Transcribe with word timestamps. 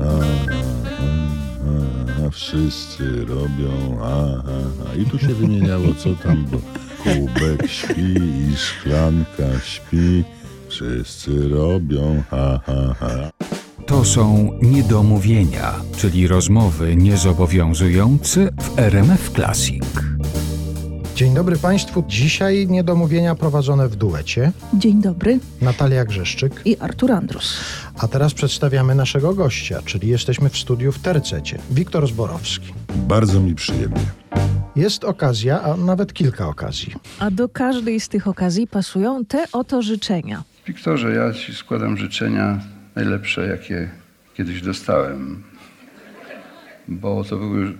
A, 0.00 0.04
wszyscy 2.30 3.24
robią, 3.24 3.98
a, 4.02 4.04
a, 4.04 4.90
a. 4.90 4.94
I 4.94 5.04
tu 5.04 5.18
się 5.18 5.28
wymieniało, 5.28 5.84
co 5.98 6.14
tam, 6.14 6.46
bo 6.50 6.58
kubek 7.02 7.70
śpi 7.70 8.14
i 8.52 8.56
szklanka 8.56 9.60
śpi. 9.64 10.24
Wszyscy 10.68 11.48
robią, 11.48 12.22
ha, 12.30 12.60
ha, 12.66 12.94
ha. 13.00 13.30
To 13.86 14.04
są 14.04 14.50
niedomówienia, 14.62 15.74
czyli 15.96 16.28
rozmowy 16.28 16.96
niezobowiązujące 16.96 18.48
w 18.60 18.78
RMF 18.78 19.30
Classic. 19.30 19.84
Dzień 21.18 21.34
dobry 21.34 21.56
Państwu. 21.56 22.04
Dzisiaj 22.08 22.66
niedomówienia 22.66 23.34
prowadzone 23.34 23.88
w 23.88 23.96
duecie. 23.96 24.52
Dzień 24.74 25.02
dobry 25.02 25.38
Natalia 25.60 26.04
Grzeszczyk. 26.04 26.62
i 26.64 26.76
Artur 26.76 27.12
Andrus. 27.12 27.60
A 28.00 28.08
teraz 28.08 28.34
przedstawiamy 28.34 28.94
naszego 28.94 29.34
gościa, 29.34 29.82
czyli 29.84 30.08
jesteśmy 30.08 30.48
w 30.48 30.56
studiu 30.58 30.92
w 30.92 30.98
Tercecie. 30.98 31.58
Wiktor 31.70 32.08
Zborowski. 32.08 32.74
Bardzo 32.94 33.40
mi 33.40 33.54
przyjemnie. 33.54 34.06
Jest 34.76 35.04
okazja, 35.04 35.62
a 35.62 35.76
nawet 35.76 36.12
kilka 36.12 36.48
okazji. 36.48 36.94
A 37.18 37.30
do 37.30 37.48
każdej 37.48 38.00
z 38.00 38.08
tych 38.08 38.28
okazji 38.28 38.66
pasują 38.66 39.24
te 39.24 39.44
oto 39.52 39.82
życzenia. 39.82 40.42
Wiktorze, 40.66 41.14
ja 41.14 41.32
Ci 41.32 41.54
składam 41.54 41.96
życzenia 41.96 42.60
najlepsze, 42.94 43.46
jakie 43.46 43.90
kiedyś 44.34 44.62
dostałem. 44.62 45.42
Bo 46.88 47.24
to 47.24 47.36
były 47.36 47.72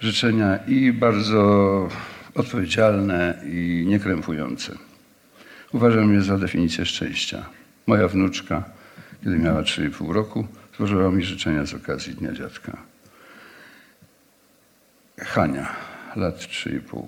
życzenia 0.00 0.56
i 0.56 0.92
bardzo 0.92 1.88
odpowiedzialne, 2.34 3.42
i 3.52 3.84
niekrępujące. 3.88 4.72
Uważam 5.72 6.14
je 6.14 6.22
za 6.22 6.38
definicję 6.38 6.86
szczęścia. 6.86 7.46
Moja 7.86 8.08
wnuczka, 8.08 8.64
kiedy 9.24 9.38
miała 9.38 9.62
3,5 9.62 10.10
roku, 10.12 10.46
złożyła 10.76 11.10
mi 11.10 11.24
życzenia 11.24 11.66
z 11.66 11.74
okazji 11.74 12.14
Dnia 12.14 12.32
Dziadka. 12.32 12.76
Hania, 15.20 15.66
lat 16.16 16.38
3,5. 16.38 17.06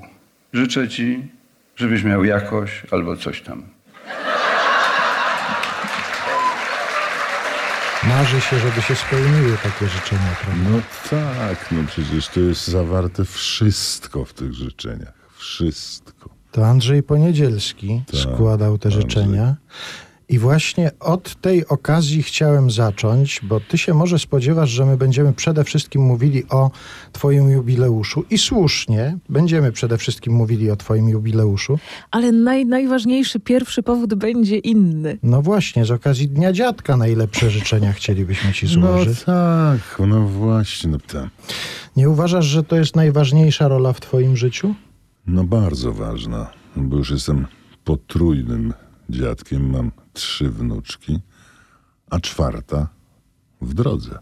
Życzę 0.53 0.89
Ci, 0.89 1.29
żebyś 1.77 2.03
miał 2.05 2.25
jakoś 2.25 2.83
albo 2.91 3.17
coś 3.17 3.41
tam. 3.43 3.63
Marzy 8.09 8.41
się, 8.41 8.59
żeby 8.59 8.83
się 8.83 8.95
spełniły 8.95 9.59
takie 9.63 9.89
życzenia, 9.89 10.37
prawda? 10.45 10.71
No 10.71 10.81
tak, 11.11 11.73
no 11.73 11.81
przecież 11.87 12.29
to 12.29 12.41
jest 12.41 12.69
zawarte 12.69 13.25
wszystko 13.25 14.25
w 14.25 14.33
tych 14.33 14.53
życzeniach. 14.53 15.13
Wszystko. 15.37 16.31
To 16.53 16.67
Andrzej 16.67 17.03
Poniedzielski 17.03 18.03
Tak, 18.13 18.21
składał 18.21 18.79
te 18.79 18.89
Andrzej. 18.89 19.03
życzenia. 19.03 19.57
I 20.29 20.39
właśnie 20.39 20.91
od 21.01 21.41
tej 21.41 21.67
okazji 21.69 22.23
chciałem 22.23 22.71
zacząć, 22.71 23.41
bo 23.43 23.61
ty 23.61 23.79
się 23.79 23.95
może 23.95 24.19
spodziewasz, 24.19 24.71
że 24.71 24.87
my 24.87 24.97
będziemy 24.97 25.33
przede 25.33 25.65
wszystkim 25.65 26.03
mówili 26.03 26.49
o 26.49 26.71
twoim 27.13 27.49
jubileuszu. 27.51 28.25
I 28.31 28.39
słusznie, 28.39 29.19
będziemy 29.29 29.73
przede 29.73 29.99
wszystkim 29.99 30.33
mówili 30.33 30.71
o 30.71 30.77
twoim 30.77 31.09
jubileuszu. 31.09 31.79
Ale 32.11 32.33
naj, 32.33 32.67
najważniejszy 32.67 33.41
pierwszy 33.41 33.83
powód 33.83 34.15
będzie 34.15 34.57
inny. 34.59 35.19
No 35.23 35.43
właśnie, 35.43 35.85
z 35.85 35.91
okazji 35.91 36.29
Dnia 36.29 36.53
Dziadka 36.53 36.97
najlepsze 36.97 37.51
życzenia 37.51 37.93
chcielibyśmy 37.93 38.53
ci 38.53 38.67
No 38.67 38.73
złożyć. 38.73 39.23
tak, 39.25 39.79
no 40.09 40.21
właśnie, 40.29 40.91
no 40.91 40.99
tak. 41.13 41.29
Nie 41.97 42.09
uważasz, 42.11 42.45
że 42.47 42.63
to 42.63 42.77
jest 42.77 42.97
najważniejsza 42.97 43.69
rola 43.69 43.93
w 43.93 44.01
twoim 44.01 44.37
życiu? 44.37 44.75
No 45.27 45.45
bardzo 45.45 45.93
ważna, 45.93 46.51
bo 46.77 46.97
już 46.97 47.11
jestem 47.11 47.47
potrójnym 47.85 48.73
dziadkiem, 49.11 49.71
mam 49.71 49.91
trzy 50.15 50.51
wnuczki, 50.51 51.21
a 52.11 52.21
czwarta 52.21 52.89
w 53.61 53.75
drodze. 53.75 54.19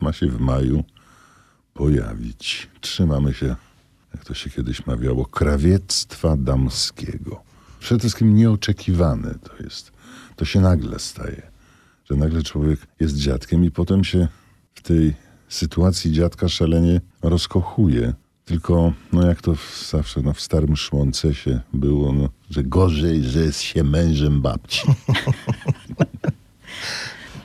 Ma 0.00 0.12
się 0.12 0.26
w 0.26 0.40
maju 0.40 0.84
pojawić. 1.74 2.68
Trzymamy 2.80 3.34
się, 3.34 3.56
jak 4.14 4.24
to 4.24 4.34
się 4.34 4.50
kiedyś 4.50 4.86
mawiało, 4.86 5.26
krawiectwa 5.26 6.36
damskiego. 6.36 7.42
Przede 7.80 8.00
wszystkim 8.00 8.34
nieoczekiwane 8.34 9.34
to 9.34 9.62
jest. 9.62 9.92
To 10.36 10.44
się 10.44 10.60
nagle 10.60 10.98
staje, 10.98 11.42
że 12.04 12.16
nagle 12.16 12.42
człowiek 12.42 12.80
jest 13.00 13.16
dziadkiem 13.16 13.64
i 13.64 13.70
potem 13.70 14.04
się 14.04 14.28
w 14.74 14.82
tej 14.82 15.14
sytuacji 15.48 16.12
dziadka 16.12 16.48
szalenie 16.48 17.00
rozkochuje. 17.22 18.14
Tylko, 18.50 18.92
no 19.12 19.26
jak 19.26 19.42
to 19.42 19.54
zawsze 19.90 20.22
no, 20.22 20.32
w 20.32 20.40
starym 20.40 20.76
szmoncesie 20.76 21.60
było, 21.72 22.12
no, 22.12 22.28
że 22.50 22.64
gorzej, 22.64 23.24
że 23.24 23.40
jest 23.40 23.60
się 23.60 23.84
mężem 23.84 24.42
babci. 24.42 24.82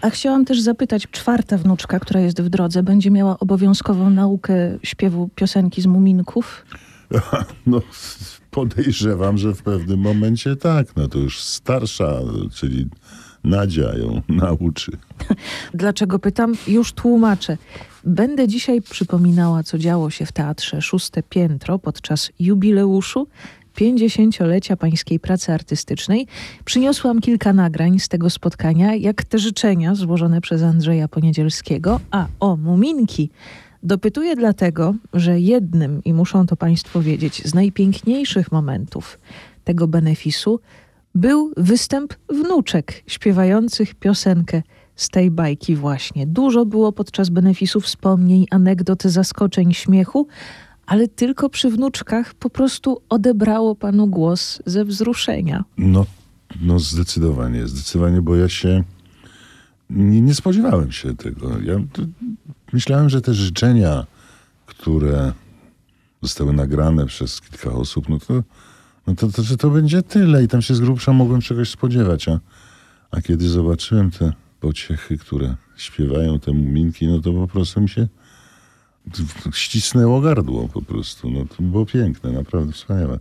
A 0.01 0.09
chciałam 0.09 0.45
też 0.45 0.61
zapytać, 0.61 1.07
czwarta 1.11 1.57
wnuczka, 1.57 1.99
która 1.99 2.19
jest 2.19 2.41
w 2.41 2.49
drodze, 2.49 2.83
będzie 2.83 3.11
miała 3.11 3.39
obowiązkową 3.39 4.09
naukę 4.09 4.55
śpiewu 4.83 5.29
piosenki 5.35 5.81
z 5.81 5.85
Muminków? 5.85 6.65
No, 7.67 7.81
podejrzewam, 8.51 9.37
że 9.37 9.53
w 9.53 9.61
pewnym 9.61 9.99
momencie 9.99 10.55
tak. 10.55 10.95
No 10.95 11.07
to 11.07 11.19
już 11.19 11.41
starsza, 11.41 12.19
czyli 12.53 12.87
Nadzia 13.43 13.97
ją 13.97 14.21
nauczy. 14.29 14.91
Dlaczego 15.73 16.19
pytam? 16.19 16.53
Już 16.67 16.93
tłumaczę. 16.93 17.57
Będę 18.05 18.47
dzisiaj 18.47 18.81
przypominała, 18.81 19.63
co 19.63 19.77
działo 19.77 20.09
się 20.09 20.25
w 20.25 20.31
teatrze 20.31 20.81
Szóste 20.81 21.23
Piętro 21.23 21.79
podczas 21.79 22.31
jubileuszu 22.39 23.27
50-lecia 23.75 24.77
pańskiej 24.77 25.19
pracy 25.19 25.53
artystycznej. 25.53 26.27
Przyniosłam 26.65 27.21
kilka 27.21 27.53
nagrań 27.53 27.99
z 27.99 28.07
tego 28.07 28.29
spotkania, 28.29 28.95
jak 28.95 29.23
te 29.23 29.39
życzenia 29.39 29.95
złożone 29.95 30.41
przez 30.41 30.63
Andrzeja 30.63 31.07
Poniedzielskiego. 31.07 31.99
A 32.11 32.27
o 32.39 32.57
Muminki 32.57 33.29
dopytuję 33.83 34.35
dlatego, 34.35 34.95
że 35.13 35.39
jednym, 35.39 36.03
i 36.03 36.13
muszą 36.13 36.47
to 36.47 36.55
Państwo 36.55 37.01
wiedzieć, 37.01 37.45
z 37.45 37.53
najpiękniejszych 37.53 38.51
momentów 38.51 39.19
tego 39.63 39.87
benefisu 39.87 40.59
był 41.15 41.51
występ 41.57 42.13
wnuczek 42.29 43.03
śpiewających 43.07 43.95
piosenkę 43.95 44.61
z 44.95 45.09
tej 45.09 45.31
bajki 45.31 45.75
właśnie. 45.75 46.27
Dużo 46.27 46.65
było 46.65 46.91
podczas 46.91 47.29
benefisu 47.29 47.81
wspomnień, 47.81 48.45
anegdot, 48.51 49.03
zaskoczeń, 49.03 49.73
śmiechu, 49.73 50.27
ale 50.85 51.07
tylko 51.07 51.49
przy 51.49 51.69
wnuczkach 51.69 52.33
po 52.33 52.49
prostu 52.49 53.01
odebrało 53.09 53.75
panu 53.75 54.07
głos 54.07 54.61
ze 54.65 54.85
wzruszenia. 54.85 55.63
No, 55.77 56.05
no 56.61 56.79
zdecydowanie, 56.79 57.67
zdecydowanie, 57.67 58.21
bo 58.21 58.35
ja 58.35 58.49
się 58.49 58.83
nie, 59.89 60.21
nie 60.21 60.35
spodziewałem 60.35 60.91
się 60.91 61.15
tego. 61.15 61.61
Ja 61.63 61.75
myślałem, 62.73 63.09
że 63.09 63.21
te 63.21 63.33
życzenia, 63.33 64.05
które 64.65 65.33
zostały 66.21 66.53
nagrane 66.53 67.05
przez 67.05 67.41
kilka 67.41 67.71
osób, 67.71 68.09
no 68.09 68.19
to, 68.19 68.43
no 69.07 69.15
to, 69.15 69.27
to, 69.27 69.57
to 69.57 69.69
będzie 69.69 70.03
tyle 70.03 70.43
i 70.43 70.47
tam 70.47 70.61
się 70.61 70.75
z 70.75 70.79
grubsza 70.79 71.13
mogłem 71.13 71.41
czegoś 71.41 71.69
spodziewać, 71.69 72.29
a, 72.29 72.39
a 73.11 73.21
kiedy 73.21 73.49
zobaczyłem 73.49 74.11
te 74.11 74.33
pociechy, 74.65 75.17
które 75.17 75.55
śpiewają 75.77 76.39
te 76.39 76.51
muminki, 76.51 77.07
no 77.07 77.21
to 77.21 77.33
po 77.33 77.47
prostu 77.47 77.81
mi 77.81 77.89
się 77.89 78.07
ścisnęło 79.53 80.21
gardło 80.21 80.67
po 80.67 80.81
prostu. 80.81 81.31
No 81.31 81.45
to 81.45 81.63
było 81.63 81.85
piękne, 81.85 82.31
naprawdę 82.31 82.73
wspaniałe. 82.73 83.19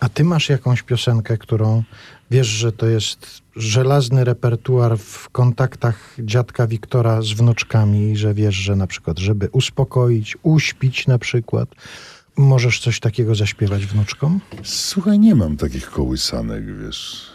A 0.00 0.08
ty 0.08 0.24
masz 0.24 0.48
jakąś 0.48 0.82
piosenkę, 0.82 1.38
którą 1.38 1.82
wiesz, 2.30 2.46
że 2.46 2.72
to 2.72 2.86
jest 2.86 3.42
żelazny 3.56 4.24
repertuar 4.24 4.98
w 4.98 5.28
kontaktach 5.28 6.16
dziadka 6.18 6.66
Wiktora 6.66 7.22
z 7.22 7.32
wnuczkami, 7.32 8.16
że 8.16 8.34
wiesz, 8.34 8.54
że 8.54 8.76
na 8.76 8.86
przykład, 8.86 9.18
żeby 9.18 9.48
uspokoić, 9.52 10.36
uśpić 10.42 11.06
na 11.06 11.18
przykład, 11.18 11.68
możesz 12.36 12.80
coś 12.80 13.00
takiego 13.00 13.34
zaśpiewać 13.34 13.86
wnuczkom? 13.86 14.40
Słuchaj, 14.62 15.18
nie 15.18 15.34
mam 15.34 15.56
takich 15.56 15.90
kołysanek, 15.90 16.64
wiesz. 16.78 17.30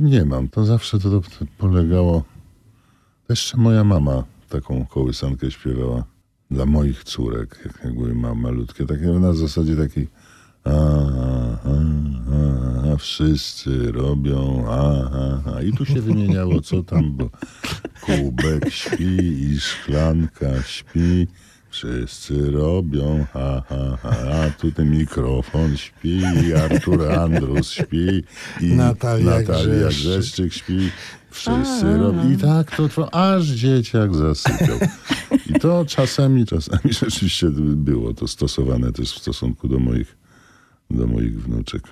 Nie 0.00 0.24
mam. 0.24 0.48
To 0.48 0.64
zawsze 0.64 0.98
to, 0.98 1.10
to 1.10 1.20
polegało. 1.58 2.35
Jeszcze 3.28 3.56
moja 3.56 3.84
mama 3.84 4.24
taką 4.48 4.86
kołysankę 4.86 5.50
śpiewała 5.50 6.04
dla 6.50 6.66
moich 6.66 7.04
córek, 7.04 7.60
jak, 7.64 7.84
jak 7.84 7.94
były 7.94 8.14
ma, 8.14 8.34
malutkie. 8.34 8.86
Takie 8.86 9.06
na 9.06 9.32
zasadzie 9.32 9.76
takiej. 9.76 10.08
A, 10.64 10.70
a, 10.70 11.58
a, 12.34 12.92
a, 12.92 12.96
wszyscy 12.96 13.92
robią, 13.92 14.64
a, 14.68 15.10
a, 15.10 15.56
a. 15.56 15.62
I 15.62 15.72
tu 15.72 15.84
się 15.84 16.00
wymieniało, 16.00 16.60
co 16.60 16.82
tam, 16.82 17.12
bo 17.12 17.30
kubek 18.00 18.70
śpi 18.70 19.18
i 19.42 19.60
szklanka 19.60 20.62
śpi. 20.62 21.26
Wszyscy 21.76 22.50
robią, 22.50 23.26
ha, 23.32 23.62
ha, 23.68 23.98
ha, 24.02 24.10
a 24.10 24.50
tu 24.50 24.72
ten 24.72 24.90
mikrofon 24.90 25.76
śpi, 25.76 26.22
Artur 26.54 27.12
Andrus 27.12 27.70
śpi, 27.70 28.24
i 28.60 28.66
Natalia 28.66 29.38
Natalia 29.38 29.88
Grzeszczyk. 29.88 30.12
Grzeszczyk 30.12 30.52
śpi. 30.52 30.90
Wszyscy 31.30 31.96
robią. 31.98 32.30
I 32.32 32.36
tak 32.36 32.76
to 32.76 32.88
trwa, 32.88 33.10
aż 33.10 33.46
dzieciak 33.46 34.14
zasypiał. 34.14 34.78
I 35.46 35.60
to 35.60 35.84
czasami, 35.84 36.46
czasami 36.46 36.92
rzeczywiście 36.92 37.46
było 37.60 38.14
to 38.14 38.28
stosowane 38.28 38.92
też 38.92 39.12
w 39.12 39.18
stosunku 39.18 39.68
do 39.68 39.78
moich, 39.78 40.16
do 40.90 41.06
moich 41.06 41.42
wnuczek. 41.42 41.82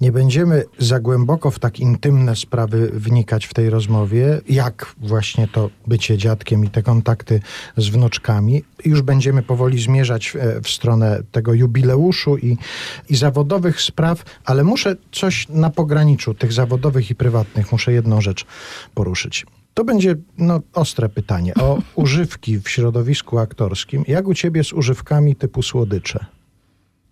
Nie 0.00 0.12
będziemy 0.12 0.64
za 0.78 1.00
głęboko 1.00 1.50
w 1.50 1.58
tak 1.58 1.80
intymne 1.80 2.36
sprawy 2.36 2.90
wnikać 2.94 3.46
w 3.46 3.54
tej 3.54 3.70
rozmowie, 3.70 4.40
jak 4.48 4.94
właśnie 5.00 5.48
to 5.48 5.70
bycie 5.86 6.18
dziadkiem 6.18 6.64
i 6.64 6.70
te 6.70 6.82
kontakty 6.82 7.40
z 7.76 7.88
wnuczkami. 7.88 8.64
Już 8.84 9.02
będziemy 9.02 9.42
powoli 9.42 9.82
zmierzać 9.82 10.36
e, 10.36 10.60
w 10.60 10.68
stronę 10.68 11.22
tego 11.32 11.54
jubileuszu 11.54 12.36
i, 12.36 12.56
i 13.08 13.16
zawodowych 13.16 13.80
spraw, 13.80 14.24
ale 14.44 14.64
muszę 14.64 14.96
coś 15.12 15.48
na 15.48 15.70
pograniczu 15.70 16.34
tych 16.34 16.52
zawodowych 16.52 17.10
i 17.10 17.14
prywatnych, 17.14 17.72
muszę 17.72 17.92
jedną 17.92 18.20
rzecz 18.20 18.46
poruszyć. 18.94 19.46
To 19.74 19.84
będzie 19.84 20.16
no, 20.38 20.60
ostre 20.74 21.08
pytanie 21.08 21.54
o 21.54 21.78
używki 22.02 22.60
w 22.60 22.68
środowisku 22.68 23.38
aktorskim. 23.38 24.04
Jak 24.08 24.28
u 24.28 24.34
ciebie 24.34 24.64
z 24.64 24.72
używkami 24.72 25.36
typu 25.36 25.62
słodycze? 25.62 26.26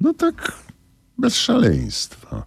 No 0.00 0.14
tak, 0.14 0.52
bez 1.20 1.36
szaleństwa. 1.36 2.44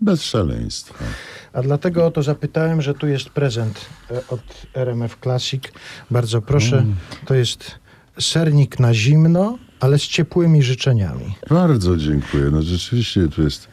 Bez 0.00 0.22
szaleństwa. 0.22 1.04
A 1.52 1.62
dlatego 1.62 2.06
o 2.06 2.10
to 2.10 2.22
zapytałem, 2.22 2.82
że 2.82 2.94
tu 2.94 3.06
jest 3.06 3.30
prezent 3.30 3.80
e, 4.10 4.26
od 4.28 4.40
RMF 4.74 5.16
Classic. 5.22 5.62
Bardzo 6.10 6.42
proszę. 6.42 6.84
To 7.26 7.34
jest 7.34 7.78
sernik 8.20 8.78
na 8.78 8.94
zimno, 8.94 9.58
ale 9.80 9.98
z 9.98 10.02
ciepłymi 10.02 10.62
życzeniami. 10.62 11.34
Bardzo 11.50 11.96
dziękuję. 11.96 12.44
No 12.52 12.62
rzeczywiście 12.62 13.28
tu 13.28 13.42
jest 13.42 13.68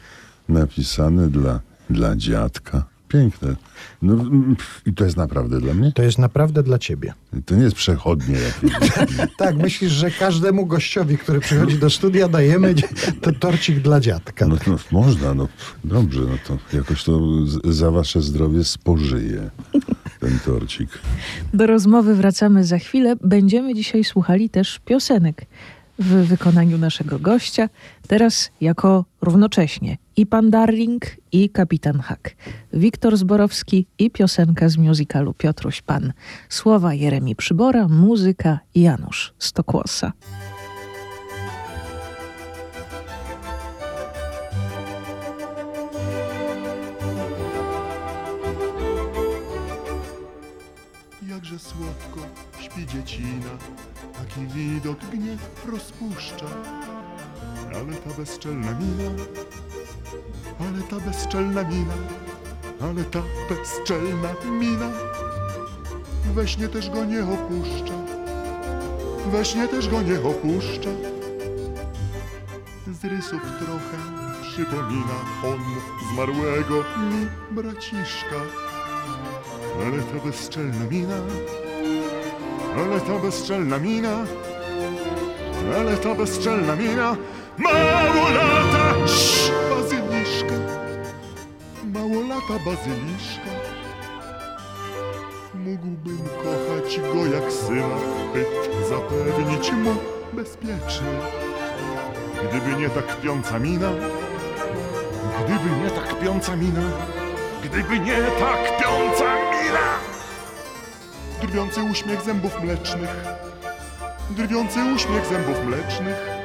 napisane 0.48 1.28
dla, 1.28 1.60
dla 1.90 2.16
dziadka. 2.16 2.84
Piękne. 3.08 3.56
No, 4.02 4.12
mm, 4.12 4.56
I 4.86 4.92
to 4.92 5.04
jest 5.04 5.16
naprawdę 5.16 5.60
dla 5.60 5.74
mnie? 5.74 5.92
To 5.92 6.02
jest 6.02 6.18
naprawdę 6.18 6.62
dla 6.62 6.78
ciebie. 6.78 7.14
To 7.46 7.54
nie 7.54 7.62
jest 7.62 7.76
przechodnie. 7.76 8.38
Tak, 9.38 9.56
myślisz, 9.56 9.92
że 9.92 10.10
każdemu 10.10 10.66
gościowi, 10.66 11.18
który 11.18 11.40
przychodzi 11.40 11.78
do 11.78 11.90
studia, 11.90 12.28
dajemy 12.28 12.74
to 13.20 13.32
torcik 13.32 13.80
dla 13.80 14.00
dziadka. 14.00 14.46
No 14.46 14.56
to 14.56 14.78
można, 14.90 15.34
no 15.34 15.48
dobrze, 15.84 16.20
no 16.20 16.38
to 16.46 16.76
jakoś 16.76 17.04
to 17.04 17.20
za 17.64 17.90
wasze 17.90 18.22
zdrowie 18.22 18.64
spożyję 18.64 19.50
ten 20.20 20.38
torcik. 20.44 20.88
Do 21.54 21.66
rozmowy 21.66 22.14
wracamy 22.14 22.64
za 22.64 22.78
chwilę. 22.78 23.16
Będziemy 23.24 23.74
dzisiaj 23.74 24.04
słuchali 24.04 24.50
też 24.50 24.80
piosenek 24.84 25.46
w 25.98 26.04
wykonaniu 26.04 26.78
naszego 26.78 27.18
gościa. 27.18 27.68
Teraz 28.08 28.50
jako 28.60 29.04
równocześnie 29.20 29.96
i 30.16 30.26
pan 30.26 30.50
Darling, 30.50 31.02
i 31.32 31.50
kapitan 31.50 32.00
Hak. 32.00 32.34
Wiktor 32.72 33.16
Zborowski 33.16 33.86
i 33.98 34.10
piosenka 34.10 34.68
z 34.68 34.76
musicalu 34.76 35.34
Piotruś 35.34 35.82
Pan. 35.82 36.12
Słowa 36.48 36.94
Jeremi 36.94 37.36
Przybora, 37.36 37.88
muzyka 37.88 38.58
Janusz 38.74 39.34
Stokłosa. 39.38 40.12
Jakże 51.28 51.58
słodko 51.58 52.20
śpi 52.60 52.86
dziecina, 52.86 53.50
taki 54.18 54.46
widok 54.46 54.98
gniew 54.98 55.66
rozpuszcza. 55.72 56.46
Ale 57.74 57.96
ta 57.96 58.10
bezczelna 58.18 58.72
mina, 58.72 59.10
ale 60.60 60.82
ta 60.90 60.96
bezczelna 60.96 61.62
mina, 61.62 61.94
ale 62.80 63.04
ta 63.04 63.22
bezczelna 63.48 64.28
mina. 64.60 64.90
We 66.34 66.48
śnie 66.48 66.68
też 66.68 66.90
go 66.90 67.04
nie 67.04 67.22
opuszcza, 67.22 67.94
we 69.32 69.44
śnie 69.44 69.68
też 69.68 69.88
go 69.88 70.02
nie 70.02 70.20
opuszcza. 70.20 70.90
Z 73.00 73.04
rysów 73.04 73.40
trochę 73.58 73.98
przypomina 74.42 75.18
on 75.44 75.58
zmarłego 76.12 76.74
mi 76.76 77.26
braciszka. 77.50 78.40
Ale 79.86 80.02
ta 80.02 80.26
bezczelna 80.26 80.84
mina, 80.90 81.16
ale 82.76 83.00
ta 83.00 83.18
bezczelna 83.18 83.78
mina, 83.78 84.24
ale 85.78 85.96
ta 85.96 86.14
bezczelna 86.14 86.76
mina, 86.76 87.16
mało 87.58 88.28
lata, 88.28 88.94
bazyliszka, 89.70 90.54
mało 91.94 92.20
lata 92.28 92.64
bazyliszka. 92.64 93.50
Mógłbym 95.54 96.18
kochać 96.18 97.00
go 97.00 97.26
jak 97.36 97.52
syna, 97.52 97.96
byt 98.34 98.88
zapewnić 98.88 99.72
mu 99.72 99.94
bezpieczny. 100.32 101.08
Gdyby 102.48 102.80
nie 102.80 102.90
ta 102.90 103.02
kpiąca 103.02 103.58
mina, 103.58 103.90
gdyby 105.44 105.84
nie 105.84 105.90
ta 105.90 106.00
kpiąca 106.00 106.56
mina, 106.56 106.90
Gdyby 107.62 107.98
nie 107.98 108.16
ta 108.16 108.56
kpiąca 108.56 109.34
mina! 109.34 109.98
Drwiący 111.40 111.82
uśmiech 111.82 112.22
zębów 112.22 112.62
mlecznych, 112.62 113.24
drwiący 114.30 114.78
uśmiech 114.94 115.26
zębów 115.26 115.64
mlecznych. 115.66 116.37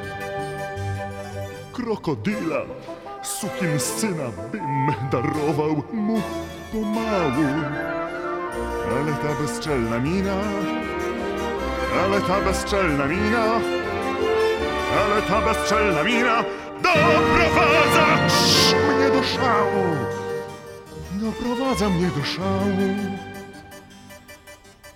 Krokodyla, 1.83 2.61
sukin 3.23 3.79
syna 3.79 4.31
bym 4.51 4.87
darował 5.11 5.83
mu 5.93 6.21
pomału. 6.71 7.47
Ale 8.95 9.13
ta 9.23 9.41
bezczelna 9.41 9.99
mina, 9.99 10.37
ale 12.03 12.21
ta 12.21 12.41
bezczelna 12.41 13.05
mina, 13.05 13.45
ale 14.99 15.21
ta 15.27 15.41
bezczelna 15.41 16.03
mina 16.03 16.43
doprowadza 16.83 18.05
mnie 18.87 19.09
do 19.11 19.23
szału 19.23 19.85
doprowadza 21.13 21.89
mnie 21.89 22.07
do 22.07 22.23
szału. 22.23 22.89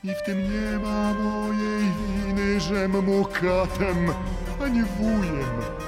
I 0.04 0.10
w 0.10 0.24
tym 0.26 0.38
nie 0.38 0.80
ma 0.80 1.14
mojej 1.14 1.84
winy, 1.98 2.60
żem 2.60 2.92
mu 2.92 3.26
katem, 3.26 4.14
a 4.64 4.68
nie 4.68 4.84
wujem. 4.84 5.87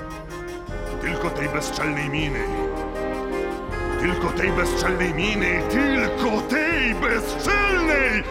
Tylko 1.02 1.30
tej 1.30 1.50
bezczelnej 1.50 2.10
miny. 2.10 2.44
Tylko 4.02 4.30
tej 4.30 4.52
bezczelnej 4.52 5.14
miny, 5.14 5.62
tylko 5.70 6.42
tej 6.42 6.96
bezczelnej! 6.96 8.24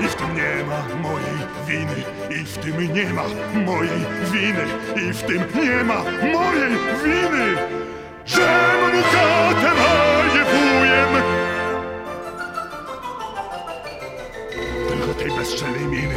I 0.00 0.08
w 0.08 0.14
tym 0.14 0.34
nie 0.34 0.64
ma 0.64 0.84
mojej 1.02 1.36
winy, 1.66 2.04
i 2.30 2.44
w 2.44 2.58
tym 2.58 2.94
nie 2.94 3.12
ma 3.12 3.24
mojej 3.64 4.06
winy, 4.32 4.66
i 4.96 5.12
w 5.12 5.22
tym 5.22 5.44
nie 5.54 5.84
ma 5.84 6.02
mojej 6.32 6.72
winy, 7.04 7.85
że 8.26 8.48
mu 8.80 9.02
katem, 9.02 9.78
a 9.78 10.34
nie 10.34 10.44
wujem. 10.44 11.12
Tylko 14.88 15.14
tej 15.14 15.30
bezczelnej 15.30 15.86
miny, 15.86 16.14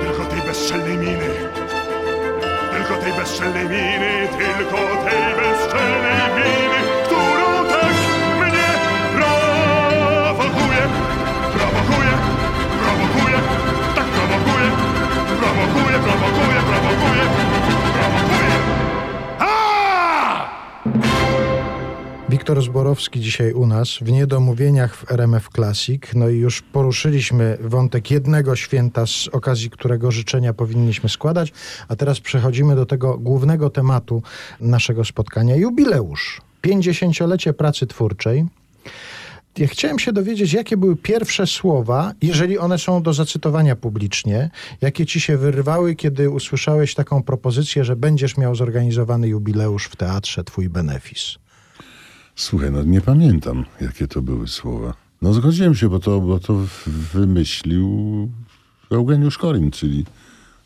tylko 0.00 0.24
tej 0.24 0.42
bezczelnej 0.42 0.98
miny, 0.98 1.28
tylko 2.72 3.02
tej 3.02 3.12
bezczelnej 3.12 3.64
miny, 3.64 4.28
tylko 4.38 4.78
tej 5.04 5.22
bezczelnej 5.38 6.18
miny, 6.36 6.80
którą 7.04 7.68
tak 7.68 7.94
mnie 8.40 8.68
prowokuje, 9.14 10.82
prowokuje, 11.54 12.12
prowokuje, 12.82 13.38
tak 13.94 14.06
prowokuje, 14.06 14.68
prowokuje, 15.40 15.98
prowokuje, 15.98 15.98
prowokuje, 15.98 16.60
prowokuje. 16.68 17.45
Wiktor 22.46 22.64
Zborowski 22.64 23.20
dzisiaj 23.20 23.52
u 23.52 23.66
nas 23.66 23.88
w 24.00 24.12
Niedomówieniach 24.12 24.96
w 24.96 25.10
RMF 25.10 25.48
Classic. 25.54 26.02
No 26.14 26.28
i 26.28 26.36
już 26.36 26.62
poruszyliśmy 26.62 27.58
wątek 27.60 28.10
jednego 28.10 28.56
święta, 28.56 29.06
z 29.06 29.28
okazji 29.28 29.70
którego 29.70 30.10
życzenia 30.10 30.52
powinniśmy 30.52 31.08
składać, 31.08 31.52
a 31.88 31.96
teraz 31.96 32.20
przechodzimy 32.20 32.76
do 32.76 32.86
tego 32.86 33.18
głównego 33.18 33.70
tematu 33.70 34.22
naszego 34.60 35.04
spotkania. 35.04 35.56
Jubileusz. 35.56 36.40
50-lecie 36.62 37.52
pracy 37.52 37.86
twórczej. 37.86 38.46
Ja 39.58 39.66
chciałem 39.66 39.98
się 39.98 40.12
dowiedzieć, 40.12 40.52
jakie 40.52 40.76
były 40.76 40.96
pierwsze 40.96 41.46
słowa, 41.46 42.12
jeżeli 42.22 42.58
one 42.58 42.78
są 42.78 43.02
do 43.02 43.12
zacytowania 43.12 43.76
publicznie, 43.76 44.50
jakie 44.80 45.06
ci 45.06 45.20
się 45.20 45.36
wyrwały, 45.36 45.94
kiedy 45.94 46.30
usłyszałeś 46.30 46.94
taką 46.94 47.22
propozycję, 47.22 47.84
że 47.84 47.96
będziesz 47.96 48.36
miał 48.36 48.54
zorganizowany 48.54 49.28
jubileusz 49.28 49.86
w 49.86 49.96
teatrze 49.96 50.44
Twój 50.44 50.68
Benefis. 50.68 51.38
Słuchaj, 52.36 52.70
no 52.72 52.82
nie 52.82 53.00
pamiętam, 53.00 53.64
jakie 53.80 54.08
to 54.08 54.22
były 54.22 54.48
słowa. 54.48 54.94
No 55.22 55.32
zgodziłem 55.32 55.74
się, 55.74 55.88
bo 55.88 55.98
to, 55.98 56.20
bo 56.20 56.38
to 56.38 56.66
wymyślił 56.86 57.88
Eugeniusz 58.90 59.38
Korin, 59.38 59.70
czyli 59.70 60.04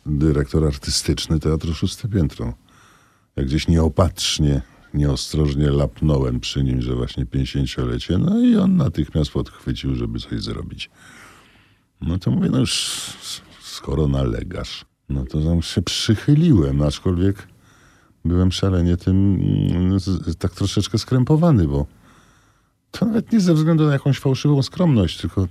dyrektor 0.05 0.65
artystyczny 0.65 1.39
Teatru 1.39 1.73
Szóste 1.73 2.07
Piętro. 2.07 2.53
Jak 3.35 3.45
gdzieś 3.45 3.67
nieopatrznie 3.67 4.61
nieostrożnie 4.93 5.69
lapnąłem 5.69 6.39
przy 6.39 6.63
nim, 6.63 6.81
że 6.81 6.95
właśnie 6.95 7.25
50-lecie, 7.25 8.17
no 8.17 8.41
i 8.41 8.55
on 8.55 8.77
natychmiast 8.77 9.31
podchwycił, 9.31 9.95
żeby 9.95 10.19
coś 10.19 10.41
zrobić. 10.41 10.89
No 12.01 12.17
to 12.17 12.31
mówię, 12.31 12.49
no 12.49 12.59
już 12.59 12.73
skoro 13.61 14.07
nalegasz, 14.07 14.85
no 15.09 15.25
to 15.25 15.41
tam 15.41 15.61
się 15.61 15.81
przychyliłem, 15.81 16.81
aczkolwiek 16.81 17.47
byłem 18.25 18.51
szalenie 18.51 18.97
tym 18.97 19.35
mm, 19.71 19.99
tak 20.39 20.51
troszeczkę 20.51 20.97
skrępowany, 20.97 21.67
bo 21.67 21.85
to 22.91 23.05
nawet 23.05 23.31
nie 23.31 23.39
ze 23.39 23.53
względu 23.53 23.85
na 23.85 23.93
jakąś 23.93 24.19
fałszywą 24.19 24.61
skromność, 24.61 25.21
tylko 25.21 25.47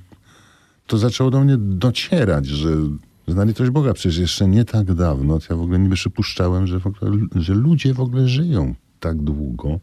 to 0.86 0.98
zaczęło 0.98 1.30
do 1.30 1.40
mnie 1.40 1.56
docierać, 1.58 2.46
że 2.46 2.68
na 3.28 3.44
litość 3.44 3.70
Boga, 3.70 3.92
przecież 3.92 4.18
jeszcze 4.18 4.48
nie 4.48 4.64
tak 4.64 4.94
dawno, 4.94 5.38
ja 5.50 5.56
w 5.56 5.60
ogóle 5.60 5.78
nie 5.78 5.90
przypuszczałem, 5.90 6.66
że, 6.66 6.76
ogóle, 6.76 7.26
że 7.36 7.54
ludzie 7.54 7.94
w 7.94 8.00
ogóle 8.00 8.28
żyją 8.28 8.74
tak 9.00 9.22
długo, 9.22 9.80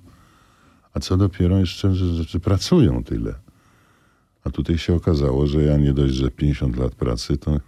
a 0.94 1.00
co 1.00 1.18
dopiero 1.18 1.58
jeszcze, 1.58 1.96
że, 1.96 2.24
że 2.24 2.40
pracują 2.40 3.04
tyle. 3.04 3.34
A 4.44 4.50
tutaj 4.50 4.78
się 4.78 4.96
okazało, 4.96 5.48
że 5.48 5.64
ja 5.64 5.78
nie 5.78 5.94
dość, 5.94 6.14
że 6.14 6.32
50 6.32 6.78
lat 6.78 6.96
pracy, 6.96 7.38
to 7.38 7.60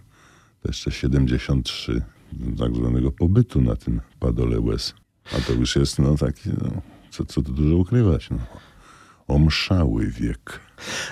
jeszcze 0.64 0.90
73 0.90 2.02
tak 2.58 2.74
zwanego 2.74 3.12
pobytu 3.12 3.60
na 3.60 3.76
tym 3.76 4.00
padole 4.20 4.60
łez. 4.60 4.94
A 5.36 5.40
to 5.40 5.52
już 5.52 5.76
jest, 5.76 5.98
no 5.98 6.16
taki, 6.16 6.48
no, 6.48 6.82
co, 7.10 7.24
co 7.24 7.42
tu 7.42 7.52
dużo 7.52 7.76
ukrywać, 7.76 8.30
no. 8.30 8.38
Omszały 9.28 10.06
wiek. 10.06 10.60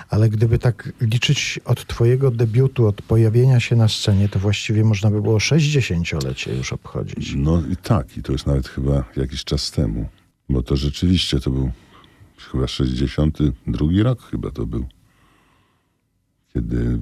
Ale 0.09 0.29
gdyby 0.29 0.59
tak 0.59 0.93
liczyć 1.01 1.59
od 1.65 1.87
twojego 1.87 2.31
debiutu, 2.31 2.87
od 2.87 3.01
pojawienia 3.01 3.59
się 3.59 3.75
na 3.75 3.87
scenie, 3.87 4.29
to 4.29 4.39
właściwie 4.39 4.83
można 4.83 5.11
by 5.11 5.21
było 5.21 5.37
60-lecie 5.37 6.55
już 6.55 6.73
obchodzić. 6.73 7.33
No 7.35 7.63
i 7.71 7.75
tak, 7.75 8.17
i 8.17 8.23
to 8.23 8.31
jest 8.31 8.47
nawet 8.47 8.67
chyba 8.67 9.03
jakiś 9.15 9.43
czas 9.43 9.71
temu, 9.71 10.09
bo 10.49 10.63
to 10.63 10.75
rzeczywiście 10.75 11.39
to 11.39 11.49
był 11.49 11.71
chyba 12.51 12.67
62 12.67 14.03
rok 14.03 14.21
chyba 14.21 14.51
to 14.51 14.65
był, 14.65 14.85
kiedy 16.53 16.99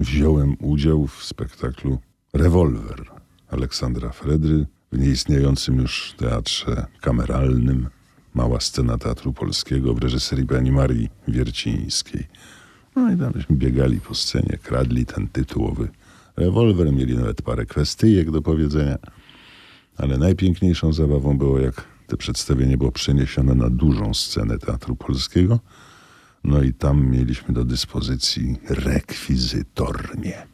wziąłem 0.00 0.56
udział 0.60 1.06
w 1.06 1.24
spektaklu 1.24 1.98
Rewolwer 2.32 3.04
Aleksandra 3.48 4.12
Fredry 4.12 4.66
w 4.92 4.98
nieistniejącym 4.98 5.78
już 5.78 6.14
teatrze 6.16 6.86
kameralnym 7.00 7.88
Mała 8.34 8.60
scena 8.60 8.98
Teatru 8.98 9.32
Polskiego 9.32 9.94
w 9.94 9.98
reżyserii 9.98 10.46
pani 10.46 10.72
Marii 10.72 11.08
Wiercińskiej. 11.28 12.26
No 12.96 13.12
i 13.12 13.16
tam 13.16 13.32
biegali 13.50 14.00
po 14.00 14.14
scenie, 14.14 14.58
kradli 14.62 15.06
ten 15.06 15.28
tytułowy 15.28 15.88
rewolwer, 16.36 16.92
mieli 16.92 17.16
nawet 17.16 17.42
parę 17.42 17.66
kwestyjek 17.66 18.30
do 18.30 18.42
powiedzenia. 18.42 18.98
Ale 19.96 20.18
najpiękniejszą 20.18 20.92
zabawą 20.92 21.38
było, 21.38 21.58
jak 21.58 21.84
to 22.06 22.16
przedstawienie 22.16 22.78
było 22.78 22.92
przeniesione 22.92 23.54
na 23.54 23.70
dużą 23.70 24.14
scenę 24.14 24.58
Teatru 24.58 24.96
Polskiego. 24.96 25.60
No 26.44 26.62
i 26.62 26.74
tam 26.74 27.06
mieliśmy 27.10 27.54
do 27.54 27.64
dyspozycji 27.64 28.56
rekwizytornie. 28.68 30.49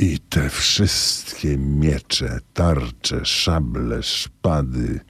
I 0.00 0.18
te 0.18 0.48
wszystkie 0.48 1.58
miecze, 1.58 2.38
tarcze, 2.54 3.24
szable, 3.24 4.02
szpady, 4.02 5.00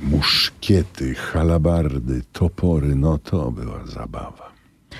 muszkiety, 0.00 1.14
halabardy, 1.14 2.22
topory, 2.32 2.94
no 2.94 3.18
to 3.18 3.50
była 3.50 3.86
zabawa. 3.86 4.52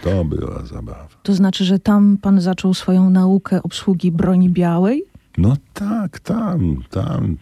To 0.02 0.24
była 0.24 0.62
zabawa. 0.66 1.08
To 1.22 1.34
znaczy, 1.34 1.64
że 1.64 1.78
tam 1.78 2.18
pan 2.22 2.40
zaczął 2.40 2.74
swoją 2.74 3.10
naukę 3.10 3.62
obsługi 3.62 4.12
broni 4.12 4.50
białej? 4.50 5.04
No 5.38 5.56
tak, 5.74 6.20
tam, 6.20 6.82
tam. 6.90 7.36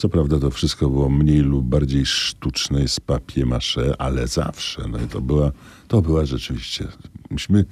Co 0.00 0.08
prawda 0.08 0.38
to 0.38 0.50
wszystko 0.50 0.90
było 0.90 1.08
mniej 1.08 1.38
lub 1.38 1.66
bardziej 1.66 2.06
sztuczne 2.06 2.88
z 2.88 3.00
papier 3.00 3.46
maché, 3.46 3.94
ale 3.98 4.26
zawsze. 4.28 4.88
No 4.88 4.98
i 4.98 5.08
to 5.08 5.20
była, 5.20 5.52
to 5.88 6.02
była 6.02 6.26
rzeczywiście. 6.26 6.88
Myśmy, 7.30 7.64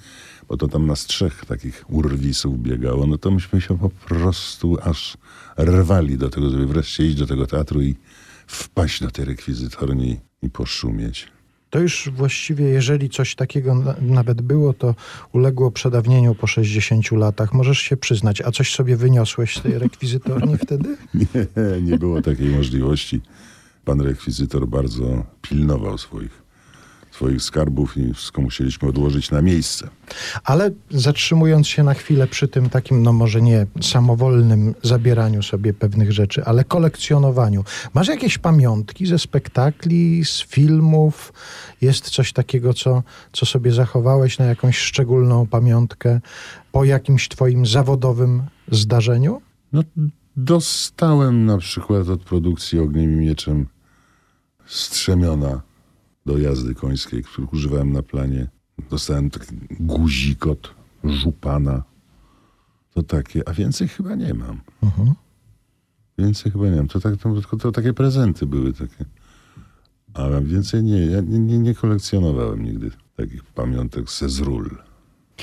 bo 0.49 0.57
to 0.57 0.69
tam 0.69 0.87
nas 0.87 1.07
trzech 1.07 1.45
takich 1.45 1.85
urwisów 1.89 2.63
biegało, 2.63 3.07
no 3.07 3.19
to 3.19 3.31
myśmy 3.31 3.61
się 3.61 3.79
po 3.79 3.91
prostu 3.91 4.79
aż 4.83 5.17
rwali 5.59 6.19
do 6.19 6.31
tego, 6.31 6.51
żeby 6.51 6.67
wreszcie 6.67 7.07
iść 7.07 7.17
do 7.17 7.27
tego 7.27 7.47
teatru 7.47 7.83
i 7.83 7.97
wpaść 8.47 9.01
do 9.03 9.11
tej 9.11 9.25
rekwizytorni 9.25 10.21
i 10.43 10.51
poszumieć. 10.51 11.38
To 11.71 11.79
już 11.79 12.11
właściwie, 12.17 12.65
jeżeli 12.65 13.11
coś 13.11 13.35
takiego 13.35 13.75
na, 13.75 13.95
nawet 14.01 14.43
było, 14.43 14.73
to 14.73 14.95
uległo 15.33 15.71
przedawnieniu 15.71 16.35
po 16.35 16.47
60 16.47 17.13
latach. 17.13 17.53
Możesz 17.53 17.79
się 17.79 17.97
przyznać, 17.97 18.41
a 18.41 18.51
coś 18.51 18.75
sobie 18.75 18.97
wyniosłeś 18.97 19.57
z 19.57 19.63
tej 19.63 19.79
rekwizytorni 19.85 20.59
wtedy? 20.59 20.97
Nie, 21.15 21.47
nie 21.83 21.99
było 21.99 22.23
takiej 22.23 22.49
możliwości. 22.49 23.21
Pan 23.85 24.01
rekwizytor 24.01 24.69
bardzo 24.69 25.25
pilnował 25.43 25.99
swoich, 25.99 26.43
swoich 27.19 27.43
skarbów 27.43 27.97
i 27.97 28.15
wszystko 28.15 28.43
musieliśmy 28.43 28.89
odłożyć 28.89 29.31
na 29.31 29.43
miejsce. 29.43 29.89
Ale 30.45 30.71
zatrzymując 30.91 31.69
się 31.69 31.83
na 31.83 31.95
chwilę 31.95 32.27
przy 32.27 32.49
tym 32.49 32.71
takim, 32.71 33.03
no 33.03 33.13
może 33.13 33.43
nie 33.43 33.67
samowolnym 33.81 34.75
zabieraniu 34.83 35.43
sobie 35.43 35.75
pewnych 35.75 36.13
rzeczy, 36.13 36.45
ale 36.45 36.65
kolekcjonowaniu. 36.65 37.65
Masz 37.95 38.09
jakieś 38.09 38.39
pamiątki 38.39 39.07
ze 39.07 39.19
spektakli, 39.19 40.25
z 40.25 40.43
filmów? 40.43 41.33
Jest 41.81 42.11
coś 42.11 42.33
takiego, 42.33 42.75
co, 42.75 43.03
co 43.33 43.47
sobie 43.47 43.73
zachowałeś 43.73 44.39
na 44.39 44.45
jakąś 44.45 44.79
szczególną 44.79 45.47
pamiątkę 45.47 46.21
po 46.73 46.85
jakimś 46.85 47.29
twoim 47.29 47.67
zawodowym 47.67 48.43
zdarzeniu? 48.71 49.41
No, 49.73 49.83
dostałem 50.37 51.47
na 51.47 51.59
przykład 51.59 52.09
od 52.09 52.23
produkcji 52.23 52.79
Ogniem 52.79 53.13
i 53.13 53.17
Mieczem 53.17 53.67
strzemiona 54.67 55.68
do 56.29 56.39
jazdy 56.39 56.75
końskiej, 56.75 57.23
których 57.23 57.53
używałem 57.53 57.93
na 57.93 58.03
planie. 58.03 58.47
Dostałem 58.91 59.31
taki 59.31 59.57
guzik 59.81 60.47
od 60.47 60.75
żupana. 61.05 61.83
To 62.95 63.03
takie, 63.03 63.49
a 63.49 63.53
więcej 63.53 63.89
chyba 63.89 64.15
nie 64.15 64.35
mam. 64.35 64.61
Mhm. 64.83 65.15
Więcej 66.19 66.53
chyba 66.53 66.65
nie 66.69 66.77
mam. 66.77 66.89
To, 66.89 67.01
tak, 67.01 67.15
to, 67.17 67.57
to 67.57 67.73
takie 67.73 67.93
prezenty 67.93 68.47
były 68.47 68.73
takie. 68.73 69.05
A 70.15 70.41
więcej 70.41 70.83
nie. 70.83 71.07
Ja 71.07 71.21
nie, 71.21 71.39
nie, 71.39 71.59
nie 71.59 71.75
kolekcjonowałem 71.75 72.65
nigdy 72.65 72.91
takich 73.17 73.45
pamiątek 73.45 74.11
ze 74.11 74.29
z 74.29 74.41
ról. 74.41 74.71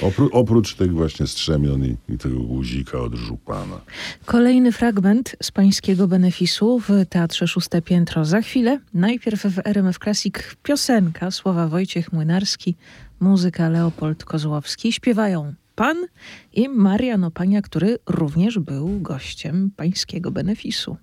Opró, 0.02 0.30
oprócz 0.32 0.76
tych 0.76 0.94
właśnie 0.94 1.28
strzemion 1.28 1.86
i, 1.86 1.98
i 2.10 2.18
tego 2.18 2.40
guzika 2.40 2.98
od 2.98 3.16
żupana. 3.16 3.82
Kolejny 4.26 4.72
fragment 4.72 5.36
z 5.44 5.52
pańskiego 5.52 6.08
benefisu 6.08 6.80
w 6.80 6.90
Teatrze 7.10 7.48
Szóste 7.48 7.82
Piętro 7.82 8.26
za 8.26 8.42
chwilę. 8.42 8.80
Najpierw 8.94 9.42
w 9.42 9.60
RMF 9.66 10.00
Classic 10.00 10.36
piosenka, 10.64 11.32
słowa 11.32 11.68
Wojciech 11.68 12.14
Młynarski, 12.14 12.76
muzyka 13.20 13.70
Leopold 13.70 14.26
Kozłowski. 14.26 14.92
Śpiewają 14.92 15.54
pan 15.76 15.98
i 16.54 16.70
Marian 16.70 17.24
Opania, 17.24 17.62
który 17.62 17.98
również 18.06 18.60
był 18.60 19.00
gościem 19.02 19.72
pańskiego 19.76 20.32
benefisu. 20.32 20.98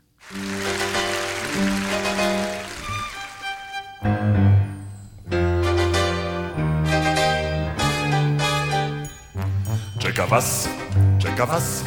Czeka 10.22 10.34
was, 10.34 10.68
czeka 11.18 11.46
was, 11.46 11.84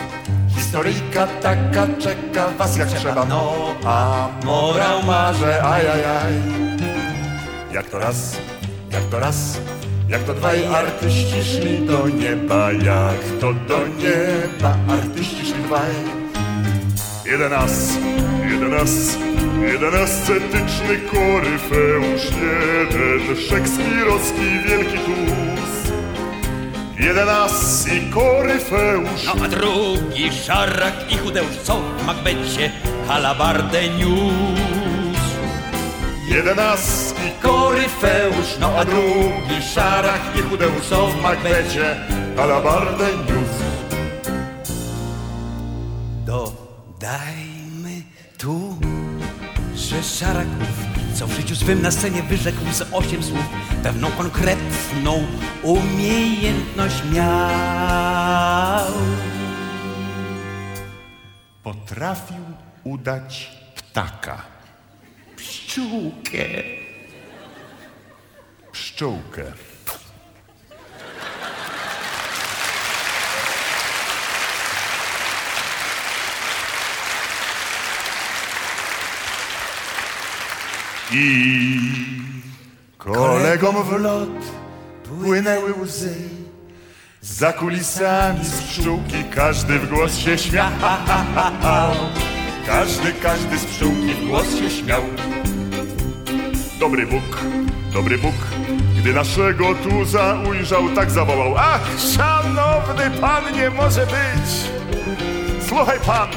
historyjka 0.56 1.28
taka 1.42 1.88
czeka 2.00 2.48
was 2.58 2.78
jak 2.78 2.88
trzeba, 2.88 3.26
no 3.26 3.76
a 3.86 4.28
morał 4.44 5.04
marze, 5.04 5.64
ajajaj. 5.64 6.34
Jak 7.72 7.90
to 7.90 8.00
raz, 8.00 8.38
jak 8.92 9.04
to 9.04 9.20
raz, 9.20 9.60
jak 10.10 10.24
to 10.24 10.34
dwaj 10.34 10.66
artyści 10.66 11.44
szli 11.44 11.88
do 11.88 12.08
nieba, 12.08 12.72
jak 12.72 13.40
to 13.42 13.54
do 13.54 13.80
nieba 13.88 14.76
artyści 14.88 15.46
szli 15.46 15.64
dwaj. 15.64 15.96
Jeden 17.26 17.54
as, 17.54 17.98
jeden 18.52 18.74
as, 18.74 19.18
jeden 19.72 19.96
ascetyczny 20.04 20.98
koryfeusz, 21.12 22.26
jeden 22.26 23.36
szekspirowski 23.50 24.60
wielki 24.68 24.98
tus. 24.98 25.55
Jeden 27.00 27.30
as 27.30 27.88
i 27.88 28.10
koryfeusz, 28.12 29.26
No 29.26 29.34
a 29.44 29.48
drugi 29.48 30.32
szarak 30.32 31.12
i 31.12 31.18
chudeusz, 31.18 31.58
co 31.64 31.76
w 31.82 32.06
Macbecie 32.06 32.72
halabardę 33.08 33.90
niósł. 33.90 35.36
jeden 36.30 36.60
as 36.60 37.14
i 37.28 37.42
koryfeusz, 37.42 38.58
no 38.60 38.68
a 38.78 38.86
drugi 38.86 39.62
szarak 39.74 40.22
i 40.40 40.42
chudeusz, 40.42 40.86
co 40.90 41.08
w 41.08 41.22
Macbecie 41.22 41.96
alabardę 42.38 43.06
niósł. 43.28 43.66
Dodajmy 46.26 48.02
tu, 48.38 48.78
że 49.76 50.04
szaraków, 50.04 50.95
co 51.16 51.28
w 51.28 51.32
życiu 51.32 51.56
swym 51.56 51.82
na 51.82 51.92
scenie 51.92 52.24
wyrzekł 52.24 52.72
z 52.72 52.82
osiem 52.94 53.24
słów, 53.24 53.46
pewną 53.84 54.12
konkretną 54.12 55.28
umiejętność 55.64 57.04
miał. 57.14 58.94
Potrafił 61.64 62.44
udać 62.84 63.52
ptaka. 63.76 64.42
pszczółkę. 65.36 66.46
Pszczółkę. 68.72 69.44
I 81.12 81.80
kolegom 82.98 83.84
w 83.84 83.92
lot 83.92 84.30
płynęły 85.04 85.74
łzy. 85.74 86.16
Za 87.22 87.54
kulisami 87.54 88.46
z 88.46 88.62
pszczółki 88.62 89.24
każdy 89.36 89.80
w 89.80 89.90
głos 89.90 90.18
się 90.18 90.38
śmiał. 90.38 90.72
Każdy, 92.66 93.14
każdy 93.14 93.60
z 93.60 93.66
pszczółki 93.66 94.14
w 94.14 94.28
głos 94.28 94.56
się 94.56 94.70
śmiał. 94.70 95.02
Dobry 96.80 97.08
Bóg, 97.08 97.42
dobry 97.94 98.18
Bóg, 98.18 98.36
gdy 99.00 99.14
naszego 99.14 99.76
tuza 99.76 100.38
ujrzał, 100.50 100.90
tak 100.90 101.12
zawołał. 101.12 101.56
Ach, 101.58 101.90
szanowny 102.16 103.12
pan 103.22 103.54
nie 103.54 103.70
może 103.70 104.06
być! 104.06 104.70
Słuchaj 105.68 106.00
pan, 106.00 106.28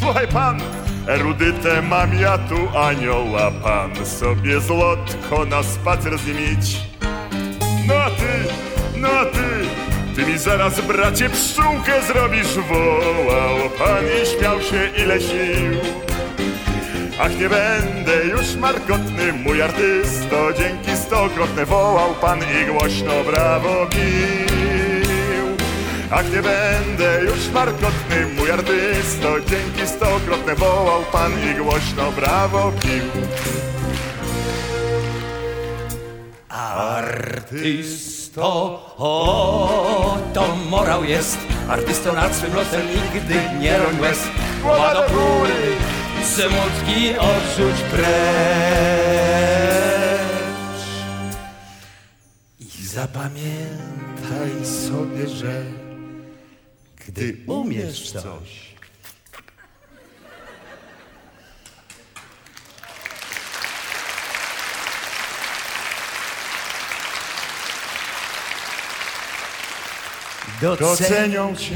słuchaj 0.00 0.28
pan, 0.28 0.60
erudytę 1.08 1.82
mam 1.82 2.14
ja 2.20 2.38
tu 2.38 2.78
anioła, 2.78 3.50
pan 3.50 4.06
sobie 4.06 4.60
złotko 4.60 5.44
na 5.44 5.62
spacer 5.62 6.18
z. 6.18 6.22
No 7.86 7.94
a 7.94 8.10
ty, 8.10 8.34
no 8.96 9.08
a 9.08 9.24
ty, 9.24 9.48
ty 10.16 10.26
mi 10.26 10.38
zaraz 10.38 10.80
bracie 10.80 11.30
pszczółkę 11.30 12.02
zrobisz, 12.02 12.58
wołał 12.68 13.70
pan 13.78 14.04
i 14.22 14.26
śmiał 14.26 14.62
się 14.62 14.90
ile 15.04 15.20
sił. 15.20 15.80
Ach, 17.20 17.38
nie 17.40 17.48
będę 17.48 18.24
już 18.24 18.56
markotny, 18.56 19.32
mój 19.32 19.62
artysto, 19.62 20.52
dzięki 20.58 20.96
stokrotne 20.96 21.66
wołał 21.66 22.14
pan 22.14 22.38
i 22.40 22.66
głośno 22.66 23.24
brawo 23.24 23.86
bił. 23.86 24.77
Ach, 26.10 26.32
nie 26.32 26.42
będę 26.42 27.20
już 27.24 27.50
markotny, 27.54 28.26
mój 28.36 28.50
artysto, 28.50 29.40
dzięki 29.40 29.86
stokrotne 29.86 30.54
wołał 30.54 31.02
pan 31.12 31.32
i 31.32 31.54
głośno 31.54 32.12
brawo 32.12 32.72
bił. 32.72 33.02
Artysto, 36.48 38.44
o, 38.98 40.18
to 40.34 40.56
morał 40.70 41.04
jest. 41.04 41.38
Artysto 41.68 42.12
nad 42.12 42.34
swym 42.34 42.54
losem 42.54 42.82
nigdy 42.86 43.34
nie 43.60 43.78
roń 43.78 44.00
łez. 44.00 44.18
Głowa 44.62 44.94
do 44.94 45.00
góry, 45.00 45.76
smutki 46.24 47.18
odrzuć 47.18 47.80
precz. 47.90 48.08
I 52.60 52.86
zapamiętaj 52.86 54.64
sobie, 54.64 55.28
że 55.28 55.77
gdy 57.08 57.36
umiesz 57.46 58.12
coś, 58.12 58.68
docenią 70.60 71.56
cię. 71.56 71.74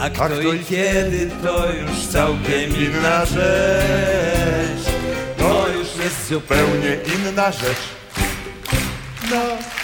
A 0.00 0.10
kto 0.10 0.52
i 0.52 0.64
kiedy 0.64 1.30
to 1.42 1.72
już 1.72 2.06
całkiem 2.06 2.76
inna 2.76 3.24
rzecz. 3.24 4.94
To 5.38 5.68
już 5.68 6.04
jest 6.04 6.28
zupełnie 6.28 6.98
inna 7.16 7.52
rzecz. 7.52 7.88
No. 9.30 9.77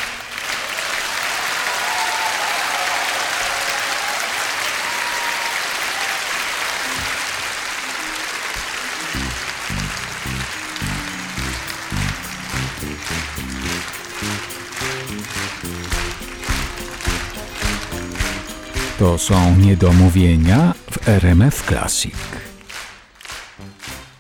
To 19.05 19.19
są 19.19 19.57
niedomówienia 19.57 20.75
w 20.91 21.09
RMF 21.09 21.67
Classic. 21.69 22.15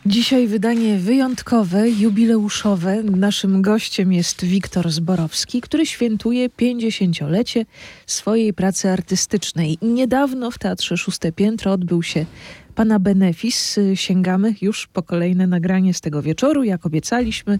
Dzisiaj 0.06 0.46
wydanie 0.46 0.98
wyjątkowe, 0.98 1.90
jubileuszowe. 1.90 3.02
Naszym 3.02 3.62
gościem 3.62 4.12
jest 4.12 4.44
Wiktor 4.44 4.90
Zborowski, 4.90 5.60
który 5.60 5.86
świętuje 5.86 6.48
50-lecie 6.48 7.66
swojej 8.06 8.52
pracy 8.52 8.90
artystycznej. 8.90 9.78
Niedawno 9.82 10.50
w 10.50 10.58
Teatrze 10.58 10.96
Szóste 10.96 11.32
Piętro 11.32 11.72
odbył 11.72 12.02
się 12.02 12.26
Pana 12.74 12.98
Benefis. 12.98 13.78
Sięgamy 13.94 14.54
już 14.60 14.86
po 14.86 15.02
kolejne 15.02 15.46
nagranie 15.46 15.94
z 15.94 16.00
tego 16.00 16.22
wieczoru. 16.22 16.64
Jak 16.64 16.86
obiecaliśmy, 16.86 17.58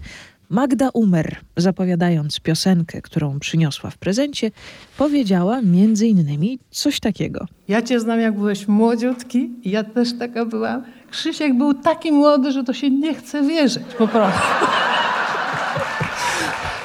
Magda 0.51 0.89
Umer, 0.95 1.37
zapowiadając 1.57 2.41
piosenkę, 2.41 3.03
którą 3.03 3.39
przyniosła 3.39 3.91
w 3.91 3.99
prezencie, 3.99 4.51
powiedziała 4.99 5.63
między 5.63 6.07
innymi 6.07 6.59
coś 6.71 7.01
takiego. 7.01 7.47
Ja 7.69 7.83
cię 7.83 8.01
znam, 8.01 8.21
jak 8.21 8.35
byłeś 8.35 8.69
młodziutki 8.69 9.51
i 9.63 9.71
ja 9.71 9.85
też 9.85 10.19
taka 10.19 10.45
byłam. 10.45 10.83
Krzysiek 11.11 11.59
był 11.59 11.75
taki 11.75 12.13
młody, 12.13 12.53
że 12.53 12.65
to 12.65 12.73
się 12.73 12.91
nie 12.91 13.15
chce 13.15 13.43
wierzyć 13.43 13.85
po 13.99 14.09
prostu. 14.09 14.41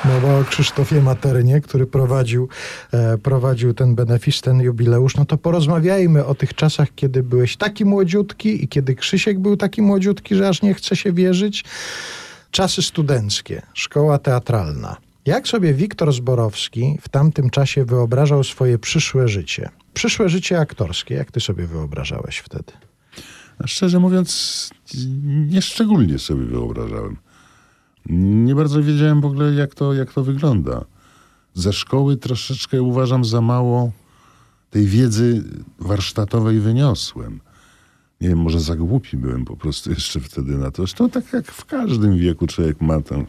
Mowa 0.05 0.39
o 0.39 0.43
Krzysztofie 0.43 1.01
Maternie, 1.01 1.61
który 1.61 1.87
prowadził, 1.87 2.49
e, 2.93 3.17
prowadził 3.17 3.73
ten 3.73 3.95
benefis, 3.95 4.41
ten 4.41 4.61
jubileusz. 4.61 5.15
No 5.15 5.25
to 5.25 5.37
porozmawiajmy 5.37 6.25
o 6.25 6.35
tych 6.35 6.53
czasach, 6.53 6.87
kiedy 6.95 7.23
byłeś 7.23 7.57
taki 7.57 7.85
młodziutki 7.85 8.63
i 8.63 8.67
kiedy 8.67 8.95
Krzysiek 8.95 9.39
był 9.39 9.57
taki 9.57 9.81
młodziutki, 9.81 10.35
że 10.35 10.47
aż 10.47 10.61
nie 10.61 10.73
chce 10.73 10.95
się 10.95 11.13
wierzyć. 11.13 11.63
Czasy 12.51 12.81
studenckie, 12.81 13.61
szkoła 13.73 14.17
teatralna. 14.17 14.97
Jak 15.25 15.47
sobie 15.47 15.73
Wiktor 15.73 16.13
Zborowski 16.13 16.97
w 17.01 17.09
tamtym 17.09 17.49
czasie 17.49 17.85
wyobrażał 17.85 18.43
swoje 18.43 18.79
przyszłe 18.79 19.27
życie? 19.27 19.69
Przyszłe 19.93 20.29
życie 20.29 20.59
aktorskie, 20.59 21.15
jak 21.15 21.31
ty 21.31 21.39
sobie 21.39 21.67
wyobrażałeś 21.67 22.37
wtedy? 22.37 22.71
Szczerze 23.65 23.99
mówiąc, 23.99 24.69
nieszczególnie 25.47 26.19
sobie 26.19 26.45
wyobrażałem. 26.45 27.17
Nie 28.45 28.55
bardzo 28.55 28.83
wiedziałem 28.83 29.21
w 29.21 29.25
ogóle, 29.25 29.53
jak 29.53 29.75
to, 29.75 29.93
jak 29.93 30.13
to 30.13 30.23
wygląda. 30.23 30.85
Ze 31.53 31.73
szkoły 31.73 32.17
troszeczkę 32.17 32.81
uważam 32.81 33.25
za 33.25 33.41
mało 33.41 33.91
tej 34.69 34.85
wiedzy 34.85 35.43
warsztatowej 35.79 36.59
wyniosłem. 36.59 37.39
Nie 38.21 38.29
wiem, 38.29 38.37
może 38.37 38.59
za 38.59 38.75
głupi 38.75 39.17
byłem 39.17 39.45
po 39.45 39.57
prostu 39.57 39.89
jeszcze 39.97 40.19
wtedy 40.19 40.57
na 40.57 40.71
to. 40.71 40.81
Zresztą 40.81 41.09
tak 41.09 41.33
jak 41.33 41.51
w 41.51 41.65
każdym 41.65 42.17
wieku 42.17 42.47
człowiek 42.47 42.81
ma 42.81 43.01
ten, 43.01 43.25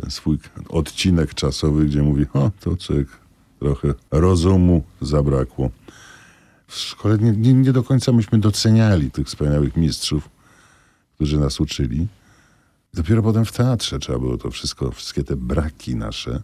ten 0.00 0.10
swój 0.10 0.38
odcinek 0.68 1.34
czasowy, 1.34 1.84
gdzie 1.84 2.02
mówi, 2.02 2.26
o, 2.32 2.50
to 2.60 2.76
człowiek 2.76 3.08
trochę 3.58 3.94
rozumu 4.10 4.84
zabrakło. 5.00 5.70
W 6.66 6.74
szkole 6.74 7.18
nie, 7.18 7.32
nie, 7.32 7.54
nie 7.54 7.72
do 7.72 7.82
końca 7.82 8.12
myśmy 8.12 8.38
doceniali 8.38 9.10
tych 9.10 9.26
wspaniałych 9.26 9.76
mistrzów, 9.76 10.28
którzy 11.14 11.38
nas 11.38 11.60
uczyli. 11.60 12.06
Dopiero 12.94 13.22
potem 13.22 13.44
w 13.44 13.52
teatrze 13.52 13.98
trzeba 13.98 14.18
było 14.18 14.38
to 14.38 14.50
wszystko, 14.50 14.90
wszystkie 14.90 15.24
te 15.24 15.36
braki 15.36 15.96
nasze, 15.96 16.42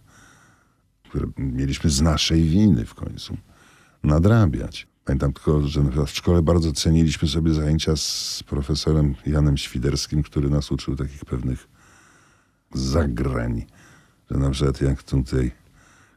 które 1.09 1.27
mieliśmy 1.39 1.91
z 1.91 2.01
naszej 2.01 2.43
winy 2.43 2.87
w 2.87 2.95
końcu, 2.95 3.37
nadrabiać. 4.03 4.87
Pamiętam 5.11 5.33
tylko, 5.33 5.69
że 5.69 5.83
w 6.07 6.11
szkole 6.11 6.43
bardzo 6.43 6.73
ceniliśmy 6.73 7.29
sobie 7.29 7.55
zajęcia 7.55 7.97
z 7.97 8.43
profesorem 8.47 9.15
Janem 9.27 9.57
Świderskim, 9.57 10.23
który 10.23 10.51
nas 10.51 10.73
uczył 10.73 10.97
takich 10.97 11.25
pewnych 11.25 11.69
zagrań. 12.75 13.67
Że 14.31 14.39
na 14.39 14.51
przykład 14.51 14.81
jak 14.81 15.03
tutaj 15.03 15.51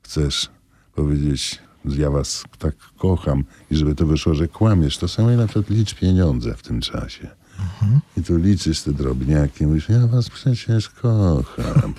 chcesz 0.03 0.49
powiedzieć, 0.95 1.59
ja 1.85 2.09
was 2.09 2.43
tak 2.59 2.75
kocham 2.97 3.43
i 3.71 3.75
żeby 3.75 3.95
to 3.95 4.05
wyszło, 4.05 4.33
że 4.33 4.47
kłamiesz, 4.47 4.97
to 4.97 5.07
samo 5.07 5.29
na 5.29 5.47
przykład 5.47 5.69
licz 5.69 5.95
pieniądze 5.95 6.53
w 6.55 6.61
tym 6.61 6.81
czasie. 6.81 7.27
I 8.17 8.23
tu 8.23 8.37
liczysz 8.37 8.81
te 8.81 8.93
drobniaki, 8.93 9.67
mówisz, 9.67 9.89
ja 9.89 10.07
was 10.07 10.29
przecież 10.29 10.89
kocham. 10.89 11.93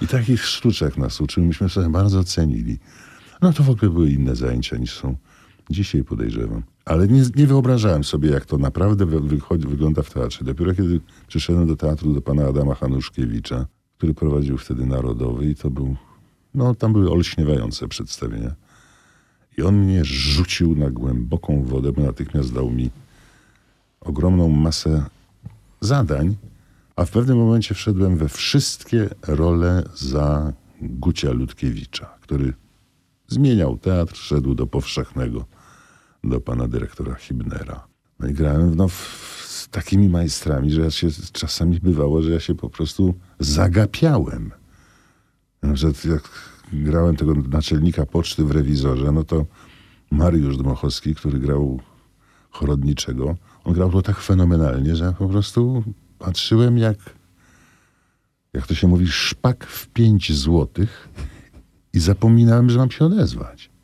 I 0.00 0.06
takich 0.06 0.44
sztuczek 0.44 0.96
nas 0.96 1.20
uczył, 1.20 1.44
myśmy 1.44 1.68
sobie 1.68 1.88
bardzo 1.88 2.24
cenili. 2.24 2.78
No 3.42 3.52
to 3.52 3.62
w 3.62 3.70
ogóle 3.70 3.90
były 3.90 4.10
inne 4.10 4.36
zajęcia 4.36 4.76
niż 4.76 4.98
są 4.98 5.16
dzisiaj, 5.70 6.04
podejrzewam. 6.04 6.62
Ale 6.84 7.08
nie, 7.08 7.22
nie 7.36 7.46
wyobrażałem 7.46 8.04
sobie, 8.04 8.30
jak 8.30 8.44
to 8.44 8.58
naprawdę 8.58 9.06
wy, 9.06 9.20
wychodzi, 9.20 9.66
wygląda 9.66 10.02
w 10.02 10.10
teatrze. 10.10 10.44
Dopiero 10.44 10.74
kiedy 10.74 11.00
przyszedłem 11.28 11.66
do 11.66 11.76
teatru 11.76 12.14
do 12.14 12.20
pana 12.20 12.46
Adama 12.46 12.74
Hanuszkiewicza, 12.74 13.66
który 13.98 14.14
prowadził 14.14 14.58
wtedy 14.58 14.86
Narodowy 14.86 15.46
i 15.46 15.54
to 15.54 15.70
był, 15.70 15.96
no 16.54 16.74
tam 16.74 16.92
były 16.92 17.10
olśniewające 17.10 17.88
przedstawienia. 17.88 18.54
I 19.58 19.62
on 19.62 19.76
mnie 19.76 20.04
rzucił 20.04 20.76
na 20.76 20.90
głęboką 20.90 21.64
wodę, 21.64 21.92
bo 21.92 22.02
natychmiast 22.02 22.54
dał 22.54 22.70
mi 22.70 22.90
ogromną 24.00 24.48
masę 24.48 25.04
zadań, 25.80 26.36
A 26.96 27.04
w 27.04 27.10
pewnym 27.10 27.38
momencie 27.38 27.74
wszedłem 27.74 28.16
we 28.16 28.28
wszystkie 28.28 29.08
role 29.26 29.82
za 29.94 30.52
Gucia 30.80 31.32
Ludkiewicza, 31.32 32.06
który 32.20 32.52
zmieniał 33.28 33.78
teatr, 33.78 34.16
szedł 34.16 34.54
do 34.54 34.66
powszechnego, 34.66 35.44
do 36.26 36.40
pana 36.40 36.68
dyrektora 36.68 37.14
Hibnera. 37.14 37.86
No 38.20 38.28
i 38.28 38.32
grałem 38.32 38.74
no, 38.74 38.88
z 39.44 39.68
takimi 39.68 40.08
majstrami, 40.08 40.70
że 40.70 40.80
ja 40.80 40.90
się 40.90 41.08
czasami 41.32 41.80
bywało, 41.80 42.22
że 42.22 42.30
ja 42.30 42.40
się 42.40 42.54
po 42.54 42.70
prostu 42.70 43.14
zagapiałem. 43.40 44.52
Że 45.62 45.86
jak 45.86 46.30
grałem 46.72 47.16
tego 47.16 47.34
naczelnika 47.34 48.06
poczty 48.06 48.44
w 48.44 48.50
rewizorze, 48.50 49.12
no 49.12 49.24
to 49.24 49.46
Mariusz 50.10 50.56
Dmochowski, 50.56 51.14
który 51.14 51.38
grał 51.38 51.80
chorodniczego, 52.50 53.36
on 53.64 53.74
grał 53.74 53.92
to 53.92 54.02
tak 54.02 54.20
fenomenalnie, 54.20 54.96
że 54.96 55.04
ja 55.04 55.12
po 55.12 55.28
prostu 55.28 55.84
patrzyłem 56.18 56.78
jak, 56.78 56.96
jak 58.52 58.66
to 58.66 58.74
się 58.74 58.88
mówi, 58.88 59.06
szpak 59.06 59.66
w 59.66 59.88
pięć 59.88 60.32
złotych 60.32 61.08
i 61.92 62.00
zapominałem, 62.00 62.70
że 62.70 62.78
mam 62.78 62.90
się 62.90 63.04
odezwać. 63.04 63.75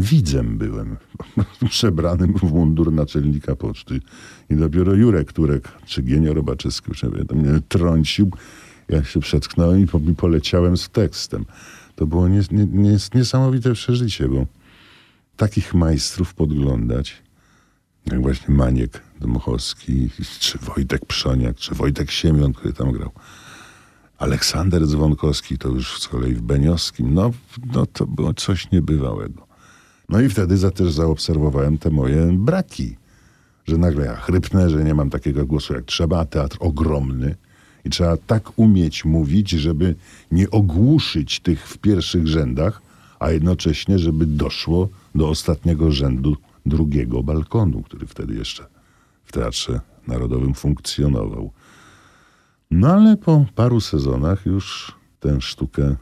Widzem 0.00 0.58
byłem, 0.58 0.96
przebranym 1.70 2.34
w 2.34 2.42
mundur 2.42 2.92
naczelnika 2.92 3.56
poczty. 3.56 4.00
I 4.50 4.54
dopiero 4.56 4.94
Jurek 4.94 5.32
Turek, 5.32 5.68
czy 5.86 6.02
Genio 6.02 6.34
Robaczewski, 6.34 6.88
już 6.88 7.02
nie 7.02 7.10
mnie 7.34 7.60
trącił. 7.68 8.30
Ja 8.88 9.04
się 9.04 9.20
przetknąłem 9.20 9.80
i 9.80 9.86
po- 9.86 9.98
i 9.98 10.14
poleciałem 10.14 10.76
z 10.76 10.88
tekstem. 10.88 11.44
To 11.96 12.06
było 12.06 12.28
nies, 12.28 12.50
nie, 12.50 12.66
nies, 12.66 13.14
niesamowite 13.14 13.72
przeżycie, 13.72 14.28
bo 14.28 14.46
takich 15.36 15.74
majstrów 15.74 16.34
podglądać, 16.34 17.22
jak 18.06 18.22
właśnie 18.22 18.54
Maniek 18.54 19.02
Dmochowski, 19.20 20.10
czy 20.40 20.58
Wojtek 20.58 21.06
Przoniak, 21.06 21.56
czy 21.56 21.74
Wojtek 21.74 22.10
Siemion, 22.10 22.52
który 22.52 22.72
tam 22.72 22.92
grał. 22.92 23.10
Aleksander 24.18 24.86
Dzwonkowski, 24.86 25.58
to 25.58 25.68
już 25.68 26.02
z 26.02 26.08
kolei 26.08 26.34
w 26.34 26.42
Beniowskim. 26.42 27.14
No, 27.14 27.30
no 27.74 27.86
to 27.86 28.06
było 28.06 28.34
coś 28.34 28.70
niebywałego. 28.70 29.49
No 30.10 30.20
i 30.20 30.28
wtedy 30.28 30.56
za, 30.56 30.70
też 30.70 30.92
zaobserwowałem 30.92 31.78
te 31.78 31.90
moje 31.90 32.32
braki. 32.32 32.96
Że 33.66 33.78
nagle 33.78 34.04
ja 34.06 34.16
chrypnę, 34.16 34.70
że 34.70 34.84
nie 34.84 34.94
mam 34.94 35.10
takiego 35.10 35.46
głosu 35.46 35.74
jak 35.74 35.84
trzeba, 35.84 36.24
teatr 36.24 36.56
ogromny. 36.60 37.34
I 37.84 37.90
trzeba 37.90 38.16
tak 38.16 38.58
umieć 38.58 39.04
mówić, 39.04 39.50
żeby 39.50 39.94
nie 40.32 40.50
ogłuszyć 40.50 41.40
tych 41.40 41.68
w 41.68 41.78
pierwszych 41.78 42.26
rzędach, 42.26 42.82
a 43.18 43.30
jednocześnie, 43.30 43.98
żeby 43.98 44.26
doszło 44.26 44.88
do 45.14 45.28
ostatniego 45.28 45.92
rzędu 45.92 46.36
drugiego 46.66 47.22
balkonu, 47.22 47.82
który 47.82 48.06
wtedy 48.06 48.34
jeszcze 48.34 48.66
w 49.24 49.32
Teatrze 49.32 49.80
Narodowym 50.06 50.54
funkcjonował. 50.54 51.50
No 52.70 52.92
ale 52.92 53.16
po 53.16 53.46
paru 53.54 53.80
sezonach 53.80 54.46
już 54.46 54.94
tę 55.20 55.40
sztukę 55.40 55.96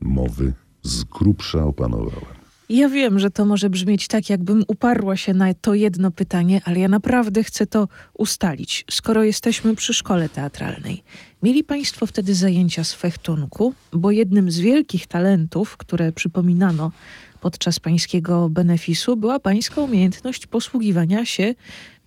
mowy 0.00 0.52
z 0.82 1.04
grubsza 1.04 1.64
opanowałem. 1.64 2.43
Ja 2.68 2.88
wiem, 2.88 3.18
że 3.18 3.30
to 3.30 3.44
może 3.44 3.70
brzmieć 3.70 4.08
tak, 4.08 4.30
jakbym 4.30 4.64
uparła 4.68 5.16
się 5.16 5.34
na 5.34 5.54
to 5.54 5.74
jedno 5.74 6.10
pytanie, 6.10 6.60
ale 6.64 6.78
ja 6.78 6.88
naprawdę 6.88 7.44
chcę 7.44 7.66
to 7.66 7.88
ustalić. 8.14 8.84
Skoro 8.90 9.24
jesteśmy 9.24 9.74
przy 9.74 9.94
szkole 9.94 10.28
teatralnej, 10.28 11.02
mieli 11.42 11.64
Państwo 11.64 12.06
wtedy 12.06 12.34
zajęcia 12.34 12.84
z 12.84 12.94
fechtunku, 12.94 13.74
bo 13.92 14.10
jednym 14.10 14.50
z 14.50 14.58
wielkich 14.58 15.06
talentów, 15.06 15.76
które 15.76 16.12
przypominano 16.12 16.92
podczas 17.40 17.80
Pańskiego 17.80 18.48
benefisu, 18.48 19.16
była 19.16 19.40
Pańska 19.40 19.80
umiejętność 19.80 20.46
posługiwania 20.46 21.24
się 21.24 21.54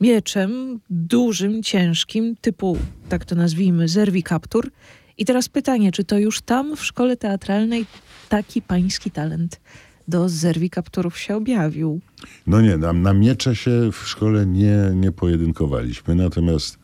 mieczem 0.02 0.80
dużym, 0.90 1.64
ciężkim, 1.64 2.36
typu, 2.42 2.78
tak 3.10 3.26
to 3.26 3.36
nazwijmy, 3.36 3.88
zerwikaptur. 3.88 4.72
I 5.18 5.26
teraz 5.26 5.50
pytanie, 5.50 5.92
czy 5.92 6.04
to 6.04 6.18
już 6.20 6.42
tam 6.42 6.76
w 6.76 6.86
szkole 6.86 7.18
teatralnej 7.18 7.86
taki 8.30 8.62
Pański 8.62 9.12
talent 9.12 9.60
do 10.08 10.30
zerwikapturów 10.30 11.18
się 11.20 11.36
objawił? 11.36 12.02
No 12.48 12.62
nie, 12.62 12.78
na, 12.78 12.94
na 12.94 13.14
miecze 13.14 13.56
się 13.56 13.92
w 13.92 14.08
szkole 14.08 14.46
nie, 14.46 14.92
nie 14.96 15.12
pojedynkowaliśmy, 15.12 16.16
natomiast 16.16 16.80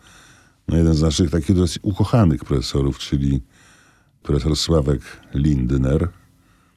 no 0.67 0.77
jeden 0.77 0.93
z 0.93 1.01
naszych 1.01 1.29
takich 1.31 1.55
dosyć 1.55 1.79
ukochanych 1.81 2.45
profesorów, 2.45 2.99
czyli 2.99 3.41
profesor 4.23 4.55
Sławek 4.55 5.01
Lindner 5.33 6.09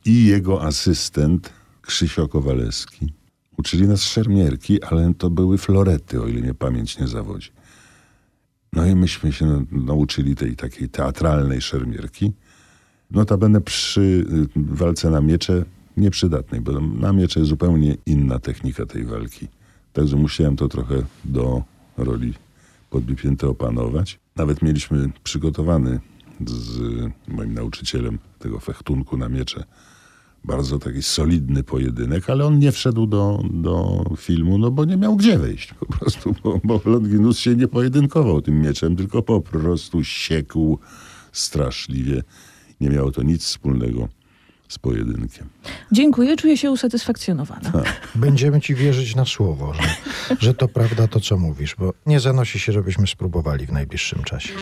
i 0.04 0.24
jego 0.24 0.62
asystent 0.62 1.52
Krzysio 1.82 2.28
Kowalewski. 2.28 3.12
Uczyli 3.58 3.88
nas 3.88 4.02
szermierki, 4.02 4.82
ale 4.82 5.14
to 5.18 5.30
były 5.30 5.58
florety, 5.58 6.22
o 6.22 6.26
ile 6.26 6.40
mnie 6.40 6.54
pamięć 6.54 6.98
nie 6.98 7.06
zawodzi. 7.08 7.50
No 8.72 8.86
i 8.86 8.94
myśmy 8.94 9.32
się 9.32 9.46
na- 9.46 9.62
nauczyli 9.72 10.34
tej 10.34 10.56
takiej 10.56 10.88
teatralnej 10.88 11.60
szermierki. 11.60 12.32
Notabene 13.10 13.60
przy 13.60 14.00
y, 14.00 14.24
walce 14.56 15.10
na 15.10 15.20
miecze 15.20 15.64
nieprzydatnej, 15.96 16.60
bo 16.60 16.80
na 16.80 17.12
miecze 17.12 17.40
jest 17.40 17.50
zupełnie 17.50 17.96
inna 18.06 18.38
technika 18.38 18.86
tej 18.86 19.04
walki. 19.04 19.48
Także 19.92 20.16
musiałem 20.16 20.56
to 20.56 20.68
trochę 20.68 21.02
do 21.24 21.62
roli 21.96 22.34
podbipięte 22.90 23.48
opanować. 23.48 24.18
Nawet 24.36 24.62
mieliśmy 24.62 25.10
przygotowany 25.24 26.00
z 26.46 26.80
moim 27.28 27.54
nauczycielem 27.54 28.18
tego 28.38 28.60
fechtunku 28.60 29.16
na 29.16 29.28
miecze 29.28 29.64
bardzo 30.46 30.78
taki 30.78 31.02
solidny 31.02 31.62
pojedynek, 31.62 32.30
ale 32.30 32.46
on 32.46 32.58
nie 32.58 32.72
wszedł 32.72 33.06
do, 33.06 33.42
do 33.50 34.04
filmu, 34.16 34.58
no 34.58 34.70
bo 34.70 34.84
nie 34.84 34.96
miał 34.96 35.16
gdzie 35.16 35.38
wejść 35.38 35.74
po 35.74 35.86
prostu, 35.86 36.34
bo, 36.42 36.60
bo 36.64 36.80
Longinus 36.84 37.38
się 37.38 37.56
nie 37.56 37.68
pojedynkował 37.68 38.42
tym 38.42 38.60
mieczem, 38.60 38.96
tylko 38.96 39.22
po 39.22 39.40
prostu 39.40 40.04
siekł 40.04 40.78
straszliwie. 41.32 42.22
Nie 42.80 42.90
miało 42.90 43.12
to 43.12 43.22
nic 43.22 43.44
wspólnego 43.44 44.08
z 44.68 44.78
pojedynkiem. 44.78 45.48
Dziękuję, 45.92 46.36
czuję 46.36 46.56
się 46.56 46.70
usatysfakcjonowana. 46.70 47.72
Będziemy 48.14 48.60
ci 48.60 48.74
wierzyć 48.74 49.14
na 49.14 49.24
słowo, 49.24 49.74
że, 49.74 49.82
że 50.38 50.54
to 50.54 50.68
prawda 50.68 51.08
to, 51.08 51.20
co 51.20 51.38
mówisz, 51.38 51.76
bo 51.78 51.92
nie 52.06 52.20
zanosi 52.20 52.58
się, 52.58 52.72
żebyśmy 52.72 53.06
spróbowali 53.06 53.66
w 53.66 53.72
najbliższym 53.72 54.24
czasie. 54.24 54.52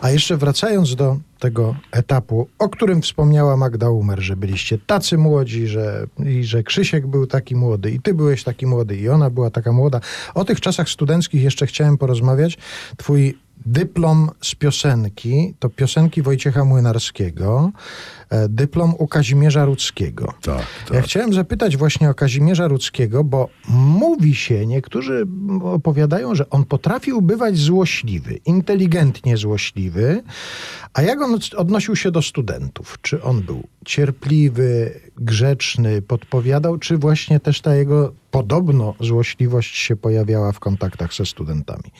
A 0.00 0.10
jeszcze 0.10 0.36
wracając 0.36 0.94
do 0.94 1.16
tego 1.38 1.76
etapu, 1.92 2.48
o 2.58 2.68
którym 2.68 3.02
wspomniała 3.02 3.56
Magda 3.56 3.90
Umer, 3.90 4.20
że 4.20 4.36
byliście 4.36 4.78
tacy 4.78 5.18
młodzi, 5.18 5.66
że, 5.66 6.06
i 6.26 6.44
że 6.44 6.62
Krzysiek 6.62 7.06
był 7.06 7.26
taki 7.26 7.56
młody, 7.56 7.90
i 7.90 8.00
ty 8.00 8.14
byłeś 8.14 8.44
taki 8.44 8.66
młody, 8.66 8.96
i 8.96 9.08
ona 9.08 9.30
była 9.30 9.50
taka 9.50 9.72
młoda. 9.72 10.00
O 10.34 10.44
tych 10.44 10.60
czasach 10.60 10.88
studenckich 10.88 11.42
jeszcze 11.42 11.66
chciałem 11.66 11.98
porozmawiać. 11.98 12.58
Twój 12.96 13.38
dyplom 13.66 14.30
z 14.40 14.54
piosenki 14.54 15.54
to 15.58 15.68
piosenki 15.68 16.22
Wojciecha 16.22 16.64
Młynarskiego, 16.64 17.70
e, 18.30 18.48
dyplom 18.48 18.94
u 18.98 19.06
Kazimierza 19.06 19.64
Rudzkiego. 19.64 20.34
Tak, 20.42 20.66
Ja 20.90 20.94
tak. 20.94 21.04
chciałem 21.04 21.32
zapytać 21.32 21.76
właśnie 21.76 22.10
o 22.10 22.14
Kazimierza 22.14 22.68
Rudzkiego, 22.68 23.24
bo 23.24 23.48
mówi 23.68 24.34
się, 24.34 24.66
niektórzy 24.66 25.26
opowiadają, 25.62 26.34
że 26.34 26.50
on 26.50 26.64
potrafił 26.64 27.22
bywać 27.22 27.58
złośliwy, 27.58 28.38
inteligentnie 28.46 29.36
złośliwy. 29.36 30.22
A 30.94 31.02
jak 31.02 31.22
on 31.22 31.38
odnosił 31.56 31.96
się 31.96 32.10
do 32.10 32.22
studentów? 32.22 32.98
Czy 33.02 33.22
on 33.22 33.42
był 33.42 33.62
cierpliwy, 33.84 35.00
grzeczny, 35.18 36.02
podpowiadał, 36.02 36.78
czy 36.78 36.98
właśnie 36.98 37.40
też 37.40 37.60
ta 37.60 37.74
jego 37.74 38.12
podobno 38.30 38.94
złośliwość 39.00 39.76
się 39.76 39.96
pojawiała 39.96 40.52
w 40.52 40.60
kontaktach 40.60 41.14
ze 41.14 41.26
studentami? 41.26 41.90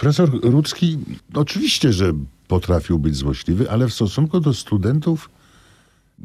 Profesor 0.00 0.30
Rudzki 0.42 0.98
oczywiście, 1.34 1.92
że 1.92 2.12
potrafił 2.48 2.98
być 2.98 3.16
złośliwy, 3.16 3.70
ale 3.70 3.88
w 3.88 3.92
stosunku 3.92 4.40
do 4.40 4.54
studentów 4.54 5.30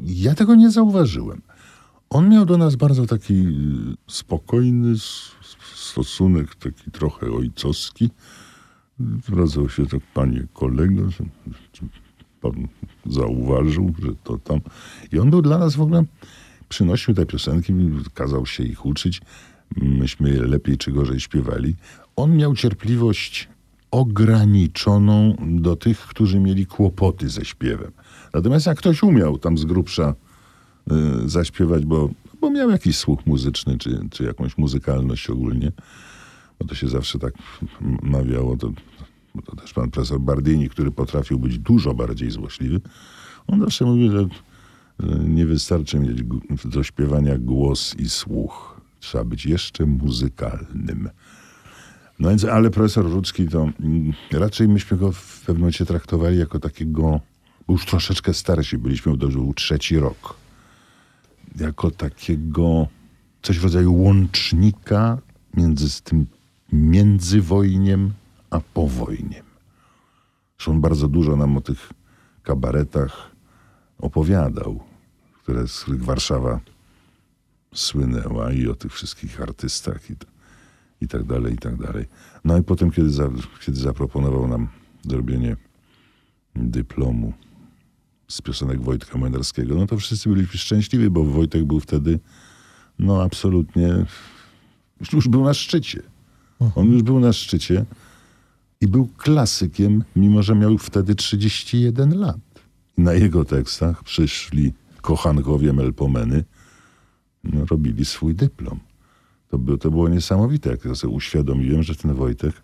ja 0.00 0.34
tego 0.34 0.54
nie 0.54 0.70
zauważyłem. 0.70 1.42
On 2.10 2.28
miał 2.28 2.44
do 2.46 2.58
nas 2.58 2.76
bardzo 2.76 3.06
taki 3.06 3.34
y, 3.34 3.46
spokojny 4.06 4.94
stosunek, 5.74 6.54
taki 6.54 6.90
trochę 6.90 7.32
ojcowski. 7.32 8.10
Zwracał 9.24 9.68
się 9.68 9.86
tak, 9.86 10.00
panie 10.14 10.46
kolego, 10.52 11.02
pan 12.40 12.68
zauważył, 13.06 13.94
że 14.02 14.08
to 14.24 14.38
tam. 14.38 14.60
I 15.12 15.18
on 15.18 15.30
był 15.30 15.42
dla 15.42 15.58
nas 15.58 15.76
w 15.76 15.80
ogóle, 15.80 16.04
przynosił 16.68 17.14
te 17.14 17.26
piosenki, 17.26 17.74
kazał 18.14 18.46
się 18.46 18.62
ich 18.62 18.86
uczyć. 18.86 19.20
Myśmy 19.76 20.30
je 20.30 20.42
lepiej 20.42 20.78
czy 20.78 20.92
gorzej 20.92 21.20
śpiewali. 21.20 21.76
On 22.16 22.36
miał 22.36 22.54
cierpliwość 22.54 23.48
ograniczoną 23.96 25.36
do 25.40 25.76
tych, 25.76 25.98
którzy 25.98 26.40
mieli 26.40 26.66
kłopoty 26.66 27.28
ze 27.28 27.44
śpiewem. 27.44 27.92
Natomiast 28.34 28.66
jak 28.66 28.78
ktoś 28.78 29.02
umiał 29.02 29.38
tam 29.38 29.58
z 29.58 29.64
grubsza 29.64 30.14
y, 31.24 31.28
zaśpiewać, 31.28 31.84
bo, 31.84 32.10
bo 32.40 32.50
miał 32.50 32.70
jakiś 32.70 32.96
słuch 32.96 33.26
muzyczny, 33.26 33.78
czy, 33.78 34.00
czy 34.10 34.24
jakąś 34.24 34.58
muzykalność 34.58 35.30
ogólnie, 35.30 35.72
bo 36.58 36.66
to 36.66 36.74
się 36.74 36.88
zawsze 36.88 37.18
tak 37.18 37.34
mawiało, 38.02 38.56
to, 38.56 38.72
to 39.44 39.56
też 39.56 39.72
pan 39.72 39.90
profesor 39.90 40.20
Bardini, 40.20 40.68
który 40.68 40.90
potrafił 40.90 41.38
być 41.38 41.58
dużo 41.58 41.94
bardziej 41.94 42.30
złośliwy, 42.30 42.80
on 43.46 43.60
zawsze 43.60 43.84
mówił, 43.84 44.10
że, 44.10 44.28
nie 45.28 45.46
wystarczy 45.46 45.98
mieć 45.98 46.22
do 46.64 46.82
śpiewania 46.82 47.38
głos 47.38 47.94
i 47.98 48.08
słuch. 48.08 48.80
Trzeba 49.00 49.24
być 49.24 49.46
jeszcze 49.46 49.86
muzykalnym. 49.86 51.08
No 52.18 52.28
więc, 52.28 52.44
ale 52.44 52.70
profesor 52.70 53.10
Rudzki 53.10 53.48
to 53.48 53.68
mm, 53.80 54.12
raczej 54.32 54.68
myśmy 54.68 54.96
go 54.96 55.12
w 55.12 55.40
pewnym 55.40 55.60
momencie 55.60 55.86
traktowali 55.86 56.38
jako 56.38 56.58
takiego, 56.58 57.20
już 57.68 57.86
troszeczkę 57.86 58.34
starsi 58.34 58.78
byliśmy, 58.78 59.18
to 59.18 59.28
był 59.28 59.54
trzeci 59.54 59.98
rok. 59.98 60.36
Jako 61.60 61.90
takiego 61.90 62.86
coś 63.42 63.58
w 63.58 63.64
rodzaju 63.64 63.94
łącznika 63.94 65.18
między 65.54 66.02
tym 66.02 66.26
międzywojniem 66.72 68.12
a 68.50 68.60
powojniem. 68.60 69.44
Zresztą 70.56 70.72
on 70.72 70.80
bardzo 70.80 71.08
dużo 71.08 71.36
nam 71.36 71.56
o 71.56 71.60
tych 71.60 71.92
kabaretach 72.42 73.30
opowiadał, 73.98 74.80
które, 75.42 75.68
z 75.68 75.80
których 75.80 76.04
Warszawa 76.04 76.60
słynęła 77.74 78.52
i 78.52 78.68
o 78.68 78.74
tych 78.74 78.92
wszystkich 78.92 79.40
artystach 79.40 80.10
i, 80.10 80.16
t- 80.16 80.26
i 81.00 81.08
tak 81.08 81.24
dalej, 81.24 81.54
i 81.54 81.58
tak 81.58 81.76
dalej. 81.76 82.04
No 82.44 82.58
i 82.58 82.62
potem, 82.62 82.90
kiedy, 82.90 83.10
za, 83.10 83.28
kiedy 83.66 83.80
zaproponował 83.80 84.48
nam 84.48 84.68
zrobienie 85.02 85.56
dyplomu 86.54 87.32
z 88.28 88.42
piosenek 88.42 88.82
Wojtka 88.82 89.18
Młynarskiego, 89.18 89.74
no 89.74 89.86
to 89.86 89.96
wszyscy 89.96 90.28
byliśmy 90.28 90.58
szczęśliwi, 90.58 91.10
bo 91.10 91.24
Wojtek 91.24 91.64
był 91.64 91.80
wtedy 91.80 92.18
no 92.98 93.22
absolutnie 93.22 94.06
już, 95.00 95.12
już 95.12 95.28
był 95.28 95.44
na 95.44 95.54
szczycie. 95.54 96.02
On 96.74 96.92
już 96.92 97.02
był 97.02 97.20
na 97.20 97.32
szczycie 97.32 97.84
i 98.80 98.86
był 98.88 99.08
klasykiem, 99.16 100.04
mimo 100.16 100.42
że 100.42 100.54
miał 100.54 100.78
wtedy 100.78 101.14
31 101.14 102.18
lat. 102.18 102.36
Na 102.98 103.12
jego 103.12 103.44
tekstach 103.44 104.02
przyszli 104.02 104.72
kochankowie 105.00 105.72
Melpomeny, 105.72 106.44
no, 107.44 107.64
robili 107.64 108.04
swój 108.04 108.34
dyplom. 108.34 108.80
To, 109.56 109.60
by, 109.60 109.78
to 109.78 109.90
było 109.90 110.08
niesamowite, 110.08 110.70
jak 110.70 110.84
ja 110.84 110.94
sobie 110.94 111.14
uświadomiłem, 111.14 111.82
że 111.82 111.94
ten 111.94 112.14
Wojtek 112.14 112.54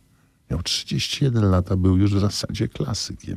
miał 0.50 0.62
31 0.62 1.50
lat, 1.50 1.72
a 1.72 1.76
był 1.76 1.96
już 1.96 2.14
w 2.14 2.20
zasadzie 2.20 2.68
klasykiem. 2.68 3.36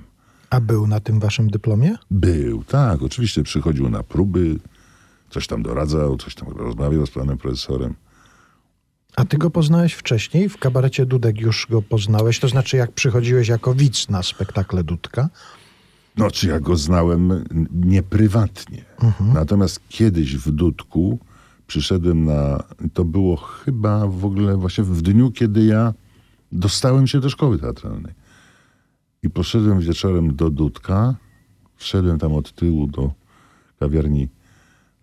A 0.50 0.62
był 0.62 0.88
na 0.88 1.00
tym 1.00 1.20
waszym 1.20 1.50
dyplomie? 1.50 1.96
Był, 2.12 2.64
tak, 2.64 3.02
oczywiście 3.02 3.44
przychodził 3.44 3.90
na 3.90 4.04
próby, 4.04 4.60
coś 5.30 5.48
tam 5.48 5.64
doradzał, 5.64 6.18
coś 6.18 6.36
tam 6.36 6.50
rozmawiał 6.50 7.06
z 7.06 7.12
panem 7.12 7.38
profesorem. 7.38 7.96
A 9.16 9.26
ty 9.26 9.38
go 9.38 9.50
poznałeś 9.50 9.94
wcześniej? 9.94 10.50
W 10.50 10.58
kabarecie 10.58 11.06
Dudek 11.06 11.42
już 11.42 11.68
go 11.70 11.82
poznałeś? 11.82 12.40
To 12.40 12.48
znaczy, 12.48 12.78
jak 12.78 12.92
przychodziłeś 12.92 13.48
jako 13.48 13.74
widz 13.74 14.10
na 14.10 14.24
spektakle 14.24 14.84
Dudka? 14.84 15.30
No, 16.18 16.32
czy 16.32 16.48
ja 16.48 16.60
go 16.60 16.76
znałem 16.76 17.44
nieprywatnie. 17.72 18.86
Natomiast 19.34 19.80
kiedyś 19.90 20.38
w 20.38 20.52
Dudku 20.52 21.20
przyszedłem 21.68 22.26
na. 22.26 22.64
To 22.94 23.06
było 23.06 23.36
chyba 23.36 24.08
w 24.08 24.26
ogóle 24.26 24.58
właśnie 24.58 24.84
w 24.84 25.02
dniu, 25.02 25.32
kiedy 25.32 25.66
ja 25.66 25.94
dostałem 26.52 27.08
się 27.08 27.20
do 27.20 27.30
szkoły 27.30 27.60
teatralnej. 27.60 28.14
I 29.24 29.30
poszedłem 29.30 29.80
wieczorem 29.80 30.36
do 30.36 30.50
Dudka. 30.50 31.16
Wszedłem 31.76 32.20
tam 32.20 32.34
od 32.34 32.52
tyłu 32.52 32.88
do 32.88 33.12
kawiarni 33.80 34.28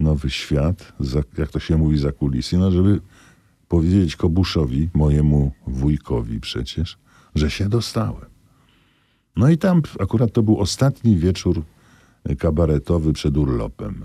Nowy 0.00 0.30
Świat, 0.30 0.92
za, 1.00 1.20
jak 1.38 1.50
to 1.50 1.60
się 1.60 1.76
mówi, 1.76 1.98
za 1.98 2.12
kulisy, 2.12 2.58
no 2.58 2.70
żeby 2.70 3.00
powiedzieć 3.68 4.16
Kobuszowi, 4.16 4.90
mojemu 4.94 5.52
wujkowi 5.66 6.40
przecież, 6.40 6.98
że 7.34 7.50
się 7.50 7.68
dostałem. 7.68 8.30
No 9.36 9.48
i 9.48 9.58
tam 9.58 9.82
akurat 10.00 10.32
to 10.32 10.42
był 10.42 10.60
ostatni 10.60 11.16
wieczór 11.16 11.62
kabaretowy 12.38 13.12
przed 13.12 13.36
urlopem. 13.36 14.04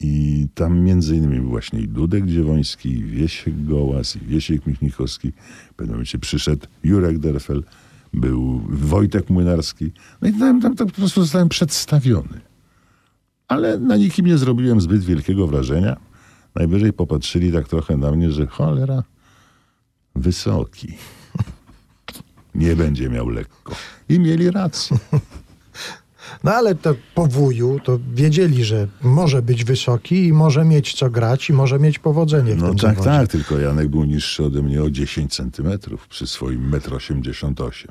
I 0.00 0.46
tam 0.54 0.78
między 0.78 1.16
innymi 1.16 1.40
właśnie 1.40 1.80
i 1.80 1.88
Dudek 1.88 2.26
Dziewoński, 2.26 2.90
i 2.90 3.04
Wiesiek 3.04 3.64
Gołas, 3.64 4.16
i 4.16 4.20
Wiesiek 4.20 4.66
Michnikowski. 4.66 5.32
W 5.70 5.74
pewnym 5.74 5.94
momencie 5.94 6.18
przyszedł 6.18 6.66
Jurek 6.84 7.18
Derfel, 7.18 7.62
był 8.12 8.62
Wojtek 8.68 9.30
Młynarski. 9.30 9.92
No 10.22 10.28
i 10.28 10.32
tam, 10.32 10.60
tam, 10.60 10.76
tam 10.76 10.86
po 10.86 10.94
prostu 10.94 11.20
zostałem 11.20 11.48
przedstawiony. 11.48 12.40
Ale 13.48 13.78
na 13.78 13.96
nikim 13.96 14.26
nie 14.26 14.38
zrobiłem 14.38 14.80
zbyt 14.80 15.04
wielkiego 15.04 15.46
wrażenia. 15.46 15.96
Najwyżej 16.54 16.92
popatrzyli 16.92 17.52
tak 17.52 17.68
trochę 17.68 17.96
na 17.96 18.12
mnie, 18.12 18.32
że 18.32 18.46
cholera, 18.46 19.02
wysoki. 20.14 20.88
Nie 22.54 22.76
będzie 22.76 23.10
miał 23.10 23.28
lekko. 23.28 23.74
I 24.08 24.18
mieli 24.18 24.50
rację. 24.50 24.98
No 26.44 26.52
ale 26.52 26.74
to 26.74 26.94
po 27.14 27.26
wuju 27.26 27.80
to 27.84 27.98
wiedzieli, 28.14 28.64
że 28.64 28.86
może 29.02 29.42
być 29.42 29.64
wysoki 29.64 30.26
i 30.26 30.32
może 30.32 30.64
mieć 30.64 30.94
co 30.94 31.10
grać 31.10 31.50
i 31.50 31.52
może 31.52 31.78
mieć 31.78 31.98
powodzenie 31.98 32.54
w 32.54 32.58
No 32.58 32.68
tym 32.68 32.76
tak, 32.78 32.96
zawodzie. 32.96 33.10
tak, 33.10 33.28
tylko 33.28 33.58
Janek 33.58 33.88
był 33.88 34.04
niższy 34.04 34.44
ode 34.44 34.62
mnie 34.62 34.82
o 34.82 34.90
10 34.90 35.34
centymetrów 35.34 36.08
przy 36.08 36.26
swoim 36.26 36.70
1,88 36.70 37.86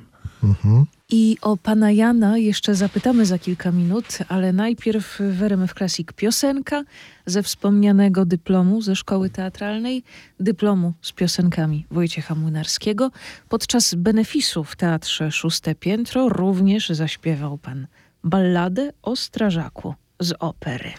m. 0.66 0.86
I 1.10 1.38
o 1.42 1.58
pana 1.58 1.92
Jana 1.92 2.38
jeszcze 2.38 2.76
zapytamy 2.76 3.26
za 3.26 3.40
kilka 3.40 3.72
minut, 3.72 4.06
ale 4.28 4.54
najpierw 4.54 5.20
w 5.20 5.44
RMF 5.44 5.74
Classic 5.74 6.08
piosenka 6.16 6.84
ze 7.26 7.44
wspomnianego 7.44 8.26
dyplomu 8.26 8.82
ze 8.82 8.96
szkoły 8.96 9.30
teatralnej, 9.30 10.04
dyplomu 10.40 10.94
z 11.02 11.12
piosenkami 11.12 11.86
Wojciecha 11.92 12.36
Młynarskiego. 12.36 13.12
Podczas 13.50 13.96
benefisu 13.96 14.64
w 14.64 14.76
Teatrze 14.76 15.32
Szóste 15.32 15.76
Piętro 15.76 16.30
również 16.30 16.90
zaśpiewał 16.90 17.58
pan 17.58 17.88
balladę 18.26 18.92
o 19.02 19.16
strażaku 19.16 19.94
z 20.20 20.34
opery. 20.40 20.92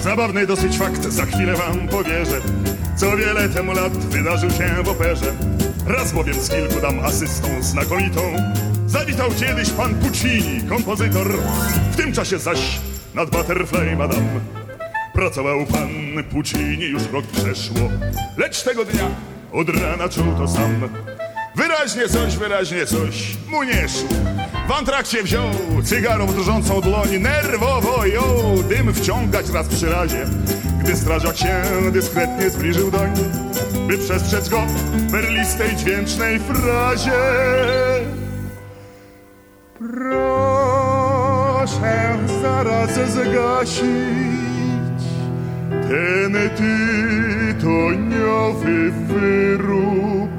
Zabawny 0.00 0.46
dosyć 0.46 0.78
fakt, 0.78 1.02
za 1.02 1.24
chwilę 1.26 1.54
wam 1.54 1.88
powierzę 1.88 2.40
Co 2.96 3.16
wiele 3.16 3.48
temu 3.48 3.72
lat 3.72 3.92
wydarzył 3.92 4.50
się 4.50 4.82
w 4.84 4.88
operze. 4.88 5.32
Raz 5.86 6.12
bowiem 6.12 6.34
z 6.34 6.48
kilku 6.48 6.80
dam 6.80 7.00
asystą 7.00 7.48
znakomitą 7.60 8.20
Zawitał 8.86 9.30
kiedyś 9.30 9.70
pan 9.70 9.94
Puccini, 9.94 10.68
kompozytor. 10.68 11.32
W 11.92 11.96
tym 11.96 12.12
czasie 12.12 12.38
zaś 12.38 12.80
nad 13.14 13.30
Butterfly 13.30 13.96
Madame 13.96 14.40
Pracował 15.12 15.66
pan 15.66 15.88
Puccini, 16.30 16.84
już 16.84 17.02
rok 17.12 17.26
przeszło. 17.26 17.90
Lecz 18.36 18.62
tego 18.62 18.84
dnia 18.84 19.35
od 19.56 19.68
rana 19.68 20.08
czuł 20.08 20.24
to 20.38 20.48
sam. 20.48 20.88
Wyraźnie 21.54 22.08
coś, 22.08 22.36
wyraźnie 22.36 22.86
coś 22.86 23.36
mu 23.48 23.62
nie 23.62 23.88
szło. 23.88 24.08
W 24.68 24.72
antrakcie 24.72 25.22
wziął 25.22 25.50
cygarą 25.84 26.26
drżącą 26.26 26.80
dłoń 26.80 27.18
Nerwowo 27.18 28.06
jął 28.06 28.62
dym 28.68 28.94
wciągać 28.94 29.50
raz 29.50 29.68
przy 29.68 29.90
razie. 29.90 30.26
Gdy 30.80 30.96
strażak 30.96 31.36
się 31.36 31.62
dyskretnie 31.92 32.50
zbliżył 32.50 32.90
doń 32.90 33.12
By 33.88 33.98
przestrzec 33.98 34.48
go 34.48 34.62
w 34.92 35.10
perlistej 35.10 35.76
dźwięcznej 35.76 36.38
frazie. 36.38 37.22
Proszę 39.78 40.98
zaraz 42.42 42.90
zgasić 43.10 43.86
ten 45.70 46.36
tytoniowy 47.66 48.90
wyrób. 48.90 50.30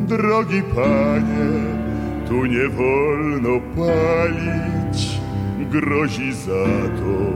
Drogi 0.00 0.62
panie, 0.62 1.50
tu 2.28 2.46
nie 2.46 2.68
wolno 2.68 3.60
palić. 3.76 5.20
Grozi 5.70 6.32
za 6.34 6.66
to 6.98 7.32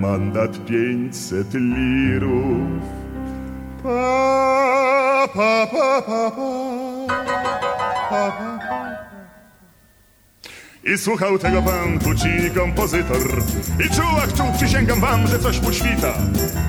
mandat 0.00 0.58
pięćset 0.66 1.54
lirów. 1.54 2.82
Pa, 3.82 5.28
pa, 5.34 5.66
pa, 5.72 6.02
pa, 6.06 6.30
pa, 6.30 6.50
pa, 8.10 8.32
pa. 8.38 8.67
I 10.94 10.98
słuchał 10.98 11.38
tego 11.38 11.62
pan 11.62 11.98
Puccini 11.98 12.50
kompozytor. 12.50 13.42
I 13.86 13.94
czuł, 13.94 14.04
ach 14.22 14.32
czuł, 14.32 14.46
przysięgam 14.56 15.00
wam, 15.00 15.26
że 15.26 15.38
coś 15.38 15.60
mu 15.60 15.72
świta. 15.72 16.14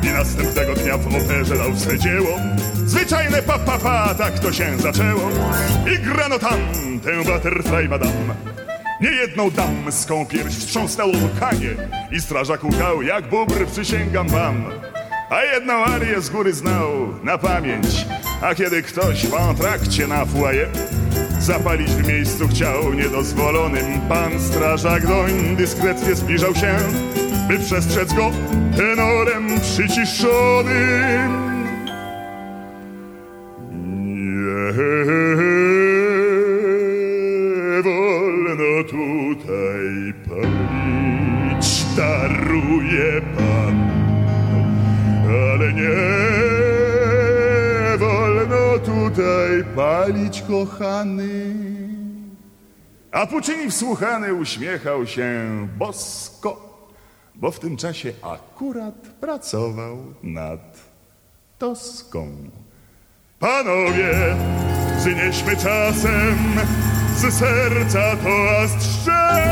I 0.04 0.10
następnego 0.10 0.74
dnia 0.74 0.98
w 0.98 1.08
operze 1.08 1.58
dał 1.58 1.76
swe 1.76 2.00
dzieło. 2.00 2.30
Zwyczajne 2.86 3.42
pa, 3.42 3.60
pa, 3.60 3.80
pa, 3.80 4.16
tak 4.16 4.40
to 4.40 4.52
się 4.52 4.78
zaczęło. 4.78 5.30
I 5.96 6.00
grano 6.00 6.40
tam 6.40 6.60
tę 7.04 7.24
butterfly 7.24 7.90
madame. 7.90 8.36
Niejedną 9.02 9.52
damską 9.52 10.26
pierś 10.26 10.56
wstrząsnęło 10.56 11.14
łkanie. 11.26 11.70
I 12.12 12.22
strażak 12.22 12.64
łkał 12.64 13.02
jak 13.02 13.30
bóbr, 13.30 13.66
przysięgam 13.66 14.30
wam. 14.30 14.66
A 15.30 15.44
jedną 15.44 15.74
arię 15.74 16.22
z 16.22 16.30
góry 16.30 16.54
znał 16.54 16.90
na 17.24 17.38
pamięć. 17.38 18.06
A 18.42 18.56
kiedy 18.56 18.84
ktoś 18.84 19.28
w 19.28 19.36
antrakcie 19.36 20.08
na 20.08 20.26
foyer 20.26 20.70
Zapalić 21.50 21.90
w 21.90 22.08
miejscu 22.08 22.48
chciał 22.48 22.94
niedozwolonym. 22.94 23.86
Pan 24.10 24.40
strażak 24.40 25.08
doń 25.08 25.56
dyskretnie 25.56 26.16
zbliżał 26.16 26.56
się 26.56 26.76
By 27.48 27.60
przestrzec 27.60 28.14
go 28.14 28.32
tenorem 28.78 29.60
przyciszonym. 29.62 31.32
Nie 37.76 37.84
wolno 37.84 38.84
tutaj 38.84 40.14
palić, 40.30 41.86
daruje 41.98 43.19
palić, 50.30 50.42
kochany. 50.42 51.56
A 53.12 53.28
Puccini 53.28 53.72
wsłuchany 53.72 54.34
uśmiechał 54.34 55.08
się 55.08 55.48
bosko, 55.78 56.86
bo 57.36 57.52
w 57.52 57.60
tym 57.60 57.78
czasie 57.78 58.14
akurat 58.22 58.96
pracował 58.96 59.98
nad 60.24 60.80
Toską. 61.58 62.28
Panowie, 63.40 64.36
przynieśmy 65.00 65.58
czasem 65.58 66.38
z 67.16 67.34
serca 67.34 68.16
toast 68.16 69.02
szczery 69.02 69.50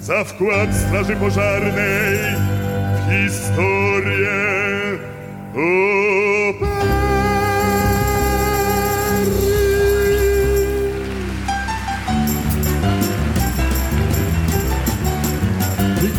za 0.00 0.24
wkład 0.24 0.68
Straży 0.88 1.16
Pożarnej 1.16 2.18
w 2.96 3.10
historię 3.10 4.62
opery. 5.52 6.31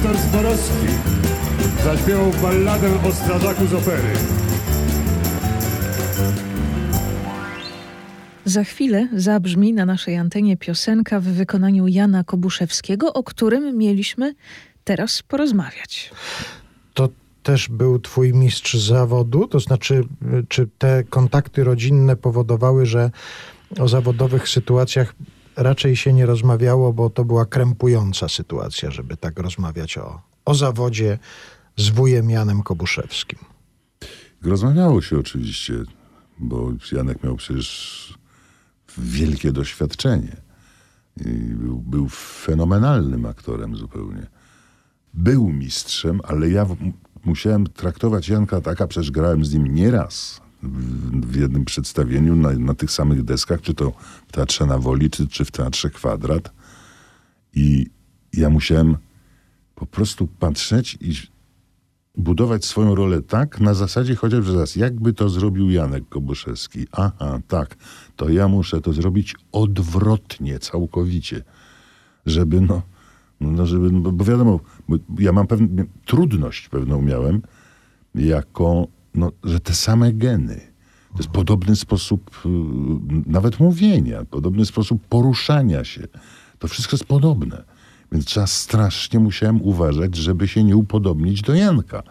Wiktor 0.04 0.22
Zborowski 0.22 0.88
zaśpiewał 1.84 2.32
balladę 2.42 3.04
o 3.04 3.12
strażaku 3.12 3.68
z 3.68 3.74
opery. 3.74 4.10
Za 8.46 8.64
chwilę 8.64 9.08
zabrzmi 9.16 9.74
na 9.74 9.86
naszej 9.86 10.18
antenie 10.18 10.58
piosenka 10.58 11.20
w 11.20 11.24
wykonaniu 11.24 11.88
Jana 11.88 12.24
Kobuszewskiego, 12.24 13.14
o 13.14 13.24
którym 13.24 13.78
mieliśmy 13.78 14.36
teraz 14.84 15.22
porozmawiać. 15.22 16.12
To 16.94 17.10
też 17.44 17.70
był 17.70 18.00
twój 18.00 18.34
mistrz 18.34 18.74
zawodu? 18.74 19.48
To 19.48 19.60
znaczy, 19.60 20.04
czy 20.50 20.68
te 20.78 21.04
kontakty 21.04 21.64
rodzinne 21.64 22.16
powodowały, 22.16 22.86
że 22.86 23.12
o 23.80 23.88
zawodowych 23.88 24.50
sytuacjach 24.50 25.16
raczej 25.56 25.96
się 25.96 26.14
nie 26.14 26.26
rozmawiało, 26.26 26.94
bo 26.94 27.10
to 27.10 27.26
była 27.26 27.46
krępująca 27.46 28.30
sytuacja, 28.30 28.92
żeby 28.92 29.18
tak 29.18 29.40
rozmawiać 29.40 29.98
o, 29.98 30.22
o 30.46 30.56
zawodzie 30.56 31.20
z 31.78 31.90
wujem 31.90 32.30
Janem 32.30 32.64
Kobuszewskim? 32.64 33.40
Rozmawiało 34.42 35.02
się 35.02 35.20
oczywiście, 35.20 35.74
bo 36.40 36.72
Janek 36.92 37.24
miał 37.24 37.36
przecież 37.36 38.18
wielkie 38.98 39.52
doświadczenie. 39.52 40.38
I 41.18 41.30
był, 41.34 41.78
był 41.78 42.10
fenomenalnym 42.10 43.26
aktorem 43.26 43.76
zupełnie. 43.76 44.28
Był 45.14 45.50
mistrzem, 45.50 46.22
ale 46.24 46.50
ja 46.50 46.66
musiałem 47.26 47.68
traktować 47.68 48.30
Janka 48.30 48.62
tak, 48.62 48.82
a 48.82 48.88
przecież 48.88 49.12
grałem 49.12 49.46
z 49.46 49.54
nim 49.54 49.76
nieraz 49.76 50.43
w, 50.64 51.36
jednym 51.36 51.66
przedstawieniu 51.66 52.36
na, 52.36 52.52
na 52.52 52.74
tych 52.74 52.92
samych 52.92 53.24
deskach, 53.24 53.62
czy 53.62 53.74
to 53.74 53.92
w 54.28 54.32
Teatrze 54.32 54.66
na 54.66 54.78
Woli, 54.78 55.10
czy, 55.10 55.28
czy 55.28 55.46
w 55.46 55.52
Teatrze 55.52 55.90
Kwadrat. 55.90 56.52
I 57.54 57.88
ja 58.34 58.50
musiałem 58.50 58.98
po 59.76 59.86
prostu 59.86 60.28
patrzeć 60.28 60.98
i 61.02 61.14
budować 62.16 62.66
swoją 62.66 62.96
rolę 62.96 63.22
tak, 63.22 63.60
na 63.60 63.74
zasadzie 63.74 64.16
chociaż 64.16 64.52
zaraz, 64.52 64.76
jakby 64.76 65.14
to 65.14 65.30
zrobił 65.30 65.70
Janek 65.70 66.10
Kobuszewski. 66.10 66.88
Aha, 66.92 67.40
tak, 67.48 67.76
to 68.16 68.30
ja 68.30 68.48
muszę 68.48 68.82
to 68.82 68.94
zrobić 68.94 69.36
odwrotnie, 69.52 70.60
całkowicie, 70.60 71.44
żeby 72.26 72.62
no, 72.62 72.82
no 73.42 73.66
żeby, 73.66 73.92
no, 73.92 74.12
bo 74.12 74.26
wiadomo, 74.26 74.60
bo 74.90 74.98
ja 75.20 75.32
mam 75.32 75.48
pewną 75.48 75.84
trudność 76.06 76.70
pewną 76.70 77.02
miałem, 77.02 77.42
jako, 78.16 78.88
no, 79.16 79.32
że 79.44 79.60
te 79.60 79.74
same 79.74 80.14
geny, 80.14 80.62
to 81.12 81.18
jest 81.18 81.30
podobny 81.30 81.76
sposób 81.76 82.42
y, 82.46 82.50
nawet 83.26 83.60
mówienia, 83.60 84.26
podobny 84.26 84.66
sposób 84.66 85.08
poruszania 85.08 85.84
się. 85.84 86.08
To 86.60 86.68
wszystko 86.68 86.96
jest 86.96 87.06
podobne. 87.06 87.64
Więc 88.12 88.26
trzeba 88.26 88.48
strasznie 88.48 89.20
musiałem 89.20 89.62
uważać, 89.62 90.16
żeby 90.16 90.48
się 90.48 90.64
nie 90.64 90.78
upodobnić 90.78 91.42
do 91.42 91.56
Janka. 91.56 92.04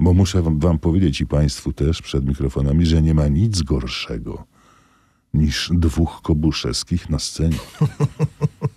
Bo 0.00 0.14
muszę 0.14 0.42
wam, 0.42 0.58
wam 0.58 0.78
powiedzieć 0.78 1.20
i 1.20 1.26
państwu 1.26 1.72
też 1.72 2.02
przed 2.02 2.26
mikrofonami, 2.26 2.86
że 2.86 3.02
nie 3.02 3.14
ma 3.14 3.28
nic 3.28 3.62
gorszego 3.62 4.46
niż 5.34 5.70
dwóch 5.72 6.22
Kobuszewskich 6.22 7.10
na 7.10 7.18
scenie. 7.18 7.58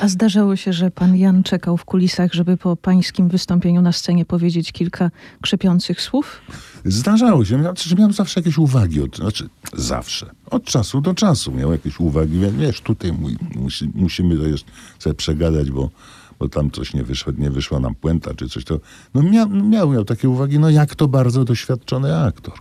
A 0.00 0.08
zdarzało 0.08 0.56
się, 0.56 0.72
że 0.72 0.90
pan 0.90 1.16
Jan 1.16 1.42
czekał 1.42 1.76
w 1.76 1.84
kulisach, 1.84 2.32
żeby 2.32 2.56
po 2.56 2.76
pańskim 2.76 3.28
wystąpieniu 3.28 3.82
na 3.82 3.92
scenie 3.92 4.24
powiedzieć 4.24 4.72
kilka 4.72 5.10
krzepiących 5.42 6.00
słów? 6.02 6.40
Zdarzało 6.84 7.44
się, 7.44 7.58
miał, 7.58 7.74
że 7.76 7.96
miał 7.96 8.12
zawsze 8.12 8.40
jakieś 8.40 8.58
uwagi, 8.58 9.00
od, 9.02 9.16
znaczy 9.16 9.48
zawsze, 9.76 10.30
od 10.50 10.64
czasu 10.64 11.00
do 11.00 11.14
czasu 11.14 11.52
miał 11.52 11.72
jakieś 11.72 12.00
uwagi, 12.00 12.38
wie- 12.38 12.52
wiesz, 12.52 12.80
tutaj 12.80 13.12
mój, 13.12 13.36
musi, 13.56 13.90
musimy 13.94 14.36
to 14.36 14.46
jeszcze 14.46 14.70
sobie 14.98 15.14
przegadać, 15.14 15.70
bo, 15.70 15.90
bo 16.38 16.48
tam 16.48 16.70
coś 16.70 16.94
nie 16.94 17.04
wyszło, 17.04 17.32
nie 17.38 17.50
wyszła 17.50 17.80
nam 17.80 17.94
puenta, 17.94 18.34
czy 18.34 18.48
coś 18.48 18.64
to, 18.64 18.80
no 19.14 19.22
miał, 19.22 19.48
miał, 19.48 19.90
miał 19.90 20.04
takie 20.04 20.28
uwagi, 20.28 20.58
no 20.58 20.70
jak 20.70 20.94
to 20.94 21.08
bardzo 21.08 21.44
doświadczony 21.44 22.18
aktor. 22.18 22.54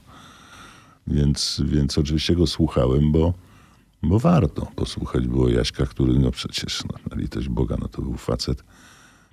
Więc, 1.07 1.61
więc 1.65 1.97
oczywiście 1.97 2.35
go 2.35 2.47
słuchałem, 2.47 3.11
bo, 3.11 3.33
bo 4.03 4.19
warto 4.19 4.65
posłuchać 4.75 5.27
było 5.27 5.49
Jaśka, 5.49 5.85
który 5.85 6.19
no 6.19 6.31
przecież, 6.31 6.83
no, 6.85 7.15
na 7.15 7.21
litość 7.21 7.49
Boga, 7.49 7.75
no 7.79 7.87
to 7.87 8.01
był 8.01 8.13
facet, 8.13 8.63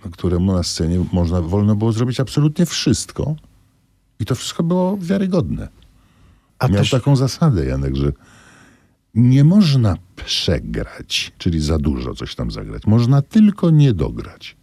no, 0.05 0.11
któremu 0.11 0.53
na 0.53 0.63
scenie 0.63 1.05
można, 1.13 1.43
wolno 1.43 1.77
było 1.77 1.93
zrobić 1.93 2.21
absolutnie 2.21 2.67
wszystko 2.67 3.35
i 4.21 4.25
to 4.25 4.35
wszystko 4.35 4.63
było 4.63 4.99
wiarygodne. 5.01 5.69
A 6.59 6.69
Miał 6.69 6.79
też, 6.79 6.91
taką 6.91 7.17
zasadę, 7.17 7.67
Janek, 7.67 7.97
że 7.97 8.13
nie 9.15 9.45
można 9.45 9.97
przegrać, 10.17 11.33
czyli 11.39 11.61
za 11.61 11.79
dużo 11.79 12.15
coś 12.15 12.35
tam 12.35 12.51
zagrać. 12.51 12.87
Można 12.87 13.23
tylko 13.23 13.71
nie 13.71 13.95
dograć. 13.95 14.57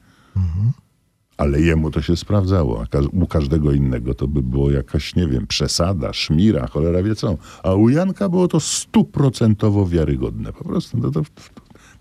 Ale 1.37 1.61
jemu 1.61 1.91
to 1.91 2.01
się 2.01 2.15
sprawdzało, 2.17 2.83
a 2.91 2.97
u 3.23 3.27
każdego 3.27 3.71
innego 3.71 4.13
to 4.13 4.27
by 4.27 4.41
było 4.41 4.71
jakaś, 4.71 5.15
nie 5.15 5.27
wiem, 5.27 5.47
przesada, 5.47 6.13
szmira, 6.13 6.67
cholera 6.67 7.03
wie 7.03 7.15
co. 7.15 7.37
A 7.63 7.73
u 7.73 7.89
Janka 7.89 8.29
było 8.29 8.47
to 8.47 8.59
stuprocentowo 8.59 9.87
wiarygodne. 9.87 10.53
Po 10.53 10.63
prostu 10.63 11.01
to, 11.01 11.11
to, 11.11 11.21
to 11.21 11.41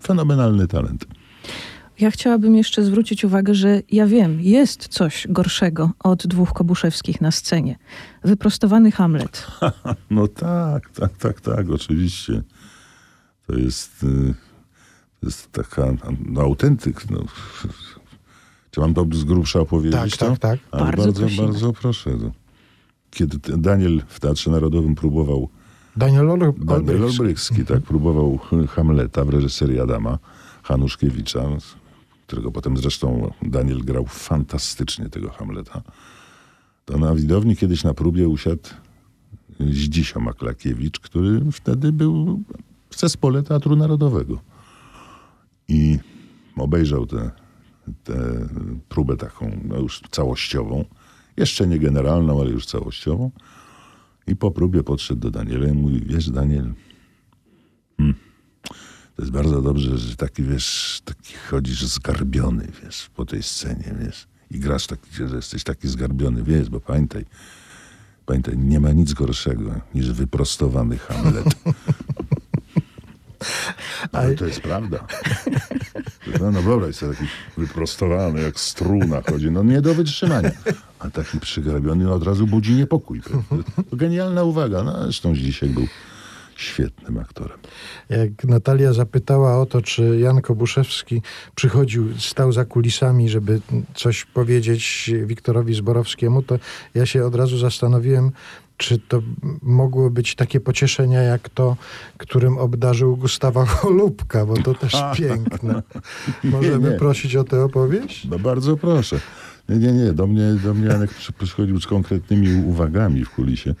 fenomenalny 0.03 0.67
talent. 0.67 1.05
Ja 1.99 2.11
chciałabym 2.11 2.55
jeszcze 2.55 2.83
zwrócić 2.83 3.25
uwagę, 3.25 3.55
że 3.55 3.81
ja 3.91 4.07
wiem, 4.07 4.41
jest 4.41 4.87
coś 4.87 5.27
gorszego 5.29 5.91
od 5.99 6.27
dwóch 6.27 6.53
Kobuszewskich 6.53 7.21
na 7.21 7.31
scenie. 7.31 7.77
Wyprostowany 8.23 8.91
Hamlet. 8.91 9.47
No 10.09 10.27
tak, 10.27 10.89
tak, 10.89 11.17
tak, 11.17 11.41
tak, 11.41 11.69
oczywiście. 11.69 12.41
To 13.47 13.55
jest, 13.55 14.03
y, 14.03 14.33
to 15.21 15.27
jest 15.27 15.51
taka 15.51 15.93
no, 16.25 16.41
autentyk. 16.41 17.09
No. 17.09 17.23
Czy 18.73 18.79
mam 18.79 18.93
to 18.93 19.05
z 19.13 19.23
grubsza 19.23 19.59
opowiedzieć? 19.59 19.99
Tak, 19.99 20.09
to? 20.17 20.29
tak, 20.29 20.39
tak. 20.39 20.59
Ale 20.71 20.83
Bardzo 20.83 21.03
bardzo, 21.03 21.21
prosimy. 21.21 21.47
bardzo 21.47 21.73
proszę. 21.73 22.11
Kiedy 23.11 23.57
Daniel 23.57 24.01
w 24.07 24.19
Teatrze 24.19 24.51
Narodowym 24.51 24.95
próbował, 24.95 25.49
Daniel 25.97 26.29
Ol- 26.31 26.39
Daniel 26.57 26.69
Olbrychski. 26.79 27.19
Olbrychski, 27.21 27.65
tak, 27.65 27.81
próbował 27.81 28.39
Hamleta 28.69 29.25
w 29.25 29.29
reżyserii 29.29 29.79
Adama 29.79 30.19
Hanuszkiewicza, 30.63 31.43
którego 32.27 32.51
potem 32.51 32.77
zresztą 32.77 33.31
Daniel 33.41 33.79
grał 33.79 34.05
fantastycznie 34.05 35.09
tego 35.09 35.29
Hamleta. 35.29 35.81
To 36.85 36.97
na 36.97 37.15
widowni 37.15 37.55
kiedyś 37.55 37.83
na 37.83 37.93
próbie 37.93 38.27
usiadł 38.29 38.69
Zdzisio 39.59 40.19
Maklakiewicz, 40.19 40.99
który 40.99 41.41
wtedy 41.51 41.91
był 41.91 42.41
w 42.89 42.99
zespole 42.99 43.43
Teatru 43.43 43.75
Narodowego. 43.75 44.39
I 45.67 45.99
obejrzał 46.57 47.05
tę 47.05 47.31
próbę 48.89 49.17
taką 49.17 49.59
no 49.63 49.79
już 49.79 50.01
całościową. 50.11 50.85
Jeszcze 51.37 51.67
nie 51.67 51.79
generalną, 51.79 52.41
ale 52.41 52.49
już 52.49 52.65
całościową. 52.65 53.31
I 54.27 54.35
po 54.35 54.51
próbie 54.51 54.83
podszedł 54.83 55.19
do 55.19 55.31
Daniela 55.31 55.67
i 55.67 55.71
mówi, 55.71 56.01
wiesz 56.05 56.29
Daniel, 56.29 56.73
hmm, 57.97 58.15
to 59.15 59.21
jest 59.21 59.31
bardzo 59.31 59.61
dobrze, 59.61 59.97
że 59.97 60.15
taki, 60.15 60.43
wiesz, 60.43 61.01
taki 61.05 61.33
chodzisz 61.33 61.85
zgarbiony, 61.85 62.67
wiesz, 62.83 63.09
po 63.15 63.25
tej 63.25 63.43
scenie, 63.43 63.95
wiesz. 64.05 64.27
I 64.51 64.59
grasz 64.59 64.87
taki, 64.87 65.15
że 65.15 65.35
jesteś 65.35 65.63
taki 65.63 65.87
zgarbiony, 65.87 66.43
wiesz, 66.43 66.69
bo 66.69 66.79
pamiętaj, 66.79 67.25
pamiętaj, 68.25 68.57
nie 68.57 68.79
ma 68.79 68.91
nic 68.91 69.13
gorszego 69.13 69.81
niż 69.95 70.11
wyprostowany 70.11 70.97
Hamlet. 70.97 71.45
Ale 74.11 74.35
to 74.35 74.45
jest 74.45 74.61
prawda. 74.61 75.07
No, 76.39 76.51
no 76.51 76.61
wyobraź 76.61 76.95
sobie 76.95 77.13
taki 77.13 77.27
wyprostowany, 77.57 78.41
jak 78.41 78.59
struna 78.59 79.21
chodzi. 79.29 79.51
No 79.51 79.63
nie 79.63 79.81
do 79.81 79.93
wytrzymania. 79.93 80.51
A 80.99 81.09
taki 81.09 81.39
przygrabiony 81.39 82.03
no, 82.03 82.13
od 82.13 82.23
razu 82.23 82.47
budzi 82.47 82.73
niepokój. 82.73 83.21
To 83.21 83.95
genialna 83.95 84.43
uwaga. 84.43 84.83
No, 84.83 85.03
zresztą 85.03 85.35
dzisiaj 85.35 85.69
był 85.69 85.87
świetnym 86.55 87.17
aktorem. 87.17 87.57
Jak 88.09 88.43
Natalia 88.43 88.93
zapytała 88.93 89.61
o 89.61 89.65
to, 89.65 89.81
czy 89.81 90.19
Jan 90.19 90.41
Kobuszewski 90.41 91.21
przychodził, 91.55 92.19
stał 92.19 92.51
za 92.51 92.65
kulisami, 92.65 93.29
żeby 93.29 93.61
coś 93.93 94.25
powiedzieć 94.25 95.11
Wiktorowi 95.25 95.73
Zborowskiemu, 95.73 96.41
to 96.41 96.59
ja 96.95 97.05
się 97.05 97.25
od 97.25 97.35
razu 97.35 97.57
zastanowiłem, 97.57 98.31
czy 98.77 98.99
to 98.99 99.21
mogło 99.61 100.09
być 100.09 100.35
takie 100.35 100.59
pocieszenia, 100.59 101.21
jak 101.21 101.49
to, 101.49 101.77
którym 102.17 102.57
obdarzył 102.57 103.17
Gustawa 103.17 103.65
Cholubka, 103.75 104.45
bo 104.45 104.53
to 104.57 104.73
też 104.73 104.93
piękne. 105.17 105.83
Możemy 106.43 106.91
nie. 106.91 106.97
prosić 106.97 107.35
o 107.35 107.43
tę 107.43 107.63
opowieść? 107.63 108.25
No 108.25 108.39
bardzo 108.39 108.77
proszę. 108.77 109.19
Nie, 109.69 109.77
nie, 109.77 109.91
nie. 109.91 110.13
Do 110.13 110.27
mnie, 110.27 110.53
do 110.63 110.73
mnie 110.73 110.87
Janek 110.87 111.13
przy- 111.13 111.33
przychodził 111.33 111.81
z 111.81 111.87
konkretnymi 111.87 112.63
uwagami 112.65 113.25
w 113.25 113.29
kulisie. 113.29 113.75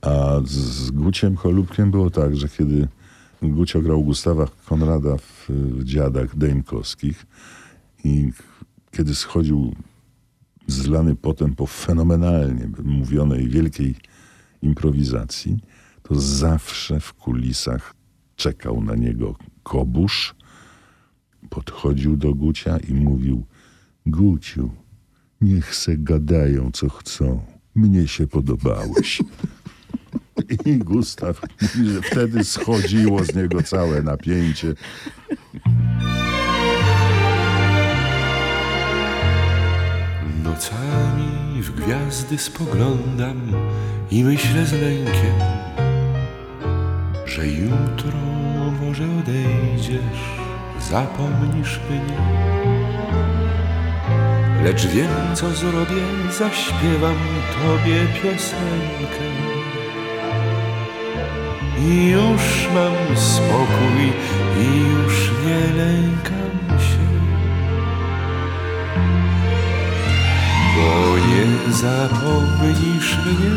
A 0.00 0.40
z, 0.44 0.90
Guciem 0.90 1.36
Cholubkiem 1.36 1.90
było 1.90 2.10
tak, 2.10 2.36
że 2.36 2.48
kiedy 2.48 2.88
Gucio 3.42 3.80
grał 3.80 4.04
Gustawa 4.04 4.46
Konrada 4.66 5.16
w, 5.16 5.48
w 5.48 5.84
Dziadach 5.84 6.36
Deńkowskich 6.36 7.26
i 8.04 8.32
kiedy 8.92 9.14
schodził 9.14 9.74
zlany 10.68 11.16
potem 11.16 11.54
po 11.54 11.66
fenomenalnie 11.66 12.70
mówionej 12.84 13.48
wielkiej 13.48 13.94
improwizacji, 14.62 15.58
to 16.02 16.14
zawsze 16.20 17.00
w 17.00 17.12
kulisach 17.14 17.94
czekał 18.36 18.84
na 18.84 18.94
niego 18.94 19.36
Kobusz, 19.62 20.34
podchodził 21.50 22.16
do 22.16 22.34
Gucia 22.34 22.78
i 22.78 22.94
mówił 22.94 23.46
Guciu, 24.06 24.70
niech 25.40 25.74
se 25.74 25.96
gadają 25.96 26.70
co 26.72 26.88
chcą, 26.88 27.40
mnie 27.74 28.08
się 28.08 28.26
podobałeś. 28.26 29.22
I 30.66 30.78
Gustaw 30.78 31.40
wtedy 32.02 32.44
schodziło 32.44 33.24
z 33.24 33.34
niego 33.34 33.62
całe 33.62 34.02
napięcie. 34.02 34.74
Nocami 40.58 41.62
w 41.62 41.70
gwiazdy 41.70 42.38
spoglądam 42.38 43.40
i 44.10 44.24
myślę 44.24 44.66
z 44.66 44.72
lękiem, 44.72 45.38
że 47.26 47.46
jutro 47.46 48.18
może 48.82 49.04
odejdziesz, 49.20 50.22
zapomnisz 50.90 51.80
mnie. 51.90 52.18
Lecz 54.64 54.86
wiem, 54.86 55.34
co 55.34 55.50
zrobię, 55.50 56.02
zaśpiewam 56.38 57.16
tobie 57.62 58.06
piosenkę. 58.22 59.28
I 61.80 62.08
już 62.08 62.68
mam 62.74 63.16
spokój 63.16 64.12
i 64.60 64.78
już 64.90 65.30
nie 65.46 65.82
lękam 65.82 66.37
Bo 70.88 71.18
nie 71.18 71.72
zapomnisz 71.72 73.18
mnie, 73.26 73.50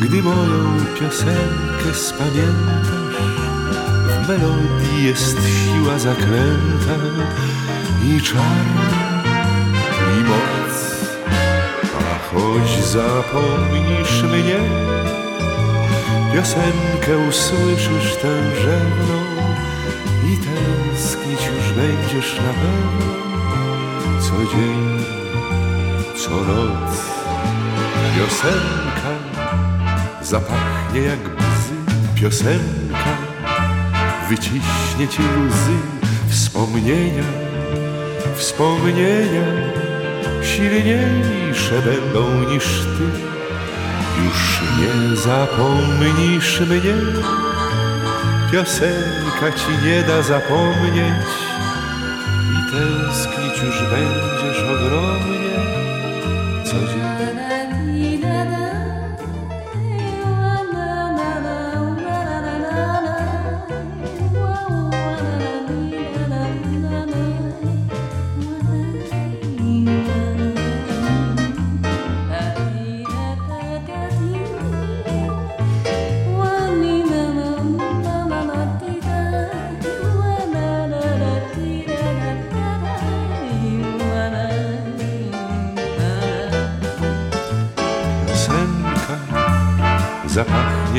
gdy 0.00 0.22
moją 0.22 0.84
piosenkę 1.00 1.94
spamiętasz. 1.94 3.22
W 4.06 4.28
melodii 4.28 5.04
jest 5.04 5.36
siła 5.36 5.98
zaklęta 5.98 6.96
i 8.04 8.20
czar, 8.20 8.66
i 10.18 10.24
moc. 10.24 10.74
A 12.00 12.18
choć 12.28 12.84
zapomnisz 12.84 14.22
mnie, 14.22 14.60
piosenkę 16.34 17.18
usłyszysz 17.28 18.16
tę 18.22 18.56
rzewną 18.62 19.18
i 20.32 20.38
tęsknić 20.38 21.40
już 21.46 21.72
będziesz 21.72 22.36
na 22.36 22.52
pewno 22.52 23.26
co 24.20 24.56
dzień 24.56 25.15
co 26.26 26.34
noc 26.34 26.92
piosenka 28.16 29.12
zapachnie 30.22 31.00
jak 31.00 31.18
bzy, 31.18 31.74
piosenka 32.14 33.12
wyciśnie 34.28 35.08
ci 35.08 35.22
łzy, 35.22 35.78
wspomnienia, 36.28 37.22
wspomnienia 38.36 39.46
silniejsze 40.42 41.82
będą 41.84 42.50
niż 42.50 42.64
ty. 42.64 43.06
Już 44.24 44.60
nie 44.78 45.16
zapomnisz 45.16 46.60
mnie, 46.60 46.94
piosenka 48.52 49.52
ci 49.56 49.86
nie 49.86 50.02
da 50.02 50.22
zapomnieć. 50.22 51.30
I 52.52 52.70
tęsknić 52.70 53.62
już 53.62 53.82
będziesz 53.90 54.62
ogromnie 54.62 55.75
co 56.80 57.05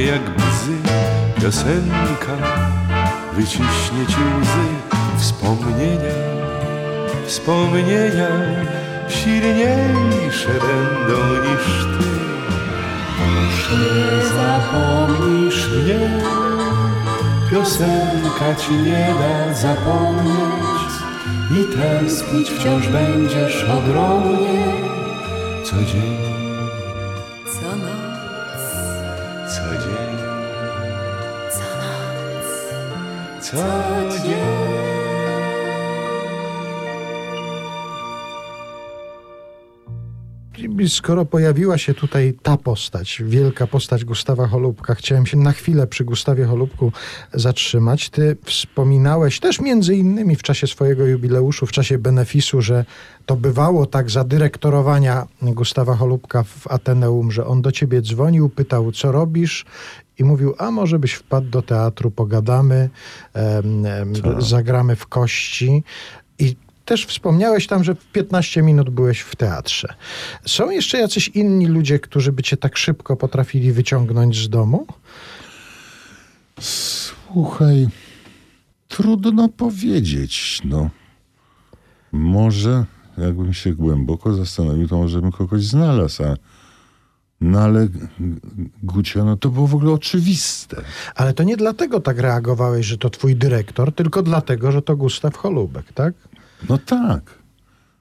jak 0.05 0.21
bzy, 0.29 0.77
piosenka 1.41 2.37
wyciśnie 3.33 4.05
ci 4.07 4.21
łzy, 4.41 4.67
wspomnienia, 5.17 6.15
wspomnienia 7.25 8.27
silniejsze 9.09 10.49
będą 10.49 11.17
niż 11.43 11.85
ty. 11.97 12.07
Już 13.41 13.69
nie 13.71 14.27
zapomnisz 14.27 15.69
mnie, 15.69 16.09
piosenka 17.51 18.55
ci 18.55 18.73
nie 18.73 19.13
da 19.19 19.53
zapomnieć 19.53 20.91
i 21.51 21.77
tęsknić 21.77 22.49
wciąż 22.49 22.87
będziesz 22.87 23.63
ogromnie 23.63 24.63
co 25.63 25.75
dzień. 25.75 26.36
Co 33.51 33.57
dzień. 34.23 34.67
Skoro 40.87 41.25
pojawiła 41.25 41.77
się 41.77 41.93
tutaj 41.93 42.33
ta 42.43 42.57
postać, 42.57 43.21
wielka 43.25 43.67
postać 43.67 44.05
Gustawa 44.05 44.47
Holubka, 44.47 44.95
chciałem 44.95 45.25
się 45.25 45.37
na 45.37 45.51
chwilę 45.51 45.87
przy 45.87 46.03
Gustawie 46.03 46.45
Holubku 46.45 46.91
zatrzymać. 47.33 48.09
Ty 48.09 48.37
wspominałeś 48.45 49.39
też 49.39 49.59
między 49.59 49.95
innymi 49.95 50.35
w 50.35 50.43
czasie 50.43 50.67
swojego 50.67 51.05
jubileuszu, 51.05 51.65
w 51.65 51.71
czasie 51.71 51.97
benefisu, 51.97 52.61
że 52.61 52.85
to 53.25 53.35
bywało 53.35 53.85
tak 53.85 54.09
za 54.09 54.23
dyrektorowania 54.23 55.27
Gustawa 55.41 55.95
Holubka 55.95 56.43
w 56.43 56.67
Ateneum, 56.67 57.31
że 57.31 57.45
on 57.45 57.61
do 57.61 57.71
ciebie 57.71 58.01
dzwonił, 58.01 58.49
pytał, 58.49 58.91
co 58.91 59.11
robisz 59.11 59.65
i 60.19 60.23
mówił, 60.23 60.55
a 60.57 60.71
może 60.71 60.99
byś 60.99 61.13
wpadł 61.13 61.49
do 61.49 61.61
teatru, 61.61 62.11
pogadamy, 62.11 62.89
em, 63.33 63.85
em, 63.85 64.13
Tak. 64.15 64.41
zagramy 64.41 64.95
w 64.95 65.07
kości. 65.07 65.83
I 66.39 66.55
też 66.85 67.05
wspomniałeś 67.05 67.67
tam, 67.67 67.83
że 67.83 67.95
w 67.95 68.05
15 68.05 68.61
minut 68.61 68.89
byłeś 68.89 69.19
w 69.19 69.35
teatrze. 69.35 69.93
Są 70.45 70.69
jeszcze 70.69 70.99
jacyś 70.99 71.27
inni 71.27 71.67
ludzie, 71.67 71.99
którzy 71.99 72.31
by 72.31 72.43
cię 72.43 72.57
tak 72.57 72.77
szybko 72.77 73.15
potrafili 73.15 73.71
wyciągnąć 73.71 74.37
z 74.37 74.49
domu? 74.49 74.87
Słuchaj, 76.59 77.87
trudno 78.87 79.49
powiedzieć, 79.49 80.61
no. 80.65 80.89
Może, 82.11 82.85
jakbym 83.17 83.53
się 83.53 83.73
głęboko 83.73 84.33
zastanowił, 84.33 84.87
to 84.87 84.97
może 84.97 85.21
bym 85.21 85.31
kogoś 85.31 85.65
znalazł, 85.65 86.23
a 86.23 86.35
no 87.41 87.59
ale 87.59 87.87
Gucio, 88.83 89.25
no 89.25 89.37
to 89.37 89.49
było 89.49 89.67
w 89.67 89.75
ogóle 89.75 89.91
oczywiste. 89.91 90.81
Ale 91.15 91.33
to 91.33 91.43
nie 91.43 91.57
dlatego 91.57 91.99
tak 91.99 92.19
reagowałeś, 92.19 92.85
że 92.85 92.97
to 92.97 93.09
twój 93.09 93.35
dyrektor, 93.35 93.91
tylko 93.91 94.23
dlatego, 94.23 94.71
że 94.71 94.81
to 94.81 94.95
Gustaw 94.95 95.37
Holubek, 95.37 95.93
tak? 95.93 96.13
No 96.69 96.77
tak. 96.77 97.37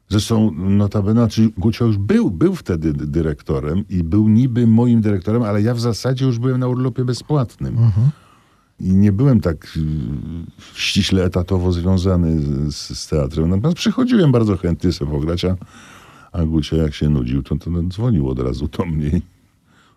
Zresztą 0.08 0.50
notabene, 0.54 1.20
znaczy 1.20 1.50
Gucio 1.58 1.84
już 1.84 1.98
był, 1.98 2.30
był 2.30 2.54
wtedy 2.54 2.92
dyrektorem 2.92 3.84
i 3.88 4.04
był 4.04 4.28
niby 4.28 4.66
moim 4.66 5.00
dyrektorem, 5.00 5.42
ale 5.42 5.62
ja 5.62 5.74
w 5.74 5.80
zasadzie 5.80 6.24
już 6.24 6.38
byłem 6.38 6.60
na 6.60 6.68
urlopie 6.68 7.04
bezpłatnym. 7.04 7.76
I 8.80 8.94
nie 8.94 9.12
byłem 9.12 9.40
tak 9.40 9.76
y, 9.76 9.80
ściśle 10.74 11.24
etatowo 11.24 11.72
związany 11.72 12.40
z, 12.72 12.98
z 12.98 13.08
teatrem. 13.08 13.50
Natomiast 13.50 13.76
przychodziłem 13.76 14.32
bardzo 14.32 14.56
chętnie 14.56 14.92
sobie 14.92 15.10
pograć, 15.10 15.44
a, 15.44 15.56
a 16.36 16.44
Gucio 16.44 16.76
jak 16.76 16.94
się 16.94 17.08
nudził, 17.08 17.42
to, 17.42 17.56
to 17.56 17.70
dzwonił 17.88 18.28
od 18.28 18.38
razu 18.38 18.68
do 18.68 18.84
mnie. 18.84 19.20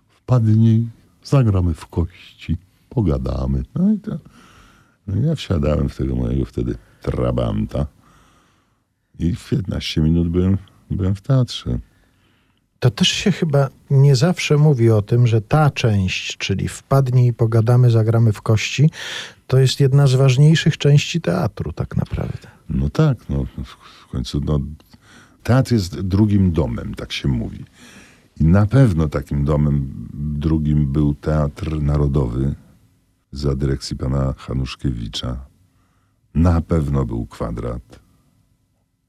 Wpadnij, 0.10 0.88
zagramy 1.24 1.74
w 1.74 1.88
kości, 1.88 2.58
pogadamy. 2.90 3.64
No 3.76 3.94
i 3.94 4.00
to, 4.00 4.18
no 5.08 5.28
ja 5.28 5.36
wsiadałem 5.36 5.90
w 5.90 5.98
tego 5.98 6.16
mojego 6.16 6.46
wtedy 6.46 6.76
trabanta 7.02 7.86
i 9.20 9.36
w 9.36 9.50
15 9.50 10.02
minut 10.02 10.30
byłem, 10.30 10.58
byłem 10.92 11.16
w 11.16 11.22
teatrze. 11.22 11.80
To 12.80 12.92
też 12.92 13.08
się 13.08 13.32
chyba 13.32 13.70
nie 13.90 14.16
zawsze 14.16 14.58
mówi 14.58 14.90
o 14.90 15.02
tym, 15.02 15.28
że 15.28 15.42
ta 15.42 15.70
część, 15.70 16.38
czyli 16.38 16.68
wpadnij 16.68 17.28
i 17.28 17.34
pogadamy, 17.34 17.92
zagramy 17.92 18.34
w 18.34 18.42
kości, 18.42 18.90
to 19.48 19.58
jest 19.58 19.80
jedna 19.80 20.08
z 20.08 20.16
ważniejszych 20.16 20.78
części 20.78 21.22
teatru 21.22 21.74
tak 21.74 21.98
naprawdę. 21.98 22.48
No 22.70 22.90
tak, 22.90 23.30
no 23.30 23.46
w 24.06 24.08
końcu 24.08 24.42
no, 24.46 24.60
teatr 25.44 25.74
jest 25.74 26.02
drugim 26.02 26.52
domem, 26.52 26.96
tak 26.96 27.12
się 27.12 27.28
mówi. 27.28 27.66
I 28.40 28.44
na 28.44 28.66
pewno 28.66 29.10
takim 29.10 29.46
domem 29.46 30.08
drugim 30.14 30.92
był 30.92 31.16
Teatr 31.16 31.82
Narodowy 31.82 32.56
za 33.32 33.56
dyrekcji 33.56 33.98
pana 33.98 34.34
Hanuszkiewicza. 34.38 35.46
Na 36.36 36.62
pewno 36.62 37.06
był 37.06 37.26
Kwadrat 37.26 38.00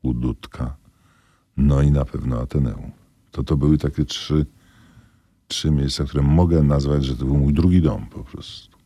u 0.03 0.15
Dudka. 0.15 0.77
No 1.57 1.83
i 1.83 1.91
na 1.91 2.05
pewno 2.05 2.41
Ateneum. 2.41 2.91
To 3.31 3.43
to 3.43 3.57
były 3.57 3.79
takie 3.79 4.05
trzy, 4.05 4.47
trzy 5.49 5.71
miejsca, 5.71 6.05
które 6.05 6.23
mogę 6.23 6.63
nazwać, 6.63 7.05
że 7.05 7.17
to 7.17 7.25
był 7.25 7.39
mój 7.39 7.53
drugi 7.53 7.83
dom 7.83 8.07
po 8.07 8.25
prostu. 8.25 8.79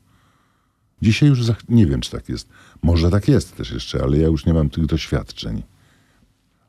Dzisiaj 1.03 1.29
już 1.29 1.41
nie 1.69 1.87
wiem, 1.87 2.01
czy 2.01 2.11
tak 2.11 2.29
jest. 2.29 2.49
Może 2.83 3.11
tak 3.11 3.29
jest 3.29 3.57
też 3.57 3.71
jeszcze, 3.71 4.03
ale 4.03 4.19
ja 4.19 4.27
już 4.27 4.47
nie 4.47 4.55
mam 4.55 4.71
tych 4.71 4.87
doświadczeń. 4.87 5.63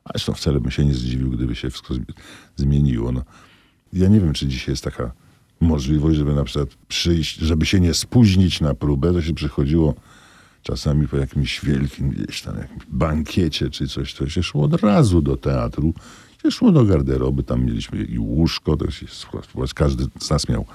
A 0.06 0.10
zresztą 0.12 0.32
wcale 0.32 0.60
bym 0.60 0.70
się 0.70 0.84
nie 0.84 0.94
zdziwił, 0.94 1.30
gdyby 1.30 1.54
się 1.54 1.70
wszystko 1.70 1.94
zmi- 1.94 2.12
zmieniło. 2.56 3.12
No, 3.12 3.22
ja 3.92 4.08
nie 4.08 4.20
wiem, 4.20 4.32
czy 4.32 4.46
dzisiaj 4.46 4.72
jest 4.72 4.84
taka 4.84 5.12
możliwość, 5.60 6.18
żeby 6.18 6.34
na 6.34 6.44
przykład 6.44 6.68
przyjść, 6.88 7.38
żeby 7.38 7.66
się 7.66 7.80
nie 7.80 7.94
spóźnić 7.94 8.60
na 8.60 8.74
próbę, 8.74 9.12
to 9.12 9.22
się 9.22 9.34
przychodziło 9.34 9.94
czasami 10.62 11.08
po 11.08 11.16
jakimś 11.16 11.64
wielkim 11.64 12.10
gdzieś 12.10 12.42
tam 12.42 12.58
jakimś 12.58 12.82
bankiecie 12.88 13.70
czy 13.70 13.88
coś, 13.88 14.14
to 14.14 14.28
się 14.28 14.42
szło 14.42 14.64
od 14.64 14.82
razu 14.82 15.22
do 15.22 15.36
teatru, 15.36 15.94
się 16.42 16.50
szło 16.50 16.72
do 16.72 16.84
garderoby, 16.84 17.42
tam 17.42 17.64
mieliśmy 17.64 18.04
i 18.04 18.18
łóżko, 18.18 18.76
to 18.76 18.90
się, 18.90 19.06
każdy 19.74 20.04
z 20.20 20.30
nas 20.30 20.48
miał 20.48 20.66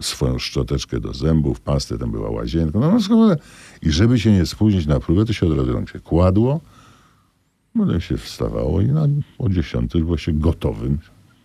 swoją 0.00 0.38
szczoteczkę 0.38 1.00
do 1.00 1.14
zębów, 1.14 1.60
pastę, 1.60 1.98
tam 1.98 2.10
była 2.10 2.30
łazienka, 2.30 2.78
no, 2.78 2.98
no 3.10 3.36
i 3.82 3.90
żeby 3.90 4.18
się 4.18 4.32
nie 4.32 4.46
spóźnić 4.46 4.86
na 4.86 5.00
próbę, 5.00 5.24
to 5.24 5.32
się 5.32 5.46
od 5.46 5.58
razu 5.58 5.86
się 5.92 6.00
kładło, 6.00 6.60
potem 7.78 8.00
się 8.00 8.16
wstawało 8.16 8.80
i 8.80 8.86
na, 8.86 9.08
o 9.38 9.48
10 9.48 9.92
było 9.92 10.16
się 10.16 10.32
gotowym. 10.32 10.98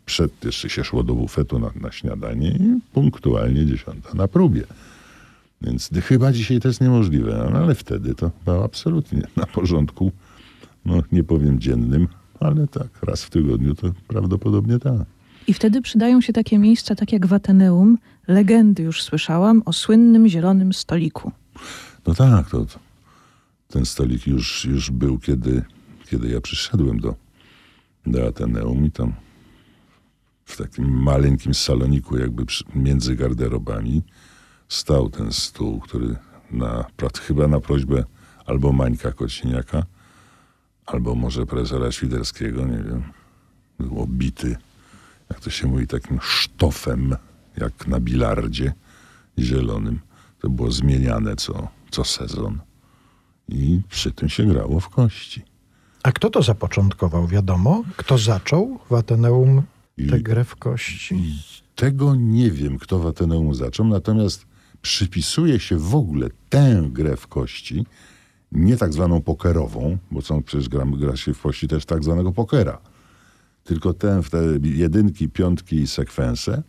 Przed 0.06 0.46
jeszcze 0.46 0.70
się 0.70 0.84
szło 0.84 1.04
do 1.04 1.16
bufetu 1.16 1.60
na, 1.60 1.72
na 1.82 1.92
śniadanie 1.92 2.52
i 2.52 2.80
punktualnie 2.94 3.66
10 3.66 3.86
na 4.14 4.28
próbie. 4.28 4.64
Więc 5.62 5.90
chyba 6.04 6.32
dzisiaj 6.32 6.60
to 6.60 6.68
jest 6.68 6.82
niemożliwe, 6.82 7.50
no, 7.54 7.60
ale 7.60 7.76
wtedy 7.76 8.16
to 8.16 8.32
było 8.46 8.64
absolutnie 8.64 9.22
na 9.36 9.46
porządku, 9.46 10.12
no 10.86 11.04
nie 11.12 11.24
powiem 11.24 11.60
dziennym, 11.60 12.08
ale 12.40 12.68
tak, 12.68 12.88
raz 13.02 13.24
w 13.24 13.30
tygodniu 13.30 13.76
to 13.76 13.92
prawdopodobnie 14.08 14.80
tak. 14.80 15.06
I 15.48 15.54
wtedy 15.54 15.82
przydają 15.82 16.22
się 16.22 16.34
takie 16.34 16.58
miejsca, 16.58 16.96
tak 16.96 17.12
jak 17.12 17.28
w 17.28 17.34
Ateneum. 17.34 17.98
Legendy 18.28 18.84
już 18.84 19.04
słyszałam 19.04 19.62
o 19.66 19.74
słynnym 19.74 20.28
zielonym 20.28 20.74
stoliku. 20.74 21.32
No 22.08 22.16
tak, 22.16 22.50
to, 22.50 22.66
to 22.66 22.80
ten 23.68 23.86
stolik 23.86 24.28
już, 24.28 24.66
już 24.66 24.92
był, 24.92 25.20
kiedy, 25.20 25.64
kiedy 26.10 26.30
ja 26.30 26.42
przyszedłem 26.42 27.00
do, 27.00 27.16
do 28.06 28.28
Ateneum 28.28 28.86
i 28.86 28.92
tam 28.92 29.14
w 30.46 30.58
takim 30.58 31.02
maleńkim 31.02 31.54
saloniku, 31.54 32.18
jakby 32.18 32.46
między 32.76 33.16
garderobami, 33.16 34.04
stał 34.68 35.10
ten 35.10 35.32
stół, 35.32 35.80
który 35.80 36.16
na, 36.52 36.86
chyba 37.22 37.48
na 37.48 37.60
prośbę 37.60 38.04
albo 38.46 38.72
Mańka 38.72 39.12
Kociniaka, 39.12 39.84
albo 40.86 41.16
może 41.16 41.46
prezesa 41.46 41.92
Świderskiego, 41.92 42.66
nie 42.66 42.84
wiem, 42.84 43.04
był 43.80 44.02
obity, 44.02 44.58
jak 45.30 45.40
to 45.40 45.50
się 45.50 45.68
mówi, 45.68 45.88
takim 45.88 46.20
sztofem, 46.22 47.16
jak 47.58 47.88
na 47.88 48.00
bilardzie 48.00 48.74
zielonym. 49.40 50.00
To 50.40 50.50
było 50.50 50.72
zmieniane 50.72 51.36
co, 51.36 51.68
co 51.92 52.04
sezon. 52.04 52.60
I 53.50 53.82
przy 53.90 54.12
tym 54.12 54.30
się 54.30 54.46
grało 54.46 54.80
w 54.80 54.90
kości. 54.90 55.57
A 56.08 56.12
kto 56.12 56.30
to 56.30 56.44
zapoczątkował, 56.44 57.28
wiadomo? 57.28 57.84
Kto 57.98 58.18
zaczął 58.18 58.80
w 58.90 58.94
Ateneum 58.94 59.62
tę 60.10 60.20
grę 60.20 60.44
w 60.44 60.56
kości? 60.56 61.16
I 61.16 61.40
tego 61.76 62.16
nie 62.16 62.52
wiem, 62.52 62.78
kto 62.78 63.00
w 63.00 63.06
Ateneum 63.08 63.56
zaczął, 63.56 63.86
natomiast 63.86 64.46
przypisuje 64.82 65.60
się 65.60 65.78
w 65.78 65.96
ogóle 65.96 66.30
tę 66.50 66.84
grę 66.92 67.18
w 67.18 67.28
kości, 67.28 67.86
nie 68.52 68.78
tak 68.78 68.94
zwaną 68.94 69.22
pokerową, 69.22 69.98
bo 70.12 70.22
są 70.22 70.44
przecież 70.44 70.70
gra, 70.70 70.86
gra 70.86 71.16
się 71.16 71.34
w 71.34 71.42
kości 71.42 71.68
też 71.68 71.86
tak 71.86 72.04
zwanego 72.04 72.32
pokera, 72.32 72.78
tylko 73.64 73.94
tę, 73.94 74.24
w 74.24 74.30
te 74.30 74.40
jedynki, 74.64 75.30
piątki 75.30 75.76
i 75.76 75.88
sekwense, 75.88 76.64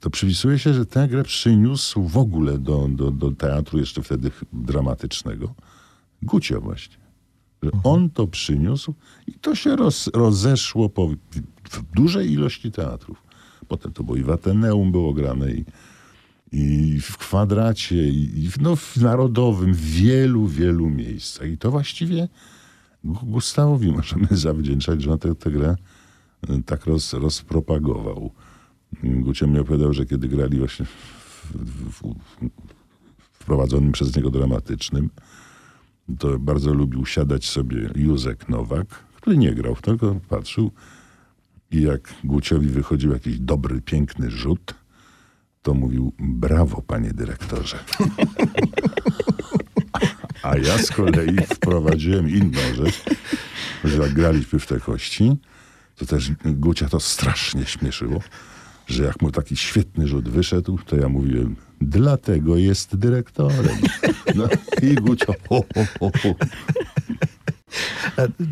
to 0.00 0.10
przypisuje 0.10 0.58
się, 0.58 0.74
że 0.74 0.86
tę 0.86 1.08
grę 1.08 1.24
przyniósł 1.24 2.02
w 2.02 2.16
ogóle 2.16 2.58
do, 2.58 2.88
do, 2.88 3.10
do 3.10 3.30
teatru 3.30 3.78
jeszcze 3.78 4.02
wtedy 4.02 4.30
dramatycznego 4.52 5.54
Gucio 6.22 6.60
właśnie. 6.60 6.97
Że 7.62 7.70
on 7.84 8.10
to 8.10 8.26
przyniósł 8.26 8.94
i 9.26 9.32
to 9.32 9.54
się 9.54 9.76
roz, 9.76 10.10
rozeszło 10.14 10.88
po, 10.88 11.08
w, 11.08 11.82
dużej 11.94 12.32
ilości 12.32 12.72
teatrów. 12.72 13.22
Potem 13.68 13.92
to 13.92 14.04
było 14.04 14.16
i 14.16 14.22
w 14.22 14.30
Ateneum 14.30 14.92
było 14.92 15.12
grane, 15.12 15.52
i, 15.52 15.64
i 16.52 17.00
w 17.00 17.16
kwadracie, 17.16 18.08
i, 18.08 18.44
i 18.44 18.50
w, 18.50 18.60
no, 18.60 18.76
w 18.76 18.96
narodowym, 18.96 19.74
w 19.74 19.80
wielu, 19.80 20.46
wielu 20.46 20.90
miejscach. 20.90 21.48
I 21.48 21.58
to 21.58 21.70
właściwie 21.70 22.28
Gu- 23.04 23.26
Gustawowi 23.26 23.92
możemy 23.92 24.26
zawdzięczać, 24.46 25.02
że 25.02 25.12
on 25.12 25.18
tę, 25.18 25.34
tę 25.34 25.50
grę 25.50 25.76
y, 26.50 26.62
tak 26.62 26.86
roz, 26.86 27.12
rozpropagował. 27.12 28.30
Gucio 29.02 29.46
mi 29.46 29.58
opowiadał, 29.58 29.92
że 29.92 30.06
kiedy 30.06 30.28
grali 30.28 30.58
właśnie 30.58 30.86
w, 30.86 31.52
w, 31.54 31.90
w, 31.90 32.14
w 33.32 33.44
prowadzonym 33.44 33.92
przez 33.92 34.16
niego 34.16 34.30
dramatycznym, 34.30 35.10
to 36.18 36.38
bardzo 36.38 36.74
lubił 36.74 37.06
siadać 37.06 37.44
sobie 37.44 37.90
Józek 37.94 38.48
Nowak, 38.48 38.86
który 38.88 39.36
nie 39.36 39.54
grał, 39.54 39.76
tylko 39.76 40.20
patrzył 40.28 40.70
i 41.70 41.82
jak 41.82 42.14
Guciowi 42.24 42.66
wychodził 42.66 43.12
jakiś 43.12 43.38
dobry, 43.38 43.80
piękny 43.80 44.30
rzut, 44.30 44.74
to 45.62 45.74
mówił 45.74 46.12
brawo, 46.18 46.82
panie 46.82 47.10
dyrektorze. 47.10 47.78
A 50.42 50.56
ja 50.56 50.78
z 50.78 50.90
kolei 50.90 51.36
wprowadziłem 51.54 52.30
inną 52.30 52.60
rzecz, 52.76 53.04
że 53.84 54.02
jak 54.02 54.12
graliśmy 54.12 54.58
w 54.58 54.66
te 54.66 54.80
kości, 54.80 55.36
to 55.96 56.06
też 56.06 56.30
Gucia 56.44 56.88
to 56.88 57.00
strasznie 57.00 57.66
śmieszyło, 57.66 58.20
że 58.88 59.04
jak 59.04 59.22
mu 59.22 59.30
taki 59.30 59.56
świetny 59.56 60.06
rzut 60.06 60.28
wyszedł, 60.28 60.78
to 60.86 60.96
ja 60.96 61.08
mówiłem, 61.08 61.56
dlatego 61.80 62.56
jest 62.56 62.96
dyrektorem. 62.96 63.78
No 64.34 64.44
i 64.82 64.94
Gucio, 64.94 65.34
ho, 65.48 65.60
ho, 65.74 65.84
ho, 66.00 66.10
ho. 66.22 66.34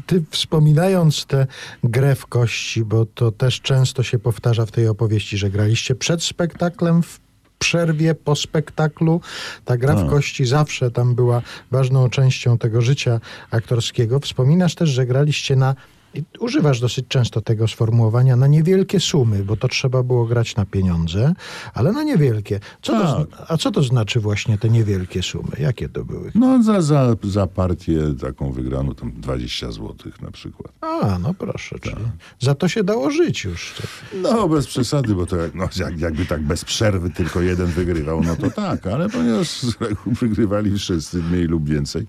Ty 0.06 0.24
wspominając 0.30 1.26
tę 1.26 1.46
grę 1.84 2.14
w 2.14 2.26
kości, 2.26 2.84
bo 2.84 3.06
to 3.06 3.32
też 3.32 3.60
często 3.60 4.02
się 4.02 4.18
powtarza 4.18 4.66
w 4.66 4.72
tej 4.72 4.88
opowieści, 4.88 5.38
że 5.38 5.50
graliście 5.50 5.94
przed 5.94 6.22
spektaklem, 6.22 7.02
w 7.02 7.20
przerwie, 7.58 8.14
po 8.14 8.36
spektaklu. 8.36 9.20
Ta 9.64 9.76
gra 9.76 9.94
w 9.94 10.00
Tak. 10.00 10.10
kości 10.10 10.46
zawsze 10.46 10.90
tam 10.90 11.14
była 11.14 11.42
ważną 11.70 12.10
częścią 12.10 12.58
tego 12.58 12.82
życia 12.82 13.20
aktorskiego. 13.50 14.20
Wspominasz 14.20 14.74
też, 14.74 14.90
że 14.90 15.06
graliście 15.06 15.56
na 15.56 15.74
i 16.14 16.22
używasz 16.40 16.80
dosyć 16.80 17.04
często 17.08 17.40
tego 17.40 17.68
sformułowania 17.68 18.36
na 18.36 18.46
niewielkie 18.46 19.00
sumy, 19.00 19.44
bo 19.44 19.56
to 19.56 19.68
trzeba 19.68 20.02
było 20.02 20.26
grać 20.26 20.56
na 20.56 20.66
pieniądze, 20.66 21.34
ale 21.74 21.92
na 21.92 22.02
niewielkie. 22.02 22.60
Co 22.82 22.92
to, 22.92 23.02
Tak. 23.02 23.10
zn- 23.38 23.44
a 23.48 23.56
co 23.56 23.70
to 23.70 23.82
znaczy 23.82 24.20
właśnie 24.20 24.58
te 24.58 24.68
niewielkie 24.68 25.22
sumy? 25.22 25.48
Jakie 25.58 25.88
to 25.88 26.04
były? 26.04 26.32
No 26.34 26.62
za, 26.62 26.80
za, 26.82 27.16
za 27.24 27.46
partię 27.46 28.14
taką 28.20 28.52
wygraną, 28.52 28.94
tam 28.94 29.12
20 29.12 29.72
złotych 29.72 30.22
na 30.22 30.30
przykład. 30.30 30.72
A, 30.80 31.18
no 31.18 31.34
proszę, 31.34 31.78
czyli 31.78 31.96
za 32.40 32.54
to 32.54 32.68
się 32.68 32.84
dało 32.84 33.10
żyć 33.10 33.44
już. 33.44 33.74
No 34.22 34.48
bez 34.48 34.66
przesady, 34.66 35.14
bo 35.14 35.26
to 35.26 35.36
jak, 35.36 35.54
no, 35.54 35.68
jak, 35.76 35.98
jakby 36.00 36.26
tak 36.26 36.42
bez 36.42 36.64
przerwy 36.64 37.10
tylko 37.10 37.40
jeden 37.40 37.66
wygrywał, 37.66 38.22
no 38.22 38.36
to 38.36 38.50
tak, 38.50 38.86
ale 38.86 39.08
ponieważ 39.08 39.48
z 39.48 39.80
reguły 39.80 40.14
wygrywali 40.16 40.78
wszyscy 40.78 41.22
mniej 41.22 41.44
lub 41.44 41.68
więcej, 41.68 42.06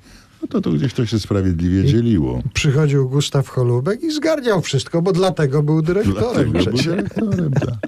No 0.54 0.62
to, 0.62 0.70
to 0.70 0.78
gdzieś 0.78 0.94
to 0.94 1.06
się 1.06 1.20
sprawiedliwie 1.20 1.86
dzieliło. 1.86 2.44
Przychodził 2.54 3.10
Gustaw 3.10 3.50
Holubek 3.50 4.04
i 4.04 4.12
zgarniał 4.12 4.62
wszystko, 4.62 5.02
bo 5.02 5.12
dlatego 5.12 5.64
był 5.64 5.82
dyrektorem. 5.82 6.52
Dlatego 6.52 6.72
był 6.72 6.84
dyrektorem, 6.84 7.52
tak. 7.54 7.80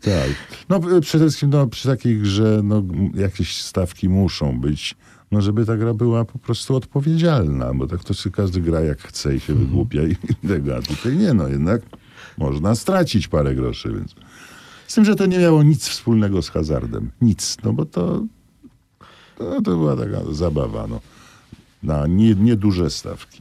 tak. 0.00 0.30
No 0.68 0.96
y, 0.96 1.00
przede 1.00 1.24
wszystkim 1.24 1.50
no, 1.50 1.66
przy 1.66 1.88
takiej 1.88 2.18
grze 2.18 2.60
no, 2.64 2.82
jakieś 3.14 3.62
stawki 3.62 4.08
muszą 4.08 4.60
być, 4.60 4.96
no 5.32 5.40
żeby 5.40 5.66
ta 5.66 5.76
gra 5.76 5.94
była 5.94 6.24
po 6.24 6.38
prostu 6.38 6.76
odpowiedzialna, 6.76 7.74
bo 7.74 7.86
tak 7.86 8.04
to 8.04 8.14
sobie 8.14 8.36
każdy 8.36 8.60
gra 8.60 8.80
jak 8.80 9.02
chce 9.02 9.34
i 9.34 9.40
się 9.40 9.54
wygłupia 9.54 10.02
i 10.02 10.16
tego, 10.48 10.76
a 10.76 10.82
tutaj 10.82 11.16
nie, 11.16 11.34
no 11.34 11.48
jednak 11.48 11.82
można 12.38 12.74
stracić 12.74 13.28
parę 13.28 13.54
groszy, 13.54 13.92
więc 13.92 14.14
z 14.86 14.94
tym, 14.94 15.04
że 15.04 15.16
to 15.16 15.26
nie 15.26 15.38
miało 15.38 15.62
nic 15.62 15.88
wspólnego 15.88 16.42
z 16.42 16.48
hazardem. 16.48 17.10
Nic, 17.20 17.56
no 17.64 17.72
bo 17.72 17.84
to, 17.84 18.22
to, 19.38 19.62
to 19.62 19.70
była 19.70 19.96
taka 19.96 20.32
zabawa, 20.32 20.86
no. 20.86 21.00
Na 21.82 22.06
nie- 22.06 22.34
nieduże 22.34 22.90
stawki. 22.90 23.40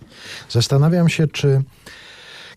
Zastanawiam 0.50 1.10
się, 1.10 1.28
czy 1.28 1.62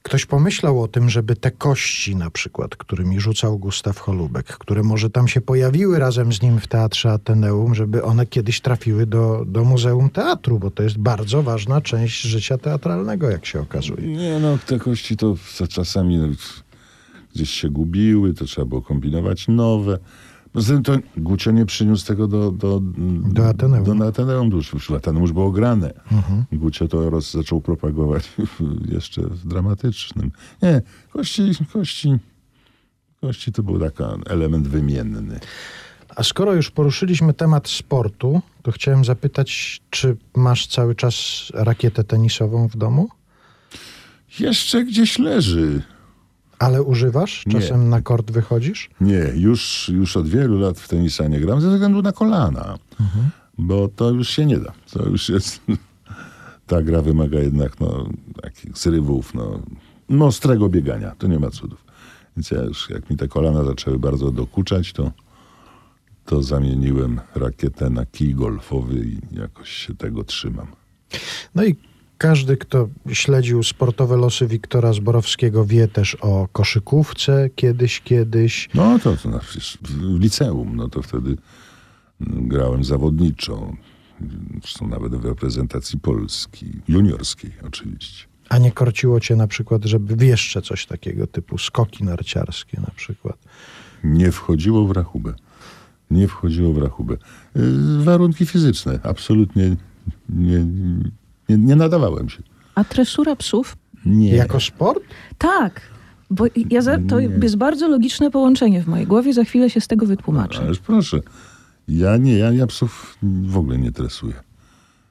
ktoś 0.02 0.26
pomyślał 0.26 0.82
o 0.82 0.88
tym, 0.88 1.10
żeby 1.10 1.36
te 1.36 1.50
kości 1.50 2.16
na 2.16 2.30
przykład, 2.30 2.76
którymi 2.76 3.20
rzucał 3.20 3.58
Gustaw 3.58 3.98
Holubek, 3.98 4.46
które 4.46 4.82
może 4.82 5.10
tam 5.10 5.28
się 5.28 5.40
pojawiły 5.40 5.98
razem 5.98 6.32
z 6.32 6.42
nim 6.42 6.60
w 6.60 6.66
Teatrze 6.66 7.12
Ateneum, 7.12 7.74
żeby 7.74 8.02
one 8.04 8.26
kiedyś 8.26 8.60
trafiły 8.60 9.06
do, 9.06 9.44
do 9.46 9.64
Muzeum 9.64 10.10
Teatru, 10.10 10.58
bo 10.58 10.70
to 10.70 10.82
jest 10.82 10.98
bardzo 10.98 11.42
ważna 11.42 11.80
część 11.80 12.20
życia 12.22 12.58
teatralnego, 12.58 13.30
jak 13.30 13.46
się 13.46 13.60
okazuje. 13.60 14.06
Nie, 14.16 14.38
no 14.38 14.58
te 14.66 14.78
kości 14.78 15.16
to 15.16 15.36
czasami 15.68 16.18
no, 16.18 16.28
gdzieś 17.34 17.50
się 17.50 17.70
gubiły, 17.70 18.34
to 18.34 18.44
trzeba 18.44 18.64
było 18.66 18.82
kombinować 18.82 19.48
nowe. 19.48 19.98
Poza 20.52 20.74
tym 20.74 20.82
to 20.82 20.92
Gucio 21.16 21.50
nie 21.50 21.66
przyniósł 21.66 22.06
tego 22.06 22.28
do, 22.28 22.50
do, 22.50 22.80
Do 23.32 23.48
Ateneum. 23.48 23.98
Do 23.98 24.06
Ateneum, 24.06 24.50
już 24.50 24.90
Ateneum 24.90 25.22
już 25.22 25.32
było 25.32 25.52
grane. 25.52 25.92
Mhm. 26.12 26.44
Gucio 26.52 26.88
to 26.88 27.10
roz, 27.10 27.30
zaczął 27.30 27.60
propagować 27.60 28.32
jeszcze 28.94 29.22
w 29.22 29.46
dramatycznym. 29.46 30.30
Nie, 30.62 30.82
kości, 31.10 31.42
kości, 31.72 32.16
kości 33.20 33.52
to 33.52 33.62
był 33.62 33.78
taki 33.80 34.02
element 34.26 34.68
wymienny. 34.68 35.40
A 36.16 36.22
skoro 36.22 36.54
już 36.54 36.70
poruszyliśmy 36.70 37.34
temat 37.34 37.68
sportu, 37.68 38.40
to 38.62 38.72
chciałem 38.72 39.04
zapytać, 39.04 39.80
czy 39.90 40.16
masz 40.36 40.66
cały 40.66 40.94
czas 40.94 41.16
rakietę 41.54 42.04
tenisową 42.04 42.68
w 42.68 42.76
domu? 42.76 43.08
Jeszcze 44.38 44.84
gdzieś 44.84 45.18
leży. 45.18 45.82
Ale 46.62 46.82
używasz? 46.82 47.46
Nie. 47.46 47.52
Czasem 47.52 47.88
na 47.88 48.02
kort 48.02 48.30
wychodzisz? 48.30 48.90
Nie, 49.00 49.32
już, 49.34 49.88
już 49.94 50.16
od 50.16 50.28
wielu 50.28 50.58
lat 50.58 50.80
w 50.80 50.88
tenisa 50.88 51.28
nie 51.28 51.40
gram 51.40 51.60
ze 51.60 51.70
względu 51.70 52.02
na 52.02 52.12
kolana, 52.12 52.78
bo 53.58 53.88
to 53.88 54.10
już 54.10 54.28
się 54.28 54.46
nie 54.46 54.58
da. 54.58 54.72
To 54.92 55.08
już 55.08 55.28
jest... 55.28 55.60
Ta 56.66 56.82
gra 56.82 57.02
wymaga 57.02 57.38
jednak 57.38 57.80
no, 57.80 58.06
takich 58.42 58.78
zrywów, 58.78 59.34
no, 59.34 59.60
no 60.08 60.26
ostrego 60.26 60.68
biegania. 60.68 61.14
To 61.18 61.26
nie 61.26 61.38
ma 61.38 61.50
cudów. 61.50 61.84
Więc 62.36 62.50
ja 62.50 62.62
już, 62.62 62.90
jak 62.90 63.10
mi 63.10 63.16
te 63.16 63.28
kolana 63.28 63.64
zaczęły 63.64 63.98
bardzo 63.98 64.30
dokuczać, 64.30 64.92
to, 64.92 65.12
to 66.24 66.42
zamieniłem 66.42 67.20
rakietę 67.34 67.90
na 67.90 68.06
kij 68.06 68.34
golfowy 68.34 69.06
i 69.06 69.18
jakoś 69.32 69.68
się 69.68 69.94
tego 69.94 70.24
trzymam. 70.24 70.66
No 71.54 71.64
i 71.64 71.76
każdy, 72.22 72.56
kto 72.56 72.88
śledził 73.12 73.62
sportowe 73.62 74.16
losy 74.16 74.46
Wiktora 74.46 74.92
Zborowskiego, 74.92 75.64
wie 75.64 75.88
też 75.88 76.14
o 76.14 76.48
koszykówce 76.52 77.50
kiedyś, 77.54 78.00
kiedyś. 78.00 78.68
No 78.74 78.98
to, 78.98 79.16
to 79.16 79.38
przecież 79.38 79.78
w 79.82 80.20
liceum, 80.20 80.76
no 80.76 80.88
to 80.88 81.02
wtedy 81.02 81.36
mm, 82.20 82.48
grałem 82.48 82.84
zawodniczo. 82.84 83.72
Zresztą 84.60 84.88
nawet 84.88 85.14
w 85.14 85.24
reprezentacji 85.24 86.00
Polski, 86.00 86.66
juniorskiej 86.88 87.52
oczywiście. 87.66 88.26
A 88.48 88.58
nie 88.58 88.72
korciło 88.72 89.20
cię 89.20 89.36
na 89.36 89.46
przykład, 89.46 89.84
żeby 89.84 90.26
jeszcze 90.26 90.62
coś 90.62 90.86
takiego 90.86 91.26
typu 91.26 91.58
skoki 91.58 92.04
narciarskie 92.04 92.80
na 92.80 92.90
przykład. 92.96 93.38
Nie 94.04 94.32
wchodziło 94.32 94.86
w 94.86 94.90
rachubę. 94.90 95.34
Nie 96.10 96.28
wchodziło 96.28 96.72
w 96.72 96.78
rachubę. 96.78 97.16
Yy, 97.56 98.04
Warunki 98.04 98.46
fizyczne, 98.46 99.00
absolutnie 99.02 99.76
nie, 100.28 100.66
nie, 101.56 101.64
nie 101.64 101.76
nadawałem 101.76 102.28
się. 102.28 102.42
A 102.74 102.84
tresura 102.84 103.36
psów? 103.36 103.76
Nie. 104.06 104.34
Jako 104.36 104.60
sport? 104.60 105.02
Tak. 105.38 105.80
Bo 106.30 106.44
ja 106.70 106.82
za, 106.82 106.98
to 107.08 107.20
Nie. 107.20 107.26
jest 107.42 107.56
bardzo 107.56 107.88
logiczne 107.88 108.30
połączenie 108.30 108.82
w 108.82 108.86
mojej 108.86 109.06
głowie, 109.06 109.32
za 109.32 109.44
chwilę 109.44 109.70
się 109.70 109.80
z 109.80 109.88
tego 109.88 110.06
wytłumaczę. 110.06 110.62
Ależ 110.62 110.78
proszę. 110.78 111.20
Ja 111.88 112.16
nie, 112.16 112.38
ja, 112.38 112.52
ja 112.52 112.66
psów 112.66 113.18
w 113.42 113.56
ogóle 113.56 113.78
nie 113.78 113.92
tresuję. 113.92 114.34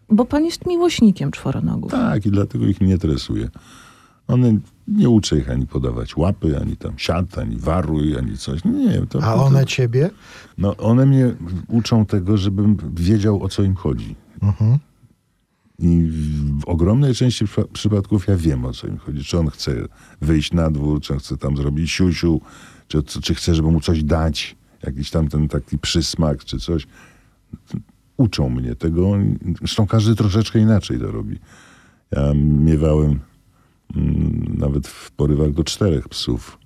Bo 0.10 0.26
pan 0.26 0.46
jest 0.46 0.66
miłośnikiem 0.66 1.32
czworonogów. 1.32 1.92
Tak, 1.92 2.26
i 2.26 2.32
dlatego 2.32 2.66
ich 2.68 2.82
nie 2.82 2.98
tresuję. 2.98 3.50
One, 4.28 4.58
nie 4.88 5.10
uczę 5.10 5.38
ich 5.38 5.50
ani 5.50 5.68
podawać 5.68 6.18
łapy, 6.18 6.60
ani 6.62 6.78
tam 6.78 6.94
siat, 6.98 7.38
ani 7.38 7.58
waruj, 7.58 8.18
ani 8.18 8.38
coś. 8.38 8.66
Nie, 8.66 9.02
to, 9.10 9.20
A 9.24 9.34
to, 9.34 9.46
one 9.46 9.66
ciebie? 9.66 10.10
No, 10.58 10.78
one 10.78 11.06
mnie 11.06 11.34
uczą 11.68 12.06
tego, 12.06 12.38
żebym 12.38 12.78
wiedział, 12.94 13.44
o 13.44 13.50
co 13.50 13.64
im 13.64 13.76
chodzi. 13.76 14.16
Mhm. 14.42 14.78
I 15.82 16.09
w 16.59 16.65
ogromnej 16.65 17.15
części 17.15 17.45
przypa- 17.45 17.67
przypadków 17.73 18.27
ja 18.27 18.38
wiem, 18.38 18.65
o 18.65 18.73
co 18.73 18.88
im 18.88 18.97
chodzi. 18.97 19.23
Czy 19.23 19.39
on 19.39 19.49
chce 19.49 19.75
wyjść 20.21 20.53
na 20.53 20.71
dwór, 20.71 21.01
czy 21.01 21.13
on 21.13 21.19
chce 21.19 21.38
tam 21.38 21.57
zrobić 21.57 21.91
siusiu, 21.91 22.41
czy, 22.88 23.03
czy 23.03 23.36
chce, 23.36 23.55
żeby 23.55 23.71
mu 23.71 23.82
coś 23.82 24.03
dać, 24.03 24.55
jakiś 24.84 25.11
tam 25.11 25.27
ten 25.27 25.47
taki 25.47 25.77
przysmak, 25.77 26.45
czy 26.45 26.59
coś. 26.59 26.88
Uczą 28.17 28.49
mnie 28.49 28.75
tego. 28.75 29.13
Zresztą 29.57 29.88
każdy 29.88 30.15
troszeczkę 30.15 30.59
inaczej 30.59 30.99
to 30.99 31.11
robi. 31.11 31.39
Ja 32.11 32.34
miewałem 32.36 33.19
mm, 33.95 34.55
nawet 34.57 34.88
w 34.88 35.11
porywach 35.11 35.51
do 35.51 35.63
czterech 35.63 36.09
psów 36.09 36.57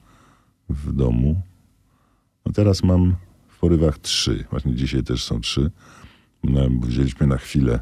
w 0.70 0.94
domu. 0.94 1.42
No 2.46 2.52
teraz 2.52 2.84
mam 2.84 3.16
w 3.48 3.60
porywach 3.60 4.00
trzy. 4.00 4.46
Właśnie 4.52 4.76
dzisiaj 4.76 5.04
też 5.04 5.24
są 5.24 5.42
trzy. 5.42 5.72
No, 6.44 6.62
wzięliśmy 6.82 7.28
na 7.28 7.38
chwilę 7.38 7.80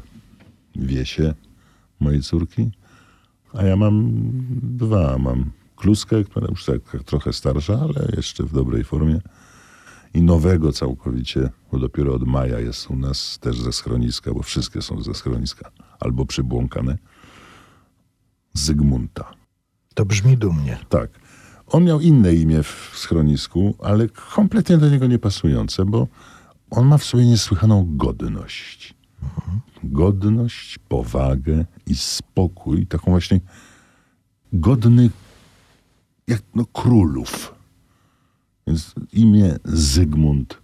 Wiesie, 0.76 1.34
mojej 2.00 2.22
córki, 2.22 2.70
a 3.52 3.62
ja 3.62 3.76
mam 3.76 4.12
dwa. 4.62 5.18
Mam 5.18 5.50
kluskę, 5.76 6.24
która 6.24 6.46
już 6.50 6.64
tak, 6.64 6.80
trochę 7.04 7.32
starsza, 7.32 7.80
ale 7.80 8.08
jeszcze 8.16 8.44
w 8.44 8.52
dobrej 8.52 8.84
formie. 8.84 9.20
I 10.14 10.22
nowego 10.22 10.72
całkowicie, 10.72 11.50
bo 11.72 11.78
dopiero 11.78 12.14
od 12.14 12.26
maja 12.26 12.60
jest 12.60 12.90
u 12.90 12.96
nas 12.96 13.38
też 13.38 13.60
ze 13.60 13.72
schroniska, 13.72 14.34
bo 14.34 14.42
wszystkie 14.42 14.82
są 14.82 15.02
ze 15.02 15.14
schroniska, 15.14 15.70
albo 16.00 16.26
przybłąkane. 16.26 16.98
Zygmunta. 18.52 19.34
To 19.94 20.04
brzmi 20.04 20.38
dumnie. 20.38 20.78
Tak. 20.88 21.10
On 21.66 21.84
miał 21.84 22.00
inne 22.00 22.34
imię 22.34 22.62
w 22.62 22.92
schronisku, 22.94 23.76
ale 23.82 24.08
kompletnie 24.08 24.78
do 24.78 24.90
niego 24.90 25.06
nie 25.06 25.18
pasujące, 25.18 25.84
bo 25.84 26.08
on 26.70 26.86
ma 26.86 26.98
w 26.98 27.04
sobie 27.04 27.26
niesłychaną 27.26 27.96
godność. 27.96 28.94
Godność, 29.84 30.78
powagę 30.78 31.64
i 31.86 31.94
spokój, 31.94 32.86
taką 32.86 33.10
właśnie 33.10 33.40
godny 34.52 35.10
jak 36.28 36.42
no, 36.54 36.64
królów. 36.66 37.54
Więc 38.66 38.94
imię 39.12 39.56
Zygmunt 39.64 40.58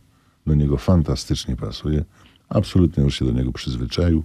do 0.46 0.54
niego 0.54 0.76
fantastycznie 0.76 1.56
pasuje. 1.56 2.04
Absolutnie 2.48 3.04
już 3.04 3.18
się 3.18 3.24
do 3.24 3.32
niego 3.32 3.52
przyzwyczaił, 3.52 4.22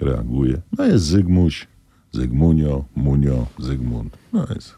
reaguje. 0.00 0.62
No 0.78 0.84
jest 0.84 1.04
Zygmuś, 1.04 1.66
Zygmunio, 2.12 2.84
Munio, 2.96 3.46
Zygmunt. 3.58 4.16
No 4.32 4.46
jest 4.54 4.74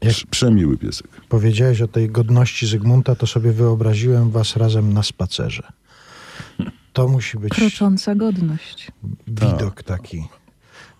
prz- 0.00 0.26
przemiły 0.26 0.78
piesek. 0.78 1.08
Powiedziałeś 1.28 1.80
o 1.82 1.88
tej 1.88 2.10
godności 2.10 2.66
Zygmunta, 2.66 3.14
to 3.14 3.26
sobie 3.26 3.52
wyobraziłem 3.52 4.30
was 4.30 4.56
razem 4.56 4.92
na 4.92 5.02
spacerze. 5.02 5.62
To 6.96 7.08
musi 7.08 7.38
być 7.38 7.52
Krocząca 7.52 8.14
godność. 8.14 8.92
widok 9.26 9.82
taki. 9.82 10.24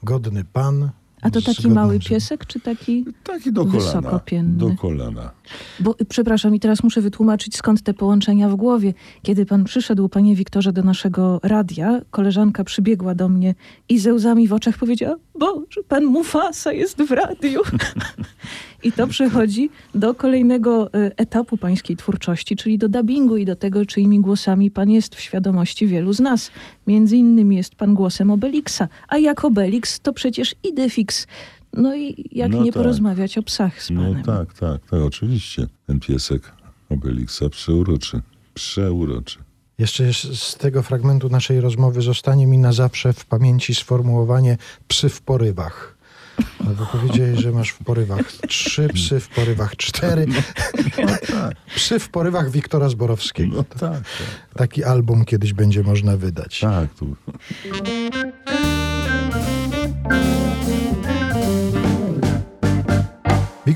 Godny 0.02 0.44
pan. 0.44 0.90
A 1.22 1.30
to 1.30 1.40
taki 1.42 1.56
godnym 1.56 1.74
mały 1.74 1.98
piesek, 1.98 2.46
czy 2.46 2.60
taki 2.60 3.04
Taki 3.24 3.52
do 3.52 3.64
kolana. 3.64 3.80
wysokopienny? 3.84 4.58
Do 4.58 4.76
kolana. 4.76 5.30
Bo 5.80 5.94
y, 6.00 6.04
przepraszam, 6.04 6.54
i 6.54 6.60
teraz 6.60 6.82
muszę 6.82 7.00
wytłumaczyć, 7.00 7.56
skąd 7.56 7.82
te 7.82 7.94
połączenia 7.94 8.48
w 8.48 8.54
głowie. 8.56 8.94
Kiedy 9.22 9.46
pan 9.46 9.64
przyszedł, 9.64 10.08
panie 10.08 10.34
Wiktorze, 10.36 10.72
do 10.72 10.82
naszego 10.82 11.40
radia, 11.42 12.00
koleżanka 12.10 12.64
przybiegła 12.64 13.14
do 13.14 13.28
mnie 13.28 13.54
i 13.88 13.98
ze 13.98 14.14
łzami 14.14 14.48
w 14.48 14.52
oczach 14.52 14.78
powiedziała: 14.78 15.16
Boże, 15.38 15.82
pan 15.88 16.04
Mufasa 16.04 16.72
jest 16.72 17.02
w 17.02 17.10
radiu. 17.10 17.60
I 18.82 18.92
to 18.92 19.06
przechodzi 19.06 19.70
do 19.94 20.14
kolejnego 20.14 20.86
y, 20.88 20.90
etapu 21.16 21.56
pańskiej 21.56 21.96
twórczości, 21.96 22.56
czyli 22.56 22.78
do 22.78 22.88
dubbingu 22.88 23.36
i 23.36 23.44
do 23.44 23.56
tego, 23.56 23.86
czyimi 23.86 24.20
głosami 24.20 24.70
pan 24.70 24.90
jest 24.90 25.14
w 25.14 25.20
świadomości 25.20 25.86
wielu 25.86 26.12
z 26.12 26.20
nas. 26.20 26.50
Między 26.86 27.16
innymi 27.16 27.56
jest 27.56 27.74
pan 27.74 27.94
głosem 27.94 28.30
Obelixa, 28.30 28.82
a 29.08 29.18
jak 29.18 29.44
Obelix 29.44 30.00
to 30.00 30.12
przecież 30.12 30.54
Idefix. 30.62 31.26
No 31.72 31.96
i 31.96 32.28
jak 32.32 32.52
No 32.52 32.62
nie 32.62 32.72
tak. 32.72 32.82
porozmawiać 32.82 33.38
o 33.38 33.42
psach 33.42 33.82
z 33.82 33.88
panem. 33.88 34.16
No 34.16 34.22
tak, 34.36 34.54
tak, 34.54 34.80
tak, 34.90 35.00
oczywiście. 35.00 35.66
Ten 35.86 36.00
piesek 36.00 36.52
Obelixa 36.90 37.48
przeuroczy. 37.50 38.20
Przeuroczy. 38.54 39.38
Jeszcze 39.78 40.14
z 40.34 40.56
tego 40.56 40.82
fragmentu 40.82 41.28
naszej 41.28 41.60
rozmowy 41.60 42.02
zostanie 42.02 42.46
mi 42.46 42.58
na 42.58 42.72
zawsze 42.72 43.12
w 43.12 43.24
pamięci 43.24 43.74
sformułowanie 43.74 44.58
psy 44.88 45.08
w 45.08 45.22
porywach. 45.22 45.96
No 46.64 46.70
bo 46.78 46.86
powiedziałeś, 46.86 47.40
że 47.40 47.52
masz 47.52 47.70
w 47.70 47.84
porywach 47.84 48.32
trzy 48.48 48.88
psy 48.88 49.20
w 49.20 49.28
porywach, 49.28 49.76
cztery. 49.76 50.26
Psy 51.76 51.98
w 51.98 52.08
porywach 52.08 52.50
Wiktora 52.50 52.88
Zborowskiego. 52.88 53.56
No 53.56 53.64
tak, 53.64 53.80
tak. 53.80 54.02
Taki 54.56 54.84
album 54.84 55.24
kiedyś 55.24 55.52
będzie 55.52 55.82
można 55.82 56.16
wydać. 56.16 56.60
Tak, 56.60 56.94
tu. 56.94 57.16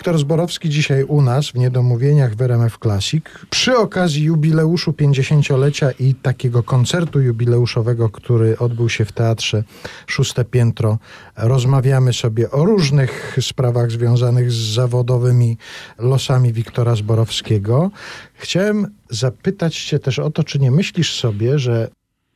Wiktor 0.00 0.18
Zborowski 0.18 0.68
dzisiaj 0.68 1.04
u 1.04 1.22
nas 1.22 1.50
w 1.50 1.54
Niedomówieniach 1.54 2.34
w 2.34 2.42
RMF 2.42 2.78
Classic. 2.78 3.24
Przy 3.50 3.76
okazji 3.76 4.24
jubileuszu 4.24 4.90
50-lecia 4.90 5.90
i 5.90 6.14
takiego 6.14 6.62
koncertu 6.62 7.20
jubileuszowego, 7.20 8.08
który 8.08 8.58
odbył 8.58 8.88
się 8.88 9.04
w 9.04 9.12
Teatrze 9.12 9.64
Szóste 10.06 10.44
Piętro, 10.44 10.98
rozmawiamy 11.36 12.12
sobie 12.12 12.50
o 12.50 12.64
różnych 12.64 13.36
sprawach 13.40 13.90
związanych 13.90 14.52
z 14.52 14.74
zawodowymi 14.74 15.56
losami 15.98 16.52
Wiktora 16.52 16.96
Zborowskiego. 16.96 17.90
Chciałem 18.34 18.86
zapytać 19.10 19.84
cię 19.84 19.98
też 19.98 20.18
o 20.18 20.30
to, 20.30 20.44
czy 20.44 20.58
nie 20.58 20.70
myślisz 20.70 21.20
sobie, 21.20 21.58
że 21.58 21.88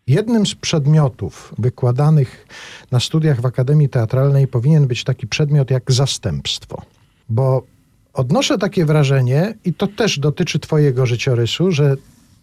Jednym 0.07 0.47
z 0.47 0.55
przedmiotów 0.55 1.55
wykładanych 1.59 2.47
na 2.91 3.01
studiach 3.01 3.41
w 3.41 3.47
Akademii 3.47 3.89
Teatralnej 3.89 4.47
powinien 4.49 4.87
być 4.87 5.05
taki 5.05 5.27
przedmiot 5.27 5.71
jak 5.71 5.93
zastępstwo. 5.93 6.83
Bo 7.29 7.66
odnoszę 8.12 8.59
takie 8.59 8.85
wrażenie, 8.85 9.55
i 9.64 9.75
to 9.75 9.87
też 9.87 10.18
dotyczy 10.18 10.59
Twojego 10.59 11.07
życiorysu, 11.07 11.72
że 11.72 11.97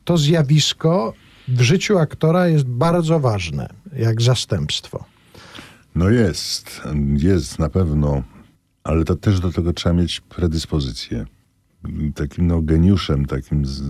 to 0.03 0.17
zjawisko 0.17 1.13
w 1.47 1.61
życiu 1.61 1.97
aktora 1.97 2.47
jest 2.47 2.65
bardzo 2.65 3.19
ważne, 3.19 3.69
jak 3.97 4.21
zastępstwo. 4.21 5.05
No 5.95 6.09
jest, 6.09 6.81
jest 7.17 7.59
na 7.59 7.69
pewno, 7.69 8.23
ale 8.83 9.05
to 9.05 9.15
też 9.15 9.39
do 9.39 9.51
tego 9.51 9.73
trzeba 9.73 9.93
mieć 9.93 10.21
predyspozycję. 10.21 11.25
Takim 12.15 12.47
no, 12.47 12.61
geniuszem, 12.61 13.25
takim 13.25 13.65
z, 13.65 13.81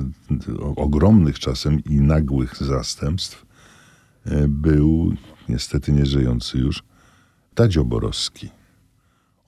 o, 0.59 0.75
ogromnych 0.75 1.39
czasem 1.39 1.83
i 1.83 2.01
nagłych 2.01 2.63
zastępstw 2.63 3.45
e, 4.25 4.47
był, 4.47 5.13
niestety 5.49 5.91
nieżyjący 5.91 6.57
już, 6.57 6.83
Tadzio 7.55 7.85
Borowski. 7.85 8.49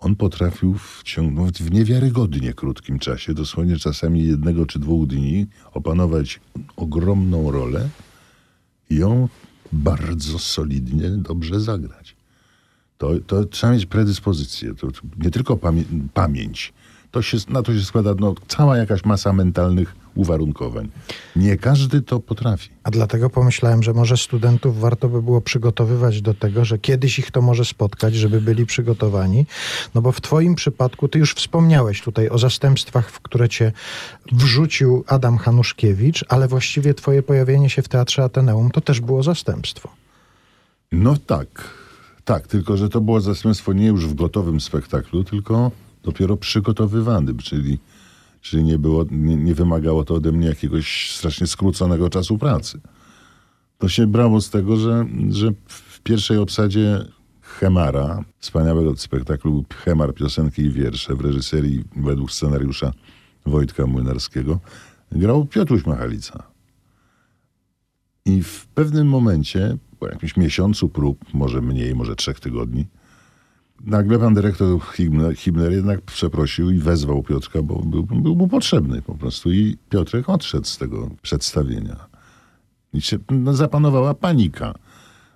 On 0.04 0.16
potrafił 0.16 0.74
w 0.74 1.04
ciągu, 1.04 1.46
w 1.46 1.72
niewiarygodnie 1.72 2.54
krótkim 2.54 3.00
czasie, 3.00 3.34
dosłownie 3.34 3.78
czasami 3.78 4.26
jednego 4.26 4.66
czy 4.66 4.80
dwóch 4.80 5.08
dni, 5.08 5.48
opanować 5.74 6.40
ogromną 6.76 7.52
rolę 7.52 7.90
i 8.90 8.96
ją 8.96 9.30
bardzo 9.72 10.40
solidnie, 10.40 11.10
dobrze 11.10 11.60
zagrać. 11.60 12.16
To, 12.98 13.12
to 13.28 13.46
trzeba 13.46 13.74
mieć 13.74 13.86
predyspozycję, 13.86 14.76
to 14.76 14.88
nie 15.18 15.32
tylko 15.32 15.58
pamię 15.58 15.84
pamięć. 16.14 16.74
To 17.14 17.22
się, 17.22 17.38
na 17.50 17.64
to 17.64 17.74
się 17.74 17.86
składa 17.86 18.14
no, 18.20 18.36
cała 18.48 18.78
jakaś 18.78 19.06
masa 19.06 19.34
mentalnych 19.34 19.96
uwarunkowań. 20.16 20.90
Nie 21.36 21.58
każdy 21.58 22.02
to 22.02 22.20
potrafi. 22.20 22.70
A 22.84 22.92
dlatego 22.92 23.30
pomyślałem, 23.30 23.84
że 23.84 23.94
może 23.94 24.18
studentów 24.18 24.80
warto 24.80 25.10
by 25.10 25.22
było 25.22 25.42
przygotowywać 25.42 26.22
do 26.22 26.34
tego, 26.34 26.66
że 26.66 26.78
kiedyś 26.78 27.20
ich 27.20 27.32
to 27.32 27.42
może 27.42 27.66
spotkać, 27.66 28.16
żeby 28.16 28.42
byli 28.42 28.66
przygotowani. 28.66 29.46
No 29.96 30.02
bo 30.02 30.12
w 30.12 30.22
Twoim 30.22 30.56
przypadku, 30.56 31.08
Ty 31.08 31.20
już 31.20 31.34
wspomniałeś 31.34 32.02
tutaj 32.02 32.30
o 32.30 32.38
zastępstwach, 32.38 33.10
w 33.10 33.20
które 33.20 33.50
Cię 33.50 33.72
wrzucił 34.32 35.04
Adam 35.08 35.38
Hanuszkiewicz, 35.38 36.26
ale 36.30 36.48
właściwie 36.48 36.94
Twoje 36.94 37.24
pojawienie 37.24 37.70
się 37.70 37.82
w 37.82 37.88
Teatrze 37.88 38.24
Ateneum 38.24 38.72
to 38.72 38.82
też 38.82 39.02
było 39.02 39.24
zastępstwo. 39.24 39.90
No 40.92 41.18
tak, 41.28 41.64
tak, 42.26 42.48
tylko 42.48 42.78
że 42.78 42.90
to 42.90 43.02
było 43.02 43.22
zastępstwo 43.22 43.74
nie 43.74 43.88
już 43.88 44.08
w 44.08 44.14
gotowym 44.14 44.62
spektaklu, 44.62 45.24
tylko 45.24 45.72
dopiero 46.04 46.38
przygotowywanym, 46.38 47.38
czyli, 47.38 47.80
czyli 48.42 48.64
nie, 48.64 48.80
było, 48.80 49.06
nie, 49.12 49.36
nie 49.36 49.56
wymagało 49.56 50.04
to 50.04 50.14
ode 50.14 50.32
mnie 50.32 50.48
jakiegoś 50.48 51.12
strasznie 51.16 51.48
skróconego 51.48 52.10
czasu 52.10 52.38
pracy. 52.38 52.80
To 53.78 53.90
się 53.90 54.08
brało 54.08 54.42
z 54.42 54.50
tego, 54.50 54.78
że, 54.78 55.06
że 55.30 55.52
w 55.68 56.02
pierwszej 56.02 56.38
obsadzie 56.38 57.06
Chemara, 57.42 58.24
wspaniałego 58.40 58.98
spektaklu 58.98 59.66
Chemar, 59.76 60.14
piosenki 60.14 60.62
i 60.62 60.72
wiersze 60.72 61.16
w 61.16 61.22
reżyserii 61.22 61.84
według 61.96 62.32
scenariusza 62.32 62.92
Wojtka 63.46 63.88
Młynarskiego, 63.88 64.60
grał 65.12 65.46
Piotruś 65.46 65.86
Machalica. 65.86 66.44
I 68.26 68.44
w 68.44 68.68
pewnym 68.68 69.08
momencie, 69.08 69.78
po 70.00 70.08
jakimś 70.08 70.38
miesiącu 70.38 70.90
prób, 70.90 71.34
może 71.34 71.62
mniej, 71.62 71.96
może 71.96 72.16
trzech 72.16 72.40
tygodni, 72.40 72.86
nagle 73.84 74.20
pan 74.20 74.34
dyrektor 74.34 74.80
Himner, 74.96 75.36
Himner 75.36 75.72
jednak 75.72 76.02
przeprosił 76.02 76.72
i 76.72 76.80
wezwał 76.80 77.24
Piotrka, 77.24 77.62
bo 77.62 77.80
był, 77.80 78.04
był 78.04 78.36
mu 78.36 78.48
potrzebny 78.48 79.02
po 79.02 79.16
prostu. 79.16 79.52
I 79.52 79.78
Piotrek 79.90 80.30
odszedł 80.30 80.66
z 80.66 80.78
tego 80.78 81.10
przedstawienia. 81.22 81.96
I 82.94 83.02
się 83.02 83.18
no, 83.30 83.54
zapanowała 83.54 84.14
panika. 84.14 84.74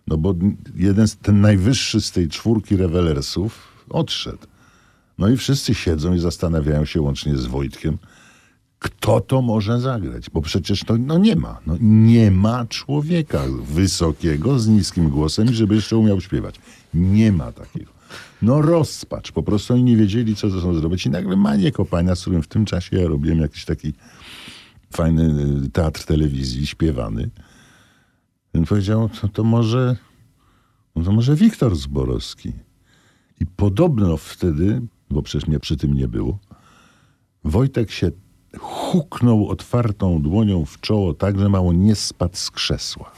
No 0.08 0.18
bo 0.18 0.36
jeden, 0.76 1.08
ten 1.22 1.42
najwyższy 1.42 2.02
z 2.02 2.12
tej 2.12 2.28
czwórki 2.28 2.78
rewelersów 2.78 3.68
odszedł. 3.90 4.48
No 5.18 5.30
i 5.30 5.38
wszyscy 5.38 5.74
siedzą 5.74 6.14
i 6.14 6.20
zastanawiają 6.20 6.86
się 6.86 7.02
łącznie 7.02 7.38
z 7.38 7.46
Wojtkiem, 7.46 7.98
kto 8.80 9.22
to 9.22 9.42
może 9.42 9.82
zagrać? 9.82 10.30
Bo 10.30 10.42
przecież 10.42 10.84
to 10.84 10.98
no 10.98 11.18
nie 11.18 11.36
ma. 11.36 11.60
No, 11.68 11.78
nie 11.82 12.32
ma 12.32 12.66
człowieka 12.66 13.44
wysokiego, 13.74 14.60
z 14.60 14.68
niskim 14.68 15.10
głosem, 15.10 15.54
żeby 15.54 15.76
jeszcze 15.76 15.98
umiał 15.98 16.22
śpiewać. 16.22 16.56
Nie 16.94 17.32
ma 17.32 17.52
takiego. 17.52 17.97
No 18.42 18.62
rozpacz. 18.62 19.32
Po 19.32 19.44
prostu 19.44 19.74
oni 19.74 19.84
nie 19.84 19.98
wiedzieli, 19.98 20.36
co 20.36 20.50
ze 20.50 20.62
sobą 20.62 20.74
zrobić. 20.74 21.06
I 21.06 21.10
nagle 21.10 21.36
Manie 21.36 21.72
Kopania, 21.72 22.16
z 22.16 22.22
którym 22.22 22.44
w 22.44 22.48
tym 22.48 22.66
czasie 22.66 22.98
ja 22.98 23.08
robiłem 23.08 23.40
jakiś 23.40 23.66
taki 23.66 23.94
fajny 24.94 25.44
y, 25.66 25.70
teatr 25.70 26.06
telewizji 26.06 26.68
śpiewany. 26.68 27.30
On 28.56 28.66
powiedział, 28.66 29.10
to, 29.10 29.28
to 29.28 29.44
może 29.44 29.96
no 30.98 31.04
to 31.04 31.12
może 31.12 31.36
Wiktor 31.36 31.76
Zborowski. 31.76 32.54
I 33.42 33.46
podobno 33.46 34.18
wtedy, 34.18 34.82
bo 35.10 35.22
przecież 35.22 35.48
mnie 35.48 35.60
przy 35.60 35.78
tym 35.78 35.94
nie 35.94 36.08
było, 36.08 36.40
Wojtek 37.44 37.92
się 37.92 38.12
huknął 38.60 39.48
otwartą 39.48 40.22
dłonią 40.22 40.66
w 40.66 40.80
czoło 40.80 41.14
tak, 41.14 41.40
że 41.40 41.50
mało 41.50 41.74
nie 41.74 41.96
spadł 41.96 42.36
z 42.36 42.52
krzesła. 42.52 43.12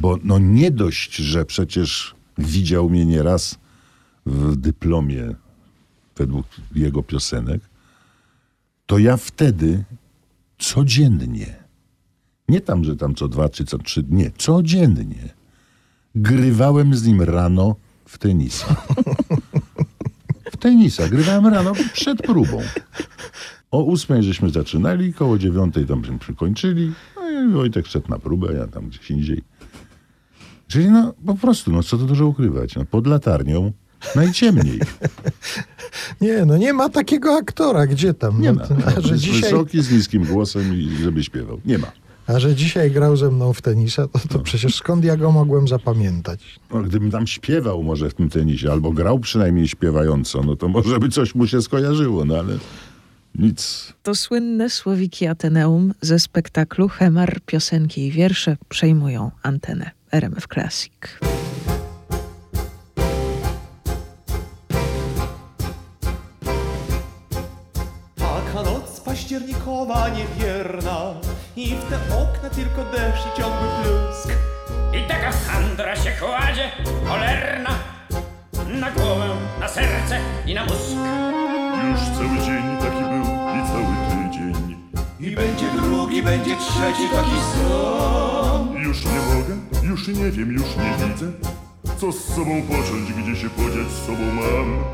Bo 0.00 0.18
no 0.24 0.38
nie 0.38 0.70
dość, 0.70 1.16
że 1.16 1.44
przecież 1.44 2.14
widział 2.38 2.90
mnie 2.90 3.06
nieraz 3.06 3.58
w 4.26 4.56
dyplomie 4.56 5.34
według 6.16 6.46
jego 6.74 7.02
piosenek, 7.02 7.60
to 8.86 8.98
ja 8.98 9.16
wtedy 9.16 9.84
codziennie, 10.58 11.64
nie 12.48 12.60
tam, 12.60 12.84
że 12.84 12.96
tam 12.96 13.14
co 13.14 13.28
dwa 13.28 13.48
czy 13.48 13.64
co 13.64 13.78
trzy 13.78 14.02
dni, 14.02 14.22
nie, 14.22 14.30
codziennie 14.30 15.34
grywałem 16.14 16.94
z 16.94 17.06
nim 17.06 17.22
rano 17.22 17.76
w 18.04 18.18
tenisa. 18.18 18.76
W 20.52 20.56
tenisa. 20.56 21.08
Grywałem 21.08 21.46
rano 21.46 21.72
przed 21.92 22.22
próbą. 22.22 22.62
O 23.70 23.82
ósmej 23.82 24.22
żeśmy 24.22 24.50
zaczynali, 24.50 25.14
koło 25.14 25.38
dziewiątej 25.38 25.86
tam 25.86 26.04
żeśmy 26.04 26.34
kończyli. 26.34 26.92
No 27.16 27.42
i 27.42 27.52
Wojtek 27.52 27.86
szedł 27.86 28.10
na 28.10 28.18
próbę, 28.18 28.54
ja 28.54 28.66
tam 28.66 28.88
gdzieś 28.88 29.10
indziej. 29.10 29.42
Czyli 30.68 30.90
no 30.90 31.14
po 31.26 31.34
prostu, 31.34 31.72
no 31.72 31.82
co 31.82 31.98
tu 31.98 32.06
dużo 32.06 32.26
ukrywać. 32.26 32.76
No, 32.76 32.84
pod 32.84 33.06
latarnią 33.06 33.72
najciemniej. 34.16 34.80
Nie, 36.20 36.44
no 36.46 36.56
nie 36.56 36.72
ma 36.72 36.88
takiego 36.88 37.36
aktora, 37.36 37.86
gdzie 37.86 38.14
tam? 38.14 38.40
Nie 38.40 38.52
no, 38.52 38.60
ma. 38.60 38.66
to- 38.66 38.98
A 38.98 39.00
że, 39.00 39.18
dzisiaj, 39.18 39.40
Wysoki, 39.50 39.82
z 39.82 39.90
niskim 39.92 40.24
głosem 40.24 40.74
i 40.74 40.96
żeby 41.02 41.24
śpiewał. 41.24 41.60
Nie 41.64 41.78
ma. 41.78 41.92
a 42.26 42.38
że 42.38 42.54
dzisiaj 42.54 42.90
grał 42.90 43.16
ze 43.16 43.30
mną 43.30 43.52
w 43.52 43.62
tenisa, 43.62 44.08
to, 44.08 44.18
to 44.28 44.38
przecież 44.38 44.74
skąd 44.74 45.04
ja 45.04 45.16
go 45.16 45.32
mogłem 45.32 45.68
zapamiętać? 45.68 46.40
No, 46.70 46.82
gdybym 46.82 47.10
tam 47.10 47.26
śpiewał 47.26 47.82
może 47.82 48.10
w 48.10 48.14
tym 48.14 48.28
tenisie, 48.30 48.72
albo 48.72 48.92
grał 48.92 49.18
przynajmniej 49.18 49.68
śpiewająco, 49.68 50.42
no 50.42 50.56
to 50.56 50.68
może 50.68 50.98
by 50.98 51.08
coś 51.08 51.34
mu 51.34 51.46
się 51.46 51.62
skojarzyło, 51.62 52.24
no 52.24 52.36
ale 52.38 52.58
nic. 53.34 53.92
To 54.02 54.14
słynne 54.14 54.70
słowiki 54.70 55.26
Ateneum 55.26 55.94
ze 56.00 56.18
spektaklu 56.18 56.88
Chemar, 56.88 57.40
piosenki 57.46 58.06
i 58.06 58.10
wiersze 58.10 58.56
przejmują 58.68 59.30
antenę 59.42 59.90
RMF 60.12 60.46
Classic. 60.54 60.92
Październikowa 69.24 70.08
niewierna 70.08 71.14
I 71.56 71.66
w 71.66 71.84
te 71.84 71.96
okna 71.96 72.50
tylko 72.50 72.84
deszcz 72.84 73.26
i 73.26 73.40
ciągły 73.40 73.68
plusk 73.82 74.28
I 74.92 75.08
taka 75.08 75.32
handra 75.32 75.96
się 75.96 76.10
kładzie, 76.10 76.70
cholerna 77.06 77.70
Na 78.80 78.90
głowę, 78.90 79.28
na 79.60 79.68
serce 79.68 80.20
i 80.46 80.54
na 80.54 80.64
mózg 80.64 80.96
Już 81.90 82.00
cały 82.00 82.38
dzień 82.46 82.76
taki 82.80 83.04
był 83.04 83.24
i 83.54 83.66
cały 83.68 83.94
tydzień. 84.08 84.76
I 85.20 85.30
będzie 85.36 85.66
drugi, 85.82 86.22
będzie 86.22 86.56
trzeci 86.56 87.08
taki 87.12 87.40
sam. 87.54 88.82
Już 88.82 89.04
nie 89.04 89.34
mogę, 89.34 89.56
już 89.82 90.08
nie 90.08 90.30
wiem, 90.30 90.52
już 90.52 90.76
nie 90.76 91.06
widzę. 91.08 91.32
Co 91.96 92.12
z 92.12 92.24
sobą 92.24 92.62
począć, 92.62 93.12
gdzie 93.12 93.36
się 93.36 93.50
podziać 93.50 93.86
z 93.90 94.06
sobą 94.06 94.22
mam? 94.32 94.84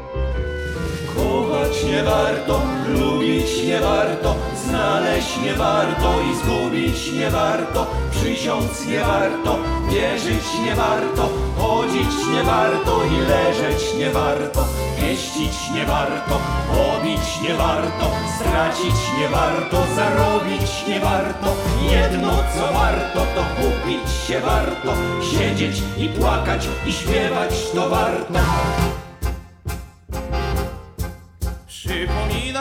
Kochać 1.17 1.85
nie 1.85 2.03
warto, 2.03 2.63
lubić 2.89 3.65
nie 3.65 3.81
warto, 3.81 4.35
znaleźć 4.65 5.37
nie 5.45 5.55
warto 5.55 6.09
i 6.31 6.37
zgubić 6.37 7.13
nie 7.13 7.31
warto, 7.31 7.87
przysiąc 8.11 8.87
nie 8.87 9.01
warto, 9.01 9.59
wierzyć 9.91 10.45
nie 10.67 10.75
warto, 10.75 11.29
chodzić 11.59 12.15
nie 12.35 12.43
warto 12.43 13.01
i 13.05 13.17
leżeć 13.21 13.95
nie 13.99 14.11
warto, 14.11 14.65
pieścić 15.01 15.71
nie 15.75 15.87
warto, 15.87 16.41
pobić 16.73 17.41
nie 17.43 17.55
warto, 17.55 18.07
stracić 18.37 18.99
nie 19.19 19.29
warto, 19.29 19.77
zarobić 19.97 20.87
nie 20.89 21.01
warto, 21.01 21.55
jedno 21.91 22.31
co 22.31 22.73
warto 22.73 23.21
to 23.35 23.43
kupić 23.57 24.27
się 24.27 24.41
warto, 24.41 24.93
siedzieć 25.33 25.83
i 25.99 26.09
płakać 26.09 26.69
i 26.87 26.93
śpiewać 26.93 27.71
to 27.75 27.89
warto. 27.89 29.00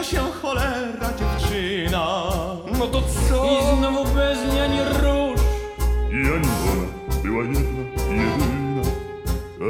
Się 0.09 0.31
cholera 0.41 1.09
dziewczyna. 1.19 2.23
No 2.79 2.87
to 2.87 3.01
co? 3.01 3.45
I 3.45 3.77
znowu 3.77 4.05
bez 4.05 4.39
mnie 4.51 4.63
ani 4.63 4.79
róż. 4.79 5.41
I 6.11 6.15
ani 6.15 6.49
ona 6.71 6.87
była 7.23 7.43
jedna, 7.43 7.83
jedyna. 8.09 8.81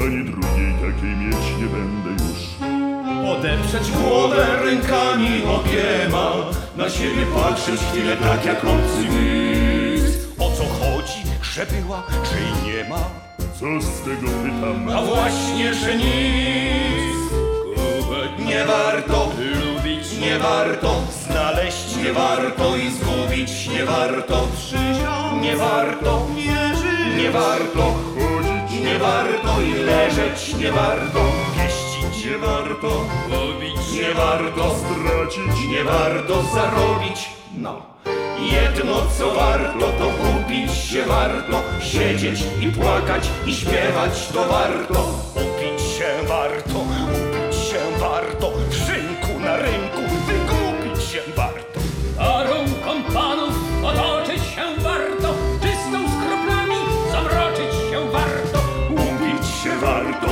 Ani 0.01 0.25
drugiej 0.25 0.73
takiej 0.73 1.15
mieć 1.15 1.45
nie 1.59 1.67
będę 1.67 2.23
już. 2.23 2.39
Podeprzeć 3.25 3.91
głowę 3.91 4.45
rękami 4.63 5.43
obiema 5.43 6.31
Na 6.77 6.89
siebie 6.89 7.25
patrzeć 7.35 7.81
chwilę 7.81 8.17
tak 8.17 8.45
jak 8.45 8.65
obcy 8.65 9.03
widz 9.09 10.27
O 10.39 10.51
co 10.51 10.63
chodzi? 10.63 11.23
Że 11.41 11.65
była, 11.65 12.03
czy 12.23 12.67
nie 12.67 12.89
ma? 12.89 12.99
Co 13.59 13.87
z 13.87 14.01
tego 14.01 14.27
pytam? 14.43 14.89
A 14.97 15.01
właśnie, 15.01 15.73
że 15.73 15.95
nic 15.95 17.19
nie 18.49 18.65
warto, 18.65 19.31
lubić 19.99 20.17
nie 20.17 20.39
warto. 20.39 20.95
Znaleźć 21.27 21.95
nie 21.95 22.13
warto 22.13 22.77
i 22.77 22.91
zgubić 22.91 23.67
nie 23.67 23.85
warto. 23.85 24.47
Przysiąc 24.57 25.41
nie 25.41 25.55
warto, 25.55 26.27
wierzyć 26.35 27.23
nie 27.23 27.31
warto. 27.31 27.93
Chodzić 28.15 28.83
nie 28.85 28.99
warto 28.99 29.61
i 29.61 29.73
leżeć 29.73 30.55
nie 30.55 30.71
warto. 30.71 31.19
Pieścić 31.55 32.25
nie 32.25 32.37
warto, 32.37 33.05
pobić 33.29 33.91
nie 33.93 34.13
warto. 34.13 34.75
Stracić. 34.79 35.69
Nie 35.69 35.83
warto, 35.83 36.43
zarobić. 36.53 37.29
No. 37.57 37.81
Jedno 38.51 38.95
co 39.17 39.31
warto 39.31 39.85
to 39.99 40.05
kupić 40.05 40.73
się 40.73 41.03
warto. 41.05 41.61
Siedzieć 41.81 42.39
i 42.61 42.67
płakać 42.67 43.29
i 43.45 43.55
śpiewać 43.55 44.27
to 44.33 44.43
warto. 44.47 45.09
Upić 45.35 45.81
się 45.81 46.27
warto, 46.27 46.79
rynku 49.60 50.01
wykupić 50.28 51.03
się 51.03 51.20
warto 51.36 51.80
Parą 52.18 52.66
kompanów 52.86 53.55
otoczyć 53.84 54.43
się 54.55 54.82
warto. 54.84 55.34
Czystą 55.62 55.99
skruplami 56.16 56.76
zamroczyć 57.12 57.74
się 57.89 58.12
warto. 58.12 58.60
Upić 58.89 59.47
się 59.64 59.78
warto, 59.82 60.28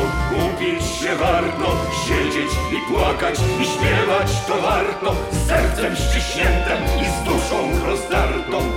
upić 0.46 0.84
się 1.00 1.16
warto 1.16 1.68
Siedzieć 2.08 2.52
i 2.72 2.94
płakać 2.94 3.40
i 3.62 3.66
śpiewać 3.66 4.46
to 4.48 4.62
warto 4.62 5.16
Z 5.32 5.48
sercem 5.48 5.96
ściśniętym 5.96 6.80
i 7.02 7.06
z 7.06 7.24
duszą 7.24 7.86
rozdartą 7.86 8.77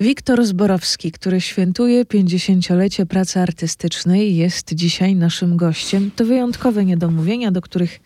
Wiktor 0.00 0.46
Zborowski, 0.46 1.12
który 1.12 1.40
świętuje 1.40 2.04
50-lecie 2.04 3.06
pracy 3.06 3.40
artystycznej, 3.40 4.36
jest 4.36 4.74
dzisiaj 4.74 5.16
naszym 5.16 5.56
gościem. 5.56 6.10
To 6.16 6.24
wyjątkowe 6.24 6.84
niedomówienia, 6.84 7.50
do 7.50 7.60
których 7.60 8.00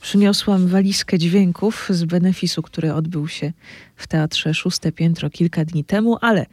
przyniosłam 0.00 0.66
walizkę 0.66 1.18
dźwięków 1.18 1.88
z 1.90 2.04
benefisu, 2.04 2.62
który 2.62 2.94
odbył 2.94 3.28
się 3.28 3.52
w 3.96 4.06
Teatrze 4.06 4.54
Szóste 4.54 4.92
Piętro 4.92 5.30
kilka 5.30 5.64
dni 5.64 5.84
temu, 5.84 6.16
ale 6.20 6.46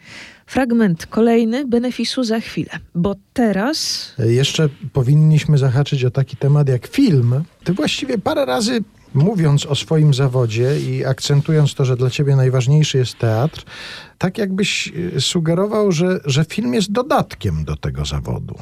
fragment 0.46 1.06
kolejny 1.06 1.68
benefisu 1.68 2.24
za 2.24 2.40
chwilę, 2.40 2.72
bo 2.96 3.16
teraz 3.34 4.12
Jeszcze 4.20 4.70
powinniśmy 4.94 5.58
zahaczyć 5.58 6.06
o 6.06 6.12
taki 6.12 6.38
temat 6.38 6.70
jak 6.70 6.88
film. 6.88 7.44
Ty 7.64 7.74
właściwie 7.74 8.18
parę 8.18 8.46
razy 8.46 8.84
mówiąc 9.14 9.66
o 9.66 9.76
swoim 9.76 10.14
zawodzie 10.14 10.80
i 10.80 11.06
akcentując 11.06 11.76
to, 11.76 11.86
że 11.86 11.98
dla 11.98 12.10
ciebie 12.10 12.36
najważniejszy 12.36 12.98
jest 12.98 13.18
teatr, 13.18 13.64
tak 14.18 14.38
jakbyś 14.38 14.94
y, 15.16 15.22
sugerował, 15.22 15.92
że, 15.92 16.20
że 16.26 16.46
film 16.46 16.74
jest 16.74 16.92
dodatkiem 16.92 17.64
do 17.66 17.76
tego 17.76 18.06
zawodu. 18.06 18.56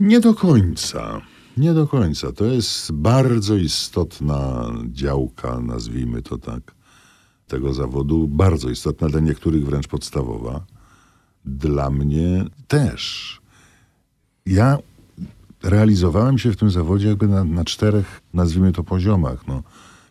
Nie 0.00 0.20
do 0.20 0.34
końca. 0.34 1.20
Nie 1.56 1.74
do 1.74 1.86
końca. 1.86 2.32
To 2.32 2.44
jest 2.44 2.92
bardzo 2.92 3.56
istotna 3.56 4.72
działka, 4.92 5.60
nazwijmy 5.60 6.22
to 6.22 6.38
tak, 6.38 6.74
tego 7.46 7.74
zawodu. 7.74 8.28
Bardzo 8.28 8.70
istotna, 8.70 9.08
dla 9.08 9.20
niektórych 9.20 9.66
wręcz 9.66 9.88
podstawowa. 9.88 10.64
Dla 11.44 11.90
mnie 11.90 12.44
też. 12.68 13.40
Ja 14.46 14.78
realizowałem 15.62 16.38
się 16.38 16.52
w 16.52 16.56
tym 16.56 16.70
zawodzie 16.70 17.08
jakby 17.08 17.28
na, 17.28 17.44
na 17.44 17.64
czterech, 17.64 18.20
nazwijmy 18.34 18.72
to, 18.72 18.84
poziomach. 18.84 19.46
No. 19.46 19.62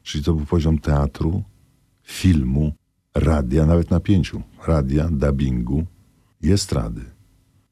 Czyli 0.07 0.23
to 0.23 0.33
był 0.33 0.45
poziom 0.45 0.79
teatru, 0.79 1.43
filmu, 2.03 2.73
radia, 3.15 3.65
nawet 3.65 3.91
na 3.91 3.99
pięciu. 3.99 4.41
Radia, 4.67 5.09
dubbingu 5.11 5.85
i 6.41 6.51
estrady. 6.51 7.01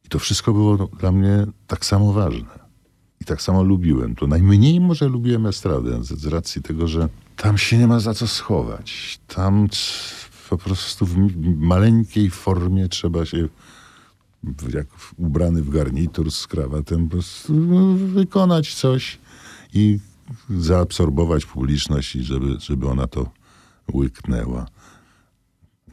I 0.05 0.09
to 0.09 0.19
wszystko 0.19 0.53
było 0.53 0.77
dla 0.99 1.11
mnie 1.11 1.45
tak 1.67 1.85
samo 1.85 2.13
ważne. 2.13 2.59
I 3.21 3.25
tak 3.25 3.41
samo 3.41 3.63
lubiłem 3.63 4.15
to. 4.15 4.27
Najmniej 4.27 4.79
może 4.79 5.07
lubiłem 5.07 5.45
estradę 5.45 6.03
z, 6.03 6.25
racji 6.25 6.61
tego, 6.61 6.87
że 6.87 7.09
tam 7.37 7.57
się 7.57 7.77
nie 7.77 7.87
ma 7.87 7.99
za 7.99 8.13
co 8.13 8.27
schować. 8.27 9.19
Tam 9.27 9.67
po 10.49 10.57
prostu 10.57 11.05
w 11.05 11.17
maleńkiej 11.57 12.29
formie 12.29 12.89
trzeba 12.89 13.25
się, 13.25 13.49
jak 14.73 14.87
ubrany 15.17 15.61
w 15.61 15.69
garnitur 15.69 16.31
z 16.31 16.47
krawatem, 16.47 17.07
po 17.07 17.11
prostu 17.11 17.53
no, 17.53 17.93
wykonać 17.93 18.73
coś 18.73 19.17
i 19.73 19.99
zaabsorbować 20.49 21.45
publiczność 21.45 22.15
i 22.15 22.23
żeby, 22.23 22.59
żeby 22.59 22.89
ona 22.89 23.07
to 23.07 23.31
łyknęła. 23.93 24.65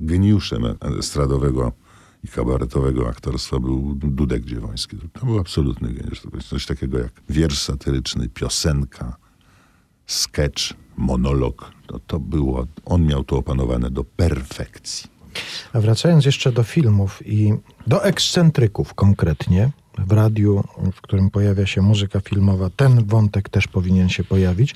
Geniuszem 0.00 0.62
estradowego 0.98 1.72
i 2.24 2.28
kabaretowego 2.28 3.08
aktorstwa 3.08 3.60
był 3.60 3.94
Dudek 3.94 4.44
Dziewoński. 4.44 4.96
To 5.12 5.26
był 5.26 5.38
absolutny 5.38 5.92
geniusz. 5.92 6.20
To 6.20 6.30
coś 6.48 6.66
takiego 6.66 6.98
jak 6.98 7.12
wiersz 7.28 7.58
satyryczny, 7.58 8.28
piosenka, 8.28 9.16
sketch, 10.06 10.62
monolog. 10.96 11.72
To, 11.86 11.98
to 11.98 12.18
było, 12.18 12.66
on 12.84 13.06
miał 13.06 13.24
to 13.24 13.36
opanowane 13.36 13.90
do 13.90 14.04
perfekcji. 14.04 15.10
A 15.72 15.80
wracając 15.80 16.24
jeszcze 16.24 16.52
do 16.52 16.62
filmów 16.62 17.26
i 17.26 17.52
do 17.86 18.04
ekscentryków 18.04 18.94
konkretnie, 18.94 19.70
w 19.98 20.12
radiu, 20.12 20.64
w 20.92 21.00
którym 21.00 21.30
pojawia 21.30 21.66
się 21.66 21.82
muzyka 21.82 22.20
filmowa, 22.20 22.70
ten 22.76 23.04
wątek 23.04 23.48
też 23.48 23.68
powinien 23.68 24.08
się 24.08 24.24
pojawić. 24.24 24.74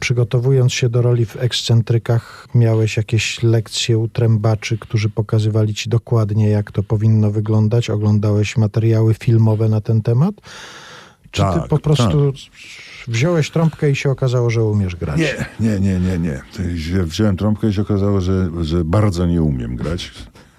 Przygotowując 0.00 0.72
się 0.72 0.88
do 0.88 1.02
roli 1.02 1.26
w 1.26 1.36
ekscentrykach, 1.36 2.48
miałeś 2.54 2.96
jakieś 2.96 3.42
lekcje 3.42 3.98
u 3.98 4.08
trębaczy, 4.08 4.78
którzy 4.78 5.08
pokazywali 5.08 5.74
ci 5.74 5.88
dokładnie, 5.88 6.48
jak 6.48 6.72
to 6.72 6.82
powinno 6.82 7.30
wyglądać? 7.30 7.90
Oglądałeś 7.90 8.56
materiały 8.56 9.14
filmowe 9.14 9.68
na 9.68 9.80
ten 9.80 10.02
temat? 10.02 10.34
Czy 11.30 11.42
ty 11.42 11.48
Tak, 11.60 11.68
po 11.68 11.78
prostu 11.78 12.32
wziąłeś 13.08 13.50
trąbkę 13.50 13.90
i 13.90 13.96
się 13.96 14.10
okazało, 14.10 14.50
że 14.50 14.64
umiesz 14.64 14.96
grać? 14.96 15.18
Nie, 15.18 15.46
nie, 15.60 15.80
nie, 15.80 16.00
nie, 16.00 16.18
nie. 16.18 16.42
Wziąłem 17.04 17.36
trąbkę 17.36 17.68
i 17.68 17.72
się 17.72 17.82
okazało, 17.82 18.20
że, 18.20 18.50
że 18.60 18.84
bardzo 18.84 19.26
nie 19.26 19.42
umiem 19.42 19.76
grać. 19.76 20.12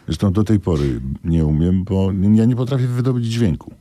Zresztą 0.05 0.33
do 0.33 0.43
tej 0.43 0.59
pory 0.59 1.01
nie 1.23 1.45
umiem, 1.45 1.83
bo 1.83 2.11
ja 2.33 2.45
nie 2.45 2.55
potrafię 2.55 2.87
wydobyć 2.87 3.25
dźwięku. 3.25 3.73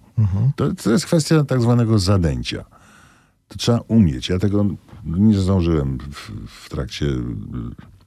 To, 0.57 0.75
to 0.75 0.91
jest 0.91 1.07
kwestia 1.07 1.45
tak 1.45 1.63
zwanego 1.63 1.99
zadęcia. 1.99 2.65
To 3.49 3.59
trzeba 3.59 3.81
umieć. 3.89 4.29
Ja 4.29 4.39
tego 4.39 4.67
nie 5.05 5.39
zdążyłem 5.39 5.99
w, 5.99 6.31
w 6.47 6.69
trakcie 6.69 7.07
y, 7.07 7.21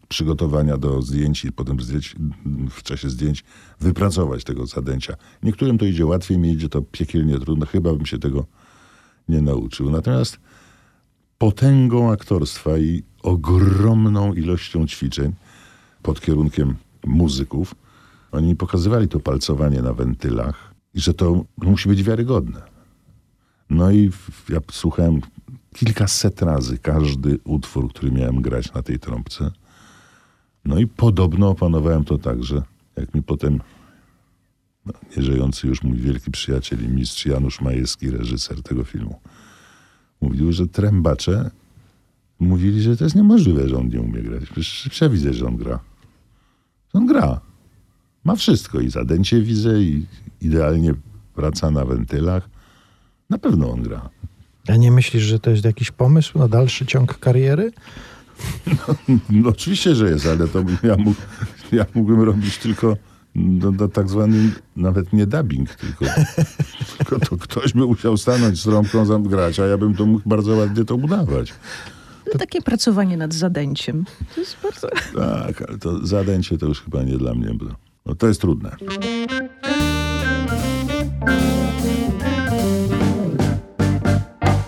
przygotowania 0.07 0.77
do 0.77 1.01
zdjęć 1.01 1.45
i 1.45 1.51
potem 1.51 1.79
zdjęć, 1.79 2.15
w 2.69 2.83
czasie 2.83 3.09
zdjęć 3.09 3.43
wypracować 3.79 4.43
tego 4.43 4.65
zadęcia. 4.65 5.15
Niektórym 5.43 5.77
to 5.77 5.85
idzie 5.85 6.05
łatwiej, 6.05 6.37
mi 6.37 6.51
idzie 6.51 6.69
to 6.69 6.81
piekielnie 6.81 7.39
trudno. 7.39 7.65
Chyba 7.65 7.93
bym 7.93 8.05
się 8.05 8.19
tego 8.19 8.45
nie 9.29 9.41
nauczył. 9.41 9.89
Natomiast 9.89 10.39
potęgą 11.37 12.11
aktorstwa 12.11 12.77
i 12.77 13.03
ogromną 13.23 14.33
ilością 14.33 14.87
ćwiczeń 14.87 15.33
pod 16.01 16.21
kierunkiem 16.21 16.75
muzyków. 17.05 17.75
Oni 18.31 18.55
pokazywali 18.55 19.07
to 19.07 19.19
palcowanie 19.19 19.81
na 19.81 19.93
wentylach, 19.93 20.72
i 20.93 20.99
że 20.99 21.13
to 21.13 21.45
musi 21.57 21.89
być 21.89 22.03
wiarygodne. 22.03 22.61
No 23.69 23.91
i 23.91 24.11
ja 24.49 24.59
słuchałem 24.71 25.21
kilkaset 25.75 26.41
razy 26.41 26.77
każdy 26.77 27.39
utwór, 27.43 27.89
który 27.89 28.11
miałem 28.11 28.41
grać 28.41 28.73
na 28.73 28.83
tej 28.83 28.99
trąbce. 28.99 29.51
No 30.65 30.79
i 30.79 30.87
podobno 30.87 31.49
opanowałem 31.49 32.03
to 32.03 32.17
tak, 32.17 32.43
że 32.43 32.61
jak 32.95 33.15
mi 33.15 33.23
potem 33.23 33.59
no, 34.85 34.93
nieżyjący 35.17 35.67
już 35.67 35.83
mój 35.83 35.97
wielki 35.97 36.31
przyjaciel 36.31 36.85
i 36.85 36.87
mistrz 36.87 37.25
Janusz 37.25 37.61
Majewski, 37.61 38.11
reżyser 38.11 38.63
tego 38.63 38.83
filmu, 38.83 39.19
mówił, 40.21 40.51
że 40.51 40.67
trębacze 40.67 41.51
mówili, 42.39 42.81
że 42.81 42.97
to 42.97 43.03
jest 43.03 43.15
niemożliwe, 43.15 43.69
że 43.69 43.77
on 43.77 43.87
nie 43.87 44.01
umie 44.01 44.21
grać. 44.21 44.43
Przecież 44.89 45.35
że 45.35 45.45
on 45.45 45.57
gra. 45.57 45.79
On 46.93 47.05
gra. 47.05 47.41
Ma 48.23 48.35
wszystko 48.35 48.79
i 48.79 48.89
zadęcie 48.89 49.41
widzę 49.41 49.81
i 49.81 50.05
idealnie 50.41 50.93
praca 51.35 51.71
na 51.71 51.85
wentylach. 51.85 52.49
Na 53.29 53.37
pewno 53.37 53.71
on 53.71 53.83
gra. 53.83 54.09
A 54.67 54.75
nie 54.75 54.91
myślisz, 54.91 55.23
że 55.23 55.39
to 55.39 55.49
jest 55.49 55.65
jakiś 55.65 55.91
pomysł 55.91 56.39
na 56.39 56.47
dalszy 56.47 56.85
ciąg 56.85 57.19
kariery? 57.19 57.71
No, 59.29 59.49
oczywiście, 59.49 59.95
że 59.95 60.09
jest, 60.09 60.27
ale 60.27 60.47
to 60.47 60.63
ja, 60.83 60.95
mógł, 60.97 61.21
ja 61.71 61.85
mógłbym 61.93 62.21
robić 62.21 62.57
tylko 62.57 62.97
no, 63.35 63.71
no, 63.71 63.87
tak 63.87 64.09
zwany 64.09 64.51
nawet 64.75 65.13
nie 65.13 65.27
dubbing, 65.27 65.75
tylko, 65.75 66.05
tylko 66.97 67.19
to 67.19 67.37
ktoś 67.37 67.73
by 67.73 67.85
musiał 67.85 68.17
stanąć 68.17 68.61
z 68.61 68.63
trąbką 68.63 69.05
zam- 69.05 69.23
grać, 69.23 69.59
a 69.59 69.65
ja 69.65 69.77
bym 69.77 69.95
to 69.95 70.05
mógł 70.05 70.29
bardzo 70.29 70.55
ładnie 70.55 70.85
to 70.85 70.95
udawać. 70.95 71.53
No, 72.33 72.39
takie 72.39 72.61
pracowanie 72.61 73.17
nad 73.17 73.33
zadęciem. 73.33 74.05
To 74.35 74.41
jest 74.41 74.57
bardzo... 74.63 74.87
Tak, 75.15 75.69
ale 75.69 75.77
to 75.77 76.07
zadęcie 76.07 76.57
to 76.57 76.65
już 76.65 76.81
chyba 76.81 77.03
nie 77.03 77.17
dla 77.17 77.33
mnie, 77.33 77.53
bo 77.53 77.65
no, 78.05 78.15
to 78.15 78.27
jest 78.27 78.41
trudne. 78.41 78.75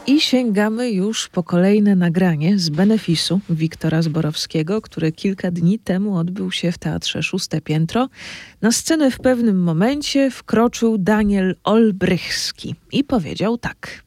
I 0.08 0.22
sięgamy 0.22 0.92
już 0.92 1.28
po 1.30 1.44
kolejne 1.44 1.96
nagranie 1.96 2.60
z 2.60 2.70
benefisu 2.70 3.40
Wiktora 3.50 4.02
Zborowskiego, 4.02 4.82
które 4.82 5.12
kilka 5.12 5.52
dni 5.52 5.80
temu 5.80 6.18
odbył 6.18 6.52
się 6.52 6.72
w 6.72 6.78
Teatrze 6.78 7.24
Szóste 7.24 7.62
Piętro. 7.62 8.10
Na 8.62 8.72
scenę 8.72 9.12
w 9.12 9.20
pewnym 9.20 9.64
momencie 9.64 10.32
wkroczył 10.32 10.98
Daniel 10.98 11.56
Olbrychski 11.64 12.76
i 12.92 13.04
powiedział 13.04 13.58
tak. 13.58 14.04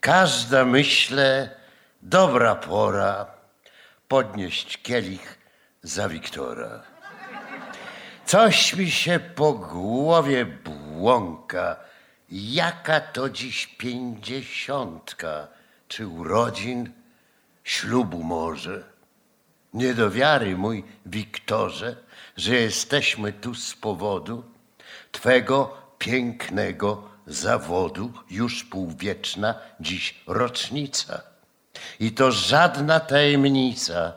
Każda, 0.00 0.64
myślę, 0.64 1.50
dobra 2.02 2.54
pora 2.54 3.26
podnieść 4.08 4.82
kielich 4.82 5.38
za 5.82 6.08
Wiktora. 6.08 6.89
Coś 8.30 8.74
mi 8.76 8.90
się 8.90 9.20
po 9.20 9.52
głowie 9.52 10.46
błąka, 10.46 11.76
jaka 12.30 13.00
to 13.00 13.30
dziś 13.30 13.66
pięćdziesiątka, 13.66 15.48
czy 15.88 16.06
urodzin, 16.06 16.92
ślubu 17.64 18.22
może. 18.22 18.84
Nie 19.74 19.94
do 19.94 20.10
wiary, 20.10 20.56
mój 20.56 20.84
Wiktorze, 21.06 21.96
że 22.36 22.54
jesteśmy 22.54 23.32
tu 23.32 23.54
z 23.54 23.74
powodu 23.74 24.44
Twego 25.12 25.76
pięknego 25.98 27.02
zawodu, 27.26 28.12
już 28.30 28.64
półwieczna 28.64 29.54
dziś 29.80 30.22
rocznica. 30.26 31.22
I 32.00 32.12
to 32.12 32.32
żadna 32.32 33.00
tajemnica, 33.00 34.12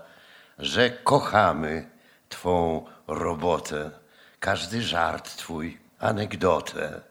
że 0.60 0.90
kochamy 0.90 1.90
Twą 2.30 2.86
robotę, 3.08 4.03
każdy 4.44 4.82
żart 4.82 5.36
Twój, 5.36 5.78
anegdotę. 6.00 7.02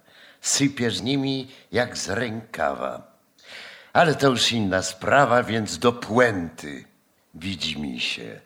Sypiesz 0.41 1.01
nimi 1.01 1.51
jak 1.72 1.99
z 1.99 2.09
rękawa. 2.09 3.12
Ale 3.93 4.14
to 4.14 4.28
już 4.28 4.53
inna 4.53 4.83
sprawa, 4.83 5.43
więc 5.43 5.78
do 5.78 5.93
puenty 5.93 6.85
widzi 7.35 7.80
mi 7.80 8.01
się. 8.01 8.41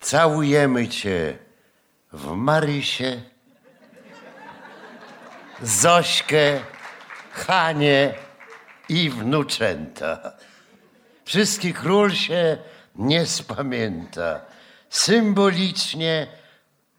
Całujemy 0.00 0.88
Cię 0.88 1.38
w 2.12 2.32
Marysie, 2.32 3.22
Zośkę, 5.62 6.60
Hanie 7.32 8.14
i 8.88 9.10
wnuczęta. 9.10 10.32
Wszystkich 11.24 11.80
król 11.80 12.10
się 12.12 12.58
nie 12.94 13.26
spamięta. 13.26 14.40
Symbolicznie 14.90 16.37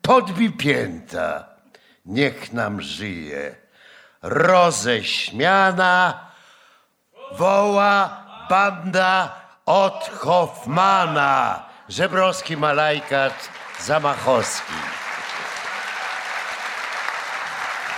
podbij 0.01 0.51
pięta. 0.51 1.45
Niech 2.05 2.53
nam 2.53 2.81
żyje. 2.81 3.55
Roześmiana 4.21 6.19
woła 7.31 8.09
banda 8.49 9.35
od 9.65 10.09
Hoffmana. 10.19 11.65
Żebrowski, 11.89 12.57
Malajkat, 12.57 13.49
Zamachowski. 13.79 14.73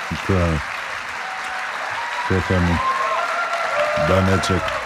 Tak. 0.10 0.62
Kocham 2.30 2.78
Daneczek. 4.08 4.81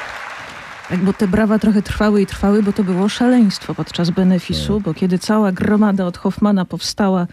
Tak, 0.89 1.03
bo 1.03 1.13
te 1.13 1.27
brawa 1.27 1.59
trochę 1.59 1.81
trwały 1.81 2.21
i 2.21 2.25
trwały, 2.25 2.63
bo 2.63 2.73
to 2.73 2.83
było 2.83 3.09
szaleństwo 3.09 3.75
podczas 3.75 4.09
benefisu, 4.09 4.79
bo 4.79 4.93
kiedy 4.93 5.19
cała 5.19 5.51
gromada 5.51 6.05
od 6.05 6.17
Hoffmana 6.17 6.65
powstała 6.65 7.27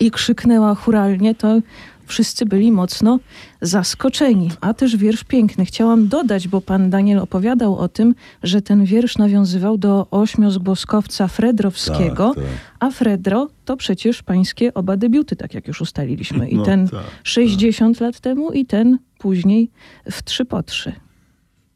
i 0.00 0.10
krzyknęła 0.10 0.74
churalnie, 0.74 1.34
to 1.34 1.60
wszyscy 2.06 2.46
byli 2.46 2.72
mocno 2.72 3.18
zaskoczeni. 3.60 4.50
A 4.60 4.74
też 4.74 4.96
wiersz 4.96 5.24
piękny. 5.24 5.64
Chciałam 5.64 6.08
dodać, 6.08 6.48
bo 6.48 6.60
pan 6.60 6.90
Daniel 6.90 7.18
opowiadał 7.18 7.78
o 7.78 7.88
tym, 7.88 8.14
że 8.42 8.62
ten 8.62 8.84
wiersz 8.84 9.18
nawiązywał 9.18 9.78
do 9.78 10.06
ośmiozgłoskowca 10.10 11.28
Fredrowskiego, 11.28 12.32
Tak, 12.34 12.44
tak. 12.44 12.52
a 12.80 12.90
Fredro 12.90 13.48
to 13.64 13.76
przecież 13.76 14.22
pańskie 14.22 14.74
oba 14.74 14.96
debiuty, 14.96 15.36
tak 15.36 15.54
jak 15.54 15.68
już 15.68 15.80
ustaliliśmy. 15.80 16.48
I 16.48 16.56
No 16.56 16.62
ten 16.62 16.88
tak, 16.88 17.00
60 17.22 18.00
lat 18.00 18.20
temu 18.20 18.52
i 18.52 18.66
ten 18.66 18.98
później 19.18 19.70
w 20.10 20.22
trzy 20.22 20.44
po. 20.44 20.62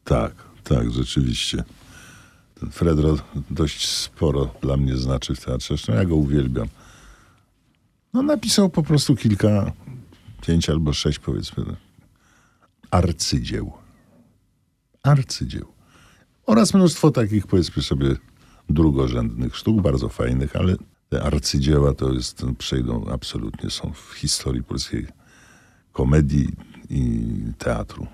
Tak, 0.03 0.50
tak, 0.63 0.91
rzeczywiście. 0.91 1.63
Ten 2.59 2.71
Fredro 2.71 3.17
dość 3.49 3.87
sporo 3.87 4.53
dla 4.61 4.77
mnie 4.77 4.97
znaczy 4.97 5.35
w 5.35 5.45
teatrze. 5.45 5.67
Zresztą 5.67 5.93
ja 5.93 6.05
go 6.05 6.15
uwielbiam. 6.15 6.67
No 8.13 8.23
napisał 8.23 8.69
po 8.69 8.83
prostu 8.83 9.15
kilka, 9.15 9.71
pięć 10.41 10.69
albo 10.69 10.93
sześć 10.93 11.19
powiedzmy, 11.19 11.65
arcydzieł. 12.91 13.73
Arcydzieł. 15.03 15.65
Oraz 16.45 16.73
mnóstwo 16.73 17.11
takich 17.11 17.47
powiedzmy 17.47 17.83
sobie 17.83 18.15
drugorzędnych 18.69 19.55
sztuk, 19.55 19.81
bardzo 19.81 20.09
fajnych, 20.09 20.55
ale 20.55 20.75
te 21.09 21.23
arcydzieła 21.23 21.93
to 21.93 22.13
jest, 22.13 22.45
przejdą 22.57 23.05
absolutnie, 23.13 23.69
są 23.69 23.93
w 23.93 24.13
historii 24.13 24.63
polskiej 24.63 25.07
komedii 25.91 26.49
i 26.89 27.31
teatru. 27.57 28.07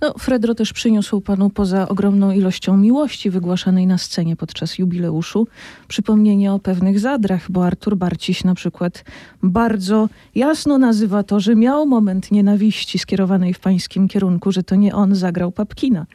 No, 0.00 0.14
Fredro 0.18 0.54
też 0.54 0.72
przyniósł 0.72 1.20
panu 1.20 1.50
poza 1.50 1.88
ogromną 1.88 2.30
ilością 2.30 2.76
miłości 2.76 3.30
wygłaszanej 3.30 3.86
na 3.86 3.98
scenie 3.98 4.36
podczas 4.36 4.78
jubileuszu 4.78 5.48
przypomnienie 5.88 6.52
o 6.52 6.58
pewnych 6.58 7.00
zadrach, 7.00 7.50
bo 7.50 7.66
Artur 7.66 7.96
Barciś 7.96 8.44
na 8.44 8.54
przykład 8.54 9.04
bardzo 9.42 10.08
jasno 10.34 10.78
nazywa 10.78 11.22
to, 11.22 11.40
że 11.40 11.56
miał 11.56 11.86
moment 11.86 12.30
nienawiści 12.30 12.98
skierowanej 12.98 13.54
w 13.54 13.58
pańskim 13.58 14.08
kierunku, 14.08 14.52
że 14.52 14.62
to 14.62 14.74
nie 14.74 14.94
on 14.94 15.14
zagrał 15.14 15.52
Papkina. 15.52 16.06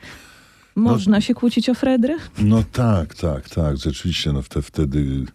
Można 0.75 1.21
się 1.21 1.33
kłócić 1.33 1.69
o 1.69 1.73
Fredrę? 1.73 2.15
No 2.37 2.63
tak, 2.71 3.15
tak, 3.15 3.49
tak. 3.49 3.77
Rzeczywiście, 3.77 4.33
no 4.33 4.41
wte, 4.41 4.61
wtedy 4.61 5.25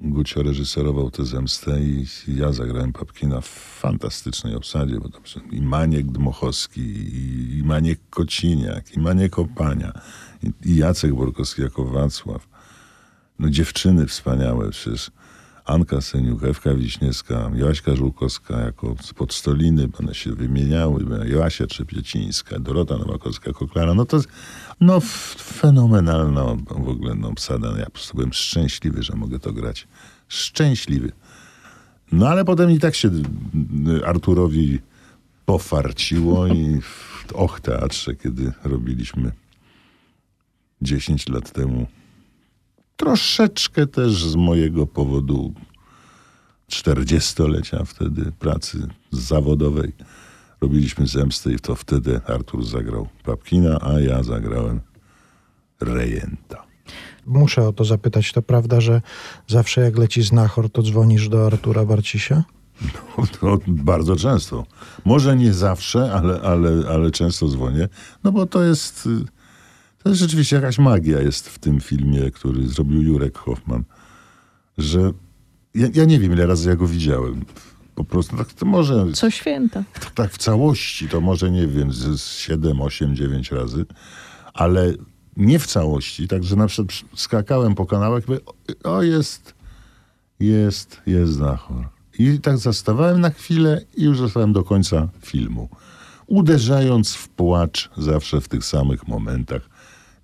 Gucio 0.00 0.42
reżyserował 0.42 1.10
tę 1.10 1.24
zemstę 1.24 1.80
i 1.80 2.06
ja 2.28 2.52
zagrałem 2.52 2.92
Papkina 2.92 3.40
w 3.40 3.48
fantastycznej 3.80 4.54
obsadzie, 4.54 5.00
bo 5.00 5.08
tam 5.08 5.22
są 5.24 5.40
i 5.40 5.60
Maniek 5.60 6.06
Dmochowski, 6.06 6.80
i, 6.80 7.58
i 7.58 7.62
Maniek 7.62 8.00
Kociniak, 8.10 8.96
i 8.96 9.00
Maniek 9.00 9.38
Opania, 9.38 9.92
i, 10.42 10.70
i 10.70 10.76
Jacek 10.76 11.14
Borkowski 11.14 11.62
jako 11.62 11.84
Wacław. 11.84 12.48
No 13.38 13.50
dziewczyny 13.50 14.06
wspaniałe 14.06 14.70
przecież. 14.70 15.10
Anka 15.66 16.00
Seniuk, 16.00 16.44
Ewka 16.44 16.74
Wiśniewska, 16.74 17.50
Joaśka 17.54 17.96
Żółkowska 17.96 18.60
jako 18.60 18.94
Podstoliny, 19.16 19.88
one 20.00 20.14
się 20.14 20.32
wymieniały, 20.32 21.04
Joasia 21.24 21.66
Trzepiecińska, 21.66 22.58
Dorota 22.58 22.94
Nowakowska-Koklara, 22.94 23.94
no 23.94 24.04
to 24.04 24.20
no 24.80 25.00
fenomenalna 25.38 26.44
w 26.70 26.88
ogóle 26.88 27.14
no, 27.14 27.28
obsada. 27.28 27.68
Ja 27.78 27.84
po 27.84 27.90
prostu 27.90 28.14
byłem 28.14 28.32
szczęśliwy, 28.32 29.02
że 29.02 29.16
mogę 29.16 29.38
to 29.38 29.52
grać. 29.52 29.88
Szczęśliwy. 30.28 31.12
No 32.12 32.28
ale 32.28 32.44
potem 32.44 32.70
i 32.70 32.78
tak 32.78 32.94
się 32.94 33.08
y, 33.08 34.06
Arturowi 34.06 34.78
pofarciło 35.46 36.46
i 36.46 36.80
w 36.80 37.32
Och 37.34 37.60
Teatrze, 37.60 38.14
kiedy 38.14 38.52
robiliśmy 38.64 39.32
10 40.82 41.28
lat 41.28 41.52
temu 41.52 41.86
troszeczkę 42.96 43.86
też 43.86 44.24
z 44.24 44.36
mojego 44.36 44.86
powodu 44.86 45.54
40-lecia 46.70 47.84
wtedy 47.84 48.32
pracy 48.32 48.88
zawodowej 49.10 49.92
robiliśmy 50.60 51.06
zemstę 51.06 51.52
i 51.52 51.58
to 51.58 51.74
wtedy 51.74 52.20
Artur 52.26 52.64
zagrał 52.64 53.08
Papkina, 53.24 53.78
a 53.80 54.00
ja 54.00 54.22
zagrałem 54.22 54.80
Rejenta. 55.80 56.66
Muszę 57.26 57.68
o 57.68 57.72
to 57.72 57.84
zapytać. 57.84 58.32
To 58.32 58.42
prawda, 58.42 58.80
że 58.80 59.02
zawsze 59.46 59.80
jak 59.80 59.98
leci 59.98 60.22
znachor, 60.22 60.70
to 60.70 60.82
dzwonisz 60.82 61.28
do 61.28 61.46
Artura 61.46 61.84
Barcisia? 61.84 62.44
No, 63.42 63.58
bardzo 63.66 64.16
często. 64.16 64.66
Może 65.04 65.36
nie 65.36 65.52
zawsze, 65.52 66.12
ale, 66.12 66.40
ale, 66.40 66.88
ale 66.88 67.10
często 67.10 67.48
dzwonię. 67.48 67.88
No 68.24 68.32
bo 68.32 68.46
to 68.46 68.62
jest, 68.62 69.08
to 70.06 70.10
jest 70.10 70.20
rzeczywiście 70.20 70.56
jakaś 70.56 70.78
magia 70.78 71.20
jest 71.20 71.48
w 71.48 71.58
tym 71.58 71.80
filmie, 71.80 72.30
który 72.30 72.68
zrobił 72.68 73.02
Jurek 73.02 73.38
Hoffman. 73.38 73.84
Że 74.78 75.12
ja, 75.74 75.88
ja 75.94 76.04
nie 76.04 76.20
wiem, 76.20 76.32
ile 76.32 76.46
razy 76.46 76.68
ja 76.68 76.76
go 76.76 76.86
widziałem. 76.86 77.44
Po 77.94 78.04
prostu 78.04 78.36
tak 78.36 78.52
to 78.52 78.66
może 78.66 79.12
Co 79.12 79.30
święta. 79.30 79.84
tak 80.14 80.32
w 80.32 80.38
całości, 80.38 81.08
to 81.08 81.20
może 81.20 81.50
nie 81.50 81.66
wiem, 81.66 81.92
z 81.92 82.20
z 82.20 82.36
7, 82.36 82.80
8, 82.80 83.16
9 83.16 83.50
razy, 83.50 83.86
ale 84.54 84.92
nie 85.36 85.58
w 85.58 85.66
całości, 85.66 86.28
także 86.28 86.56
na 86.56 86.66
przykład 86.66 86.92
skakałem 87.14 87.74
po 87.74 87.86
kanałach 87.86 88.28
i 88.28 88.30
mówię, 88.30 88.40
o 88.84 89.02
jest, 89.02 89.54
jest, 90.40 91.00
jest 91.06 91.32
znachor. 91.32 91.88
I 92.18 92.40
tak 92.40 92.58
zastawałem 92.58 93.20
na 93.20 93.30
chwilę 93.30 93.80
i 93.96 94.04
już 94.04 94.18
zostałem 94.18 94.52
do 94.52 94.64
końca 94.64 95.08
filmu. 95.22 95.68
Uderzając 96.26 97.14
w 97.14 97.28
płacz 97.28 97.90
zawsze 97.96 98.40
w 98.40 98.48
tych 98.48 98.64
samych 98.64 99.08
momentach. 99.08 99.75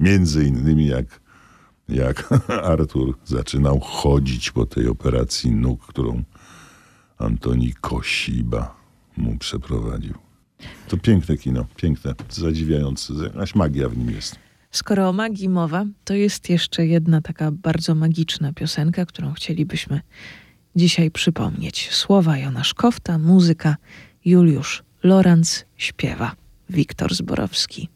Między 0.03 0.45
innymi 0.45 0.87
jak, 0.87 1.21
jak 1.89 2.29
Artur 2.73 3.19
zaczynał 3.25 3.81
chodzić 3.81 4.51
po 4.51 4.67
tej 4.67 4.89
operacji 4.89 5.51
nóg, 5.51 5.87
którą 5.87 6.23
Antoni 7.19 7.75
Kosiba 7.81 8.77
mu 9.17 9.39
przeprowadził. 9.39 10.15
To 10.89 10.97
piękne 10.97 11.37
kino, 11.37 11.67
piękne, 11.77 12.15
zadziwiające, 12.31 13.15
jakaś 13.25 13.55
magia 13.55 13.89
w 13.89 13.97
nim 13.97 14.11
jest. 14.11 14.37
Skoro 14.71 15.09
o 15.09 15.13
magii 15.13 15.49
mowa, 15.49 15.85
to 16.05 16.15
jest 16.15 16.51
jeszcze 16.51 16.87
jedna 16.87 17.21
taka 17.21 17.51
bardzo 17.51 17.95
magiczna 17.95 18.53
piosenka, 18.53 19.07
którą 19.07 19.33
chcielibyśmy 19.33 20.01
dzisiaj 20.77 21.11
przypomnieć. 21.11 21.91
Słowa 21.91 22.39
Jona 22.39 22.65
Szkofta, 22.65 23.19
muzyka 23.19 23.77
Juliusz 24.25 24.83
Lorenz 25.03 25.65
śpiewa. 25.77 26.37
Wiktor 26.71 27.15
Zborowski. 27.15 27.89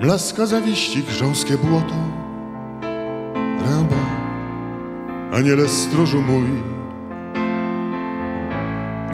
Blaska 0.00 0.46
zawiści 0.46 1.02
grząskie 1.02 1.58
błoto. 1.58 1.94
Ręba, 3.66 3.96
aniele 5.32 5.68
stróżu 5.68 6.22
mój. 6.22 6.48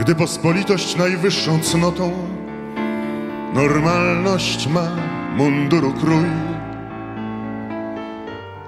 Gdy 0.00 0.14
pospolitość 0.14 0.96
najwyższą 0.96 1.60
cnotą 1.60 2.12
Normalność 3.54 4.66
ma 4.66 4.88
munduru 5.36 5.92
krój. 5.92 6.26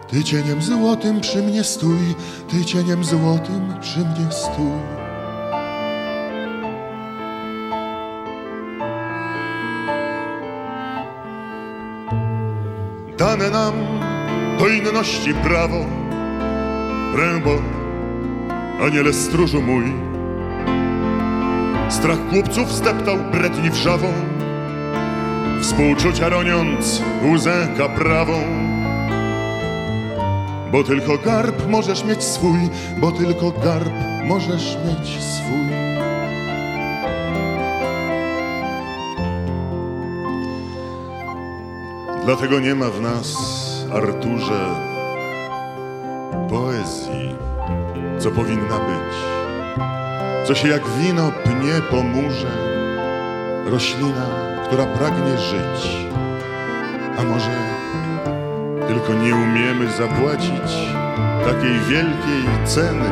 Ty 0.09 0.25
cieniem 0.25 0.63
złotym 0.63 1.21
przy 1.21 1.43
mnie 1.43 1.65
stój 1.65 2.15
Ty 2.49 2.65
cieniem 2.65 3.05
złotym 3.05 3.75
przy 3.81 3.99
mnie 3.99 4.33
stój 4.33 5.08
dane 13.39 13.51
nam 13.51 13.75
do 14.59 14.69
inności 14.69 15.35
prawo. 15.35 15.85
Rębo, 17.17 17.59
aniele 18.87 19.13
stróżu 19.13 19.63
mój, 19.63 19.85
strach 21.89 22.19
chłopców 22.31 22.73
zdeptał 22.73 23.17
bredni 23.33 23.71
wrzawą, 23.71 24.13
współczucia 25.61 26.29
roniąc 26.29 27.03
łzę 27.33 27.69
kaprawą. 27.79 28.41
Bo 30.73 30.85
tylko 30.85 31.19
garb 31.19 31.69
możesz 31.69 32.05
mieć 32.05 32.25
swój, 32.25 32.59
bo 33.01 33.13
tylko 33.13 33.51
garb 33.51 33.93
możesz 34.25 34.77
mieć 34.87 35.23
swój. 35.23 35.88
Dlatego 42.29 42.61
nie 42.61 42.75
ma 42.75 42.91
w 42.91 43.01
nas, 43.01 43.37
Arturze, 43.93 44.75
poezji, 46.51 47.35
co 48.19 48.31
powinna 48.31 48.79
być, 48.79 49.15
co 50.47 50.55
się 50.55 50.69
jak 50.69 50.89
wino 50.89 51.33
pnie 51.45 51.83
po 51.91 52.03
murze, 52.03 52.51
roślina, 53.67 54.27
która 54.67 54.87
pragnie 54.87 55.39
żyć, 55.39 56.07
a 57.19 57.23
może 57.23 57.51
tylko 58.89 59.15
nie 59.15 59.35
umiemy 59.35 59.93
zapłacić 59.93 60.73
takiej 61.45 61.81
wielkiej 61.81 62.65
ceny. 62.65 63.11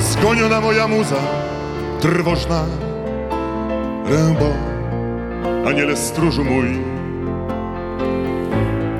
Skoniona 0.00 0.60
moja 0.60 0.88
muza, 0.88 1.20
trwożna, 2.00 2.64
rębo, 4.06 4.71
aniele 5.66 5.96
stróżu 5.96 6.44
mój. 6.44 6.66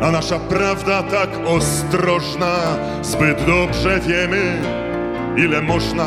A 0.03 0.11
nasza 0.11 0.39
prawda 0.39 1.03
tak 1.03 1.31
ostrożna, 1.47 2.57
zbyt 3.03 3.47
dobrze 3.47 4.01
wiemy, 4.01 4.63
ile 5.37 5.63
można. 5.63 6.07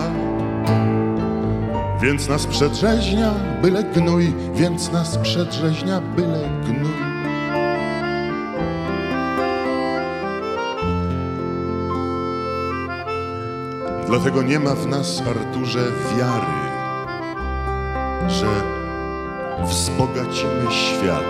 Więc 2.02 2.30
nas 2.30 2.48
przedrzeźnia 2.48 3.34
byle 3.62 3.84
gnój, 3.84 4.34
więc 4.54 4.92
nas 4.92 5.18
przedrzeźnia 5.18 6.02
byle 6.02 6.50
gnój. 6.66 7.06
Dlatego 14.08 14.42
nie 14.42 14.60
ma 14.60 14.76
w 14.76 14.88
nas, 14.88 15.22
Arturze, 15.22 15.86
wiary, 16.18 16.65
wzbogacimy 19.96 20.72
świat. 20.72 21.24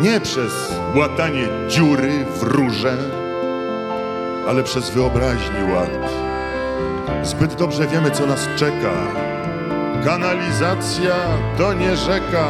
Nie 0.00 0.20
przez 0.20 0.52
łatanie 0.94 1.48
dziury 1.68 2.24
w 2.24 2.42
rurze, 2.42 2.96
ale 4.48 4.62
przez 4.62 4.90
wyobraźni 4.90 5.72
ład. 5.74 6.10
Zbyt 7.22 7.54
dobrze 7.54 7.86
wiemy, 7.86 8.10
co 8.10 8.26
nas 8.26 8.48
czeka. 8.56 8.92
Kanalizacja 10.04 11.14
to 11.58 11.72
nie 11.72 11.96
rzeka. 11.96 12.48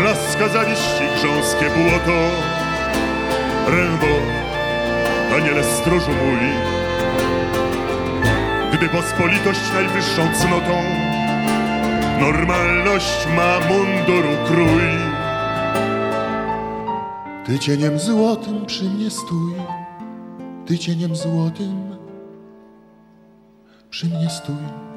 Mlaska 0.00 0.48
zawiści 0.48 1.04
grząskie 1.16 1.70
błoto, 1.70 2.18
rębo, 3.66 4.06
aniele 5.36 5.64
stróżu 5.64 6.10
mój, 6.10 6.77
gdy 8.78 8.88
pospolitość 8.88 9.72
najwyższą 9.72 10.34
cnotą 10.34 10.82
normalność 12.20 13.26
ma 13.36 13.60
munduru 13.60 14.36
krój. 14.46 14.82
Ty 17.46 17.58
cieniem 17.58 17.98
złotym 17.98 18.66
przy 18.66 18.84
mnie 18.84 19.10
stój, 19.10 19.54
ty 20.66 20.78
cieniem 20.78 21.16
złotym 21.16 21.96
przy 23.90 24.06
mnie 24.06 24.30
stój. 24.30 24.87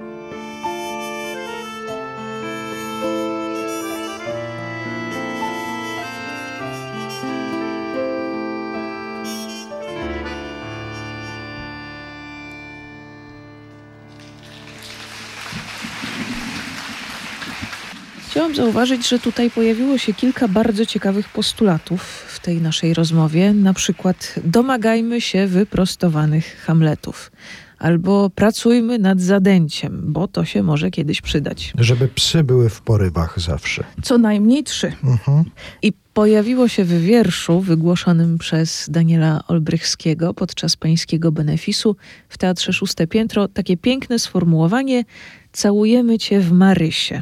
Chciałam 18.52 18.72
zauważyć, 18.72 19.10
że 19.10 19.20
tutaj 19.20 19.52
pojawiło 19.52 19.98
się 19.98 20.14
kilka 20.14 20.48
bardzo 20.48 20.86
ciekawych 20.86 21.30
postulatów 21.30 22.02
w 22.28 22.40
tej 22.40 22.62
naszej 22.62 22.94
rozmowie. 22.94 23.54
Na 23.54 23.74
przykład 23.74 24.36
domagajmy 24.44 25.22
się 25.22 25.48
wyprostowanych 25.48 26.64
Hamletów. 26.66 27.32
albo 27.80 28.30
pracujmy 28.30 29.00
nad 29.00 29.22
zadęciem, 29.22 30.02
bo 30.04 30.28
to 30.28 30.46
się 30.46 30.64
może 30.64 30.92
kiedyś 30.92 31.22
przydać. 31.22 31.74
Żeby 31.78 32.08
psy 32.08 32.44
były 32.44 32.70
w 32.70 32.82
porywach 32.82 33.40
zawsze. 33.40 33.84
Co 34.04 34.18
najmniej 34.18 34.64
trzy. 34.64 34.94
Mhm. 35.04 35.44
I 35.82 35.94
pojawiło 36.14 36.68
się 36.68 36.84
w 36.84 37.02
wierszu 37.02 37.60
wygłoszonym 37.60 38.38
przez 38.38 38.90
Daniela 38.90 39.44
Olbrychskiego 39.48 40.34
podczas 40.34 40.76
pańskiego 40.76 41.32
benefisu 41.32 41.96
w 42.30 42.38
Teatrze 42.38 42.74
Szóste 42.74 43.08
Piętro 43.08 43.48
takie 43.48 43.78
piękne 43.78 44.20
sformułowanie 44.20 45.04
Całujemy 45.52 46.18
cię 46.18 46.40
w 46.40 46.52
Marysie. 46.52 47.22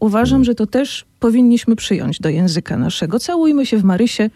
Uważam, 0.00 0.44
że 0.44 0.54
to 0.54 0.66
też 0.66 1.04
powinniśmy 1.20 1.76
przyjąć 1.76 2.20
do 2.20 2.28
języka 2.28 2.76
naszego. 2.76 3.18
Całujmy 3.18 3.66
się 3.66 3.78
w 3.78 3.84
Marysie, 3.84 4.30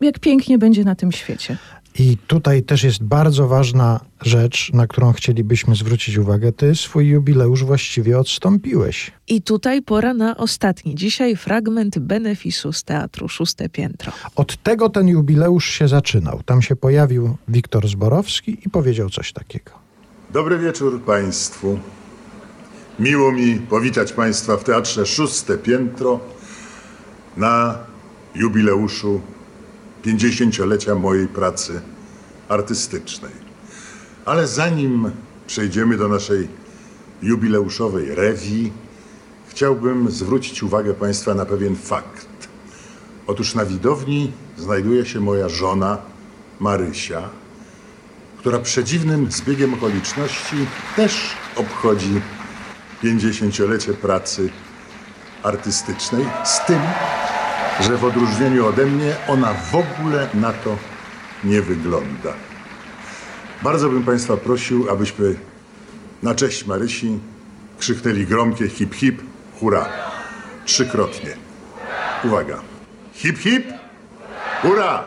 jak 0.00 0.18
pięknie 0.18 0.58
będzie 0.58 0.84
na 0.84 0.94
tym 0.94 1.12
świecie. 1.12 1.56
I 1.98 2.16
tutaj 2.26 2.62
też 2.62 2.82
jest 2.82 3.02
bardzo 3.02 3.48
ważna 3.48 4.00
rzecz, 4.22 4.70
na 4.72 4.86
którą 4.86 5.12
chcielibyśmy 5.12 5.74
zwrócić 5.74 6.16
uwagę. 6.16 6.52
Ty 6.52 6.74
swój 6.74 7.08
jubileusz 7.08 7.64
właściwie 7.64 8.18
odstąpiłeś. 8.18 9.10
I 9.28 9.42
tutaj 9.42 9.82
pora 9.82 10.14
na 10.14 10.36
ostatni. 10.36 10.94
Dzisiaj 10.94 11.36
fragment 11.36 11.98
benefisu 11.98 12.72
z 12.72 12.84
Teatru 12.84 13.28
Szóste 13.28 13.68
Piętro. 13.68 14.12
Od 14.36 14.62
tego 14.62 14.88
ten 14.88 15.08
jubileusz 15.08 15.70
się 15.70 15.88
zaczynał. 15.88 16.40
Tam 16.46 16.62
się 16.62 16.76
pojawił 16.76 17.36
Wiktor 17.48 17.88
Zborowski 17.88 18.58
i 18.66 18.70
powiedział 18.70 19.10
coś 19.10 19.32
takiego. 19.32 19.70
Dobry 20.32 20.58
wieczór 20.58 21.02
Państwu. 21.02 21.78
Miło 22.98 23.32
mi 23.32 23.54
powitać 23.56 24.12
Państwa 24.12 24.56
w 24.56 24.64
Teatrze 24.64 25.06
Szóste 25.06 25.58
Piętro 25.58 26.20
na 27.36 27.78
jubileuszu 28.34 29.20
50-lecia 30.04 30.94
mojej 30.94 31.28
pracy 31.28 31.80
artystycznej. 32.48 33.32
Ale 34.24 34.46
zanim 34.46 35.10
przejdziemy 35.46 35.96
do 35.96 36.08
naszej 36.08 36.48
jubileuszowej 37.22 38.14
rewii, 38.14 38.72
chciałbym 39.48 40.10
zwrócić 40.10 40.62
uwagę 40.62 40.94
Państwa 40.94 41.34
na 41.34 41.46
pewien 41.46 41.76
fakt. 41.76 42.48
Otóż 43.26 43.54
na 43.54 43.64
widowni 43.64 44.32
znajduje 44.56 45.06
się 45.06 45.20
moja 45.20 45.48
żona 45.48 45.98
Marysia, 46.60 47.28
która 48.38 48.58
przedziwnym 48.58 49.32
zbiegiem 49.32 49.74
okoliczności 49.74 50.56
też 50.96 51.36
obchodzi 51.56 52.20
50-lecie 53.04 53.94
pracy 53.94 54.48
artystycznej, 55.42 56.26
z 56.44 56.66
tym, 56.66 56.80
że 57.80 57.96
w 57.96 58.04
odróżnieniu 58.04 58.66
ode 58.66 58.86
mnie 58.86 59.16
ona 59.28 59.54
w 59.54 59.74
ogóle 59.74 60.28
na 60.34 60.52
to 60.52 60.76
nie 61.44 61.62
wygląda. 61.62 62.32
Bardzo 63.62 63.88
bym 63.88 64.04
Państwa 64.04 64.36
prosił, 64.36 64.90
abyśmy 64.90 65.34
na 66.22 66.34
cześć 66.34 66.66
Marysi 66.66 67.18
krzyknęli 67.78 68.26
gromkie 68.26 68.68
hip 68.68 68.94
hip, 68.94 69.22
hurra. 69.60 69.88
Trzykrotnie. 70.64 71.30
Uwaga. 72.24 72.58
Hip 73.12 73.38
hip, 73.38 73.66
hurra. 74.62 75.04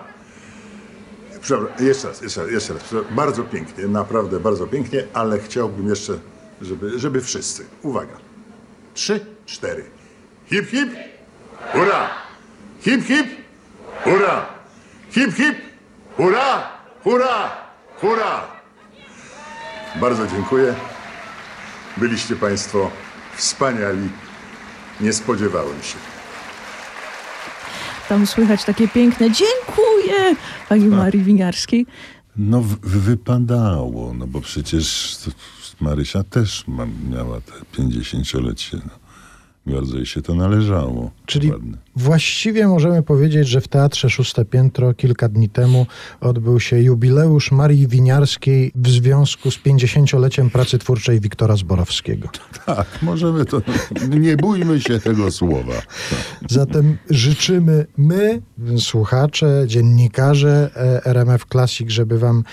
Przepraszam, 1.42 1.86
jeszcze 1.88 2.08
raz, 2.08 2.22
jeszcze 2.22 2.42
raz, 2.42 2.52
jeszcze 2.52 2.74
raz. 2.74 2.84
Bardzo 3.12 3.44
pięknie, 3.44 3.88
naprawdę 3.88 4.40
bardzo 4.40 4.68
pięknie, 4.68 5.04
ale 5.14 5.40
chciałbym 5.40 5.88
jeszcze, 5.88 6.14
żeby, 6.62 7.00
żeby 7.00 7.22
wszyscy. 7.22 7.66
Uwaga. 7.84 8.18
Trzy, 8.94 9.26
cztery. 9.46 9.84
Hip 10.50 10.66
hip, 10.70 10.90
hurra. 11.74 12.10
Hip 12.82 13.04
hip, 13.06 13.28
hurra. 14.04 14.46
Hip 15.12 15.34
hip, 15.36 15.56
hurra, 16.18 16.70
hurra, 17.04 17.52
hurra. 18.02 18.48
Bardzo 20.02 20.28
dziękuję. 20.28 20.76
Byliście 21.98 22.36
Państwo 22.36 22.92
wspaniali. 23.38 24.10
Nie 25.02 25.14
spodziewałem 25.14 25.82
się. 25.84 25.98
Tam 28.10 28.28
słychać 28.28 28.64
takie 28.64 28.88
piękne 28.88 29.28
dziękuję 29.32 30.36
pani 30.70 30.86
Marii 30.86 31.24
Winiarskiej. 31.24 31.86
No 32.38 32.62
w- 32.62 32.80
wypadało, 32.80 34.14
no 34.14 34.28
bo 34.28 34.42
przecież 34.42 35.18
to 35.26 35.32
Marysia 35.82 36.24
też 36.24 36.68
ma, 36.68 36.88
miała 37.12 37.42
te 37.42 37.82
50-lecie. 37.82 38.78
No. 38.86 39.02
Bardzo 39.66 39.98
jej 39.98 40.06
się 40.06 40.22
to 40.22 40.36
należało. 40.36 41.12
Czyli 41.26 41.52
Ładne. 41.52 41.78
właściwie 41.96 42.68
możemy 42.68 43.04
powiedzieć, 43.04 43.48
że 43.48 43.62
w 43.62 43.68
Teatrze 43.68 44.10
Szóste 44.10 44.46
Piętro 44.46 44.94
kilka 44.94 45.30
dni 45.30 45.50
temu 45.50 45.86
odbył 46.22 46.60
się 46.60 46.82
jubileusz 46.82 47.52
Marii 47.52 47.88
Winiarskiej 47.88 48.72
w 48.76 48.90
związku 48.90 49.52
z 49.52 49.60
50-leciem 49.60 50.50
pracy 50.50 50.78
twórczej 50.78 51.20
Wiktora 51.20 51.56
Zborowskiego. 51.56 52.30
Tak, 52.66 52.88
możemy 53.02 53.46
to. 53.46 53.62
Nie 54.10 54.38
bójmy 54.38 54.82
się 54.82 55.00
tego 55.00 55.32
słowa. 55.32 55.74
Zatem 56.50 56.98
życzymy 57.10 57.86
my, 57.98 58.42
słuchacze, 58.78 59.64
dziennikarze 59.68 60.70
e, 60.76 61.06
RMF 61.06 61.46
Classic, 61.46 61.90
żeby 61.90 62.20
wam 62.20 62.44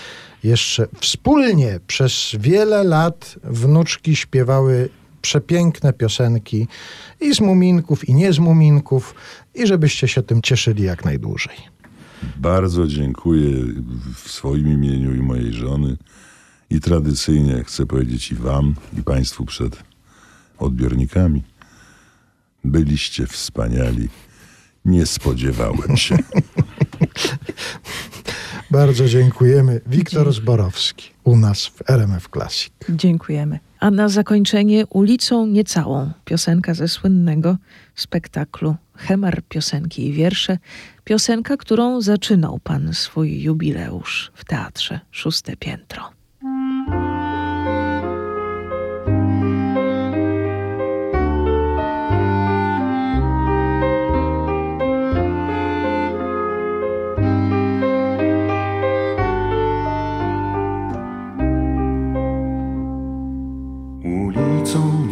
jeszcze 0.43 0.87
wspólnie 0.99 1.79
przez 1.87 2.35
wiele 2.39 2.83
lat 2.83 3.35
wnuczki 3.43 4.15
śpiewały 4.15 4.89
przepiękne 5.21 5.93
piosenki 5.93 6.67
i 7.21 7.35
z 7.35 7.41
muminków, 7.41 8.09
i 8.09 8.13
nie 8.13 8.33
z 8.33 8.39
muminków, 8.39 9.15
i 9.55 9.67
żebyście 9.67 10.07
się 10.07 10.23
tym 10.23 10.41
cieszyli 10.41 10.83
jak 10.83 11.05
najdłużej. 11.05 11.55
Bardzo 12.37 12.87
dziękuję 12.87 13.49
w 14.15 14.31
swoim 14.31 14.73
imieniu 14.73 15.15
i 15.15 15.19
mojej 15.19 15.53
żony. 15.53 15.97
I 16.69 16.79
tradycyjnie 16.79 17.63
chcę 17.63 17.85
powiedzieć 17.85 18.31
i 18.31 18.35
Wam, 18.35 18.75
i 18.99 19.03
Państwu 19.03 19.45
przed 19.45 19.83
odbiornikami. 20.57 21.43
Byliście 22.63 23.27
wspaniali. 23.27 24.09
Nie 24.85 25.05
spodziewałem 25.05 25.97
się. 25.97 26.17
Bardzo 28.71 29.07
dziękujemy. 29.07 29.81
Wiktor 29.87 30.33
Zborowski 30.33 31.09
u 31.23 31.37
nas 31.37 31.65
w 31.65 31.89
RMF 31.89 32.29
Classic. 32.33 32.73
Dziękujemy. 32.89 33.59
A 33.79 33.91
na 33.91 34.09
zakończenie 34.09 34.85
ulicą 34.87 35.47
niecałą 35.47 36.11
piosenka 36.25 36.73
ze 36.73 36.87
słynnego 36.87 37.57
spektaklu 37.95 38.75
Hemar 38.95 39.41
piosenki 39.49 40.07
i 40.07 40.13
wiersze. 40.13 40.57
Piosenka, 41.03 41.57
którą 41.57 42.01
zaczynał 42.01 42.59
pan 42.63 42.93
swój 42.93 43.41
jubileusz 43.41 44.31
w 44.33 44.45
teatrze 44.45 44.99
Szóste 45.11 45.55
Piętro. 45.55 46.18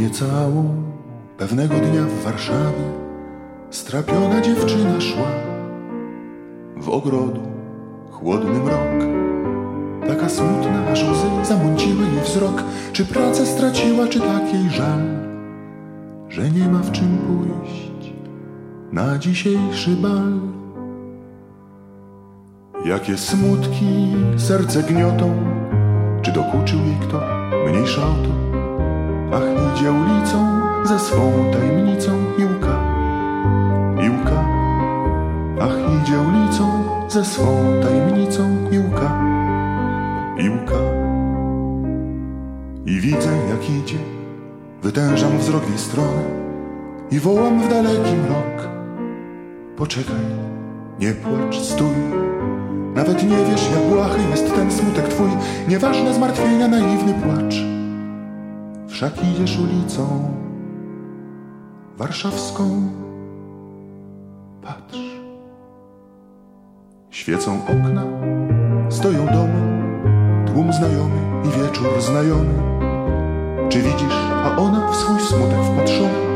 Niecałą 0.07 0.83
pewnego 1.37 1.75
dnia 1.75 2.01
w 2.01 2.23
Warszawie 2.23 2.83
strapiona 3.69 4.41
dziewczyna 4.41 5.01
szła 5.01 5.27
w 6.77 6.89
ogrodu 6.89 7.41
chłodny 8.11 8.59
mrok. 8.59 9.05
Taka 10.07 10.29
smutna, 10.29 10.87
aż 10.91 11.03
łzy 11.03 11.27
zamąciły 11.43 12.03
jej 12.03 12.23
wzrok. 12.23 12.63
Czy 12.93 13.05
pracę 13.05 13.45
straciła, 13.45 14.07
czy 14.07 14.19
tak 14.19 14.53
jej 14.53 14.69
żal, 14.69 15.01
że 16.29 16.51
nie 16.51 16.67
ma 16.67 16.79
w 16.79 16.91
czym 16.91 17.17
pójść 17.17 18.13
na 18.91 19.17
dzisiejszy 19.17 19.91
bal? 19.91 20.39
Jakie 22.85 23.17
smutki 23.17 24.15
serce 24.37 24.83
gniotą, 24.83 25.33
czy 26.21 26.31
dokuczył 26.31 26.79
jej 26.79 26.95
kto, 27.07 27.21
mniejsza 27.69 28.01
o 28.01 28.13
to. 28.13 28.46
Ach, 29.33 29.43
idzie 29.73 29.91
ulicą 29.91 30.61
ze 30.85 30.99
swą 30.99 31.31
tajemnicą 31.53 32.11
i 32.37 32.45
łka, 32.45 32.79
i 34.05 34.09
łka. 34.09 34.45
Ach, 35.61 36.01
idzie 36.01 36.19
ulicą 36.19 36.83
ze 37.09 37.25
swą 37.25 37.45
tajemnicą 37.81 38.43
i 38.71 38.79
łka, 38.79 39.21
i 40.37 40.49
łka. 40.49 40.81
I 42.85 42.99
widzę, 42.99 43.29
jak 43.49 43.69
idzie, 43.69 43.97
wytężam 44.83 45.37
wzrok 45.37 45.63
w 45.63 45.69
jej 45.69 45.77
stronę 45.77 46.23
i 47.11 47.19
wołam 47.19 47.61
w 47.61 47.69
daleki 47.69 48.15
mrok. 48.15 48.69
Poczekaj, 49.77 50.25
nie 50.99 51.13
płacz, 51.13 51.55
stój. 51.55 51.95
Nawet 52.95 53.23
nie 53.23 53.37
wiesz, 53.37 53.71
jak 53.71 53.89
błahy 53.89 54.29
jest 54.29 54.55
ten 54.55 54.71
smutek 54.71 55.07
twój, 55.07 55.29
nieważne 55.67 56.13
zmartwienia, 56.13 56.67
naiwny 56.67 57.13
płacz. 57.13 57.76
Wszak 58.97 59.13
idziesz 59.23 59.59
ulicą 59.59 60.33
warszawską. 61.97 62.63
Patrz. 64.61 64.99
Świecą 67.09 67.61
okna, 67.63 68.03
stoją 68.89 69.25
domy, 69.25 69.83
tłum 70.45 70.73
znajomy 70.73 71.21
i 71.45 71.61
wieczór 71.61 72.01
znajomy. 72.01 72.53
Czy 73.69 73.81
widzisz, 73.81 74.15
a 74.31 74.57
ona 74.57 74.91
w 74.91 74.95
swój 74.95 75.19
smutek 75.19 75.59
wpatrzona 75.59 76.26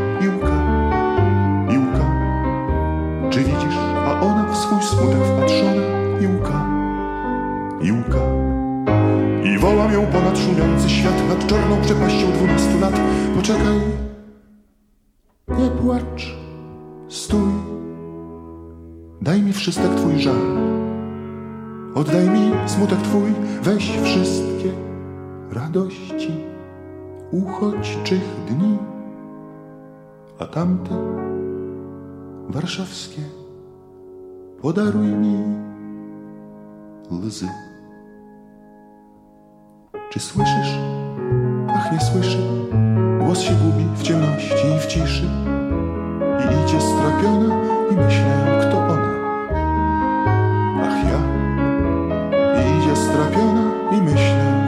wołam 9.62 9.94
ją 9.94 10.06
ponad 10.06 10.38
szumiący 10.38 10.90
świat, 10.90 11.30
nad 11.30 11.48
czarną 11.48 11.82
przepaścią 11.82 12.32
dwunastu 12.32 12.80
lat. 12.80 13.00
Poczekaj, 13.36 13.80
nie 15.48 15.70
płacz, 15.70 16.36
stój, 17.10 17.52
daj 19.22 19.42
mi 19.42 19.54
wszystek 19.54 19.96
twój 19.96 20.20
żal. 20.20 20.42
Oddaj 21.96 22.30
mi 22.30 22.52
smutek 22.66 23.00
twój, 23.00 23.34
weź 23.62 24.00
wszystkie 24.04 24.72
radości. 25.52 26.32
Uchodźczych 27.32 28.30
dni, 28.48 28.78
a 30.40 30.46
tamte 30.46 30.96
warszawskie. 32.50 33.22
Podaruj 34.62 35.08
mi 35.08 35.38
łzy. 37.12 37.70
Czy 40.12 40.20
słyszysz? 40.20 40.78
Ach, 41.70 41.92
nie 41.92 42.00
słyszy. 42.00 42.38
Głos 43.20 43.40
się 43.40 43.54
gubi 43.54 43.86
w 43.96 44.04
ciemności 44.04 44.68
i 44.76 44.80
w 44.80 44.86
ciszy. 44.86 45.30
I 46.40 46.66
idzie 46.66 46.82
strapiona 46.82 47.56
i 47.92 47.96
myślę, 47.96 48.60
kto 48.62 48.78
ona. 48.78 49.12
Ach, 50.84 51.06
ja. 51.12 51.20
I 52.62 52.80
idzie 52.80 52.96
strapiona 52.96 53.72
i 53.92 54.02
myślę, 54.02 54.61